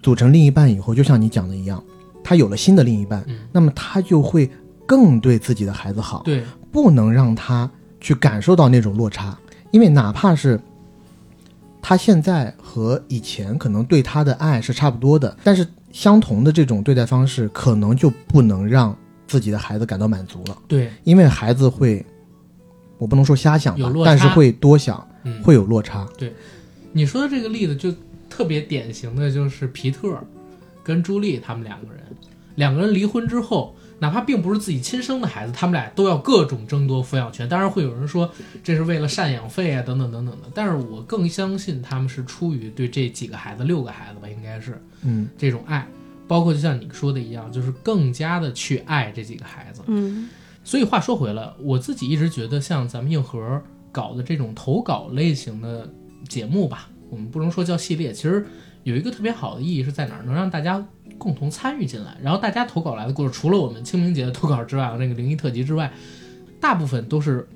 [0.00, 1.82] 组成另一半以后，就像你讲的一样，
[2.22, 3.40] 他有了新的另一半，嗯。
[3.52, 4.48] 那么他就会
[4.86, 7.68] 更对自己的孩子好，对，不能让他
[8.00, 9.36] 去感受到那种落差，
[9.72, 10.60] 因为哪怕是
[11.82, 18.96] 他现在和以前可能对他的爱是差不多的，但是相同的这种对待方式，可能就不能让
[19.26, 22.04] 自己的孩子感到满足了，对，因为孩子会，
[22.98, 26.06] 我不能说瞎想吧但是会多想，嗯，会有落差。
[26.16, 26.32] 对。
[26.92, 27.92] 你说的这个例子就
[28.30, 30.18] 特别典型的就是皮特
[30.82, 32.02] 跟朱莉他们两个人，
[32.54, 37.48] 两个人离婚之后，哪怕并不是自己亲生的孩子，他们俩都要各种争夺抚养权。
[37.48, 38.30] 当然会有人说
[38.62, 40.48] 这是为了赡养费啊，等等等等的。
[40.54, 45.86] 但是我更相信他们是出于对这几个孩子，六个孩子吧，应该是嗯，这种爱，
[46.28, 49.82] 包括就像你说的一样，就是更加的去爱这几个孩子。
[49.86, 50.28] 嗯
[50.62, 53.62] 所以话说回来，我自己一直觉得像咱们硬核
[53.92, 55.88] 搞的这种投稿类型的
[56.28, 58.44] 节目吧，我们不能说叫系列，其实
[58.82, 60.24] 有一个特别好的意义是在哪儿？
[60.24, 60.84] 能让大家
[61.18, 62.16] 共同参与进来。
[62.22, 65.92] 然后大家投稿来的故事，除了我们清明节的投稿之外，那个灵异特辑之外，
[66.60, 67.46] 大部分都是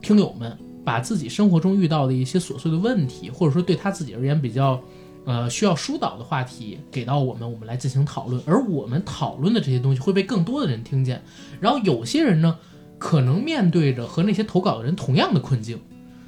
[0.00, 4.80] 听友们把自己生活中遇到的一些琐碎的问题，或者说对他自己而言比较，
[5.24, 8.40] 呃，需要疏导的话题给到我们，我们来进行讨论。
[8.46, 11.22] 而我们讨论的这些东西会被更多的人听见。
[11.60, 12.56] 然后有些人呢，
[12.98, 15.80] 可能面对着和那些投稿的人同样的困境，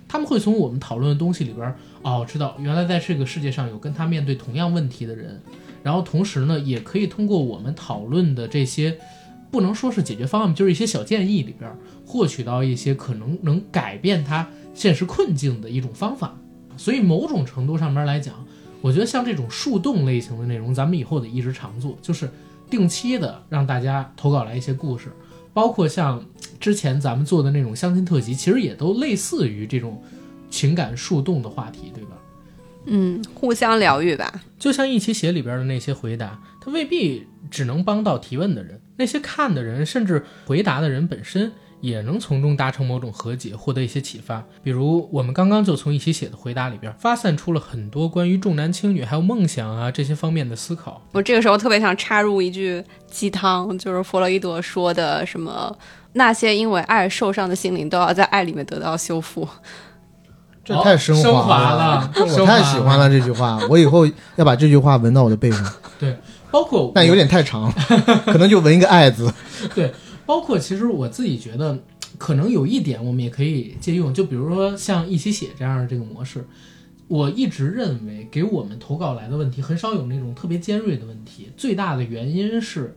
[0.08, 5.40] 他们会从我们讨论的东西里边，哦，知道原来在这个世界上有跟他面对同样问题的人。
[5.82, 8.98] 然后同时呢，也可以通过我们讨论的这些，
[9.50, 11.70] 不能说是解决方案，就是一些小建议里边，
[12.04, 16.36] 获取到一些可能能改变他现实困境的一种方法。
[16.76, 18.34] 所以某种程度上面来讲，
[18.80, 22.30] 我觉得像这种树洞类型的内容，咱们以后得一直常做，就是
[22.68, 25.12] 定期的让大家投稿来一些故事，
[25.54, 26.22] 包括像
[26.60, 30.02] 之前咱们做的那种相亲特辑，其实也都类似于这种
[30.50, 32.10] 情感树洞的话题，对吧？
[32.88, 34.32] 嗯，互相疗愈吧。
[34.58, 44.44] 就像一起写里边的那些回答，它未必只能帮到提问的人，那些看的人，甚至回答的人本身，也能从中达成某种和解，获得一些启发。
[44.62, 51.06] 比如我们刚刚就从一起写的回答里边，发散出了很多关于重男轻女还有梦想啊这些方面的思考。
[51.12, 55.78] 我这个时候特别想插入一句鸡汤，就是弗洛伊德说的什么，
[56.14, 59.46] 那些因为爱受伤的心灵都要在爱里面得到修复。
[60.76, 65.64] 这太升升华华了升华了太喜欢了这句话，我以后要把这句话纹到我的背上，
[65.98, 66.16] 对
[66.50, 67.72] 包括但有点太长，
[68.26, 69.32] 可能就纹一个爱字。
[69.74, 69.92] 对，
[70.26, 71.78] 包括其实我自己觉得，
[72.18, 76.46] 可能有一点我们也可以借用，就比如说像一起写这样的这个模式，
[77.06, 82.96] 我一直认为给我们投稿来的问题很少有那种特别尖锐的问题，最大的原因是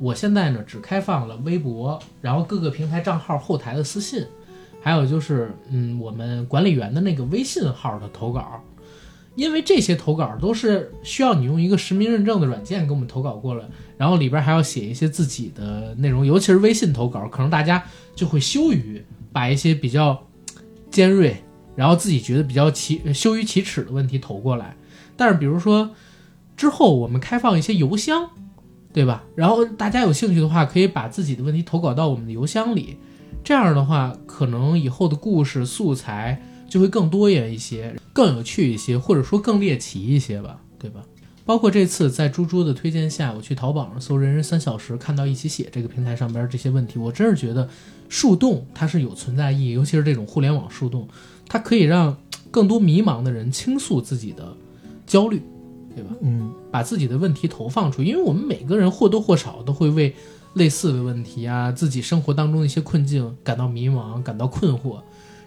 [0.00, 4.24] 我现在呢只开放了微博，然后各个平台账号后台的私信，
[4.80, 8.62] 还有就是嗯我们管理员的那个微信号的投稿。
[9.34, 13.64] 因为这些投稿都是需要你用一个实名认证的软件给我们投稿过来，
[13.96, 17.80] 然后里边还要写一些自己的内容，尤其是微信投稿，可能大家
[18.16, 19.00] 就会羞于
[19.30, 20.26] 把一些比较
[20.90, 21.36] 尖锐，
[21.76, 24.76] 然后自己觉得比较奇羞于启齿的问题投过来。
[25.16, 25.88] 但是比如说
[26.56, 28.28] 之后我们开放一些邮箱，
[28.92, 29.22] 对吧？
[29.36, 32.96] 然后大家有兴趣的话，可以把自己的问题投稿到我们的邮箱里，
[33.42, 41.02] 这样的话，可能以后的故事素材就会更多元一些，更有趣一些，或者说更猎奇一些吧，对吧？
[41.46, 47.66] 包括这次在猪猪的推荐下，我去淘宝上搜“人人三小时”，看到一起写这个平台上边这些问题，我真是觉得
[48.10, 51.08] 树洞它是有存在意义，尤其是这种互联网树洞，
[51.46, 52.14] 它可以让
[52.50, 54.54] 更多迷茫的人倾诉自己的
[55.06, 55.42] 焦虑，
[55.94, 56.10] 对吧？
[56.20, 60.14] 嗯，把自己的问题投放出，因为我们每个人或多或少都会为
[60.58, 65.00] 类似的问题啊，自己生活当中的一些困境感到迷茫、感到困惑。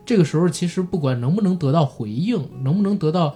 [0.03, 3.35] 这个时候，其实不管能不能得到回应，能不能得到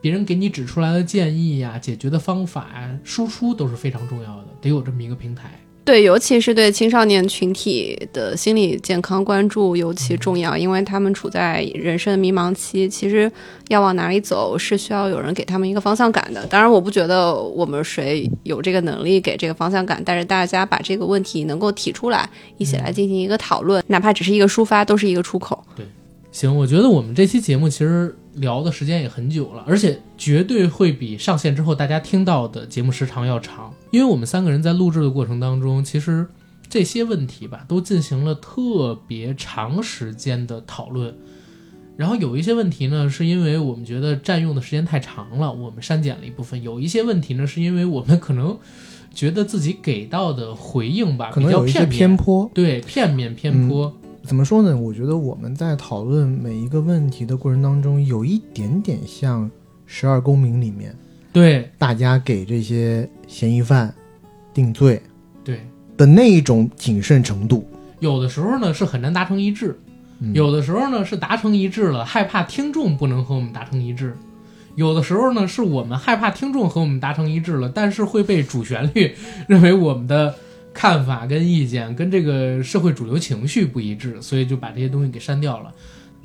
[0.00, 5.60] 别人给你指出来的建议呀、解决的方法呀、输出都是非常重要的，得有这么一个平台。
[5.82, 13.30] 对，尤其是对青少年群体的心理健康关注尤其重要，因为他们处在人生的迷茫期，其实
[13.68, 16.46] 要往哪里走是需要有人给他们一个方向感的。
[16.46, 22.28] 当然，我不觉得我们谁有这个能力给这个方向感，但是大家把这个问题能够提出来，
[22.58, 25.64] 一起来进行一个讨论，哪怕只是一个抒发，都是一个出口。
[25.74, 25.84] 对
[26.30, 36.26] 行，我觉得我们这期节目其实聊的时间也很久了，而且绝对会比上线之后大家听到的节目时长要长，因为我们三个人在录制的过程当中，其实
[36.68, 41.14] 这些问题吧都进行了特别长时间的讨论。
[41.96, 48.58] 然后有一些问题呢，是因为我们觉得占用的时间太长了，我们删减了一部分；有一些问题呢，是因为我们可能
[49.12, 52.50] 觉得自己给到的回应吧可能有一些偏颇。
[52.54, 53.94] 对片面偏颇。
[54.30, 54.76] 怎么说呢？
[54.76, 59.44] 我觉得我们在讨论每一个问题的过程当中，有一点点像
[59.86, 60.94] 《十二公民》里面
[61.32, 63.92] 对大家给这些嫌疑犯
[64.54, 65.02] 定罪
[65.42, 65.58] 对，
[65.96, 67.66] 的那一种谨慎程度。
[67.98, 69.76] 有的时候呢是很难达成一致。
[70.20, 74.12] 嗯有的时候呢是达成一致了，害怕听众不能和我们达成一致；
[74.76, 79.12] 有的时候呢是我们害怕听众和我们达成一致了，但是会被主旋律
[79.48, 80.36] 认为我们的
[80.72, 85.72] 看法跟意见跟这个社会主流情绪不一致，所以就把这些东西给删掉了。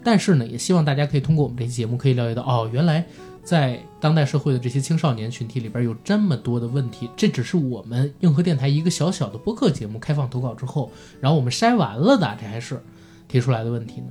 [0.04, 3.04] 但是呢，也希望大家可以通过我们这期节目可以了解到，哦，原来
[3.44, 12.80] 在当代社会的这些青少年群体里边有这么多的问题，这只是我们硬核电台一个小小的播客节目开放投稿之后，然后我们筛完了的，这还是
[13.28, 14.08] 提出来的问题呢。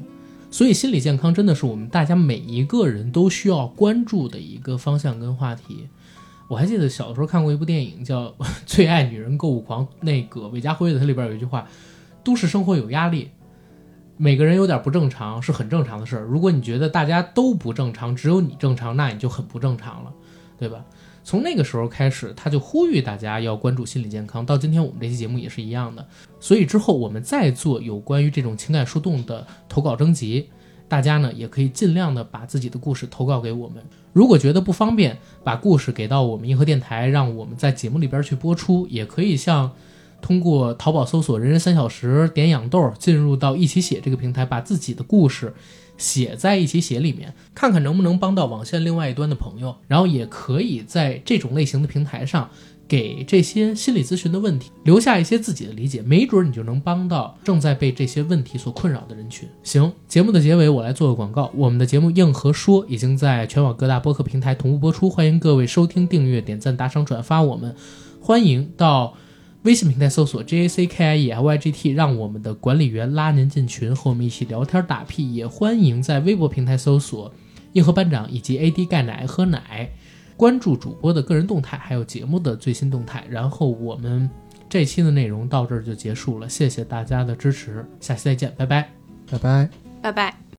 [0.51, 5.89] 所以心理健康真的是我们大家每一个人都需要关注的一个方向跟话题。
[6.48, 8.26] 我还记得小时候看过一部电影叫
[8.66, 11.66] 《最爱女人购物狂》，那个韦家辉的，它里边有一句话
[12.22, 13.30] ：“都市生活有压力，
[14.16, 16.24] 每个人有点不正常是很正常的事儿。
[16.24, 20.12] 如果你觉得大家都不正常，只有你正常，那你就很不正常了，
[20.58, 20.84] 对吧？”
[21.26, 24.44] 从那个时候开始，他就呼吁大家要关注心理健康。
[24.44, 26.06] 到今天我们这期节目也是一样的。
[26.38, 30.50] 所以之后我们再做有关于这种情感树洞的投稿征集，
[30.89, 33.82] 大家呢也可以尽量的把自己的故事投稿给我们。
[34.12, 39.73] 如果觉得不方便，把故事给到我们银河电台，让我们在节目里边去播出，也可以像
[40.20, 45.52] 通过淘宝搜索“人人三小时”点养豆，进入到一起写这个平台，把自己的故事
[45.98, 49.74] 写在一起写里面，看看能不能帮到网线另外一端的朋友。
[49.89, 52.51] 然后也可以在这种类型的平台上。
[52.86, 59.48] 给这些心理咨询的问题留下一些自己的理解，没准你就能帮到正在被这些问题所困扰的人群。
[59.62, 67.43] 行，节目的结尾我来做个广告，我们的节目《硬核说》已经在全网各大播客平台同步播出，欢迎各位收听、订阅、点赞、打赏、转发。
[67.43, 67.74] 我们
[68.20, 69.15] 欢迎到
[69.62, 75.35] 微信平台搜索 J A C K I E L Y G T，让我们的管理员拉您进群，和我们一起聊天打屁。
[75.35, 77.32] 也欢迎在微博平台搜索
[77.73, 79.90] 硬核班长以及 A D 钙奶喝奶。
[80.36, 83.24] 关注主播的个人动态，还有节目的最新动态。
[83.28, 84.28] 然后我们
[84.69, 88.90] 这期的内容到这儿就结束了，谢谢大家的支持，下期再见，拜拜，
[89.31, 89.69] 拜拜，
[90.02, 90.43] 拜拜。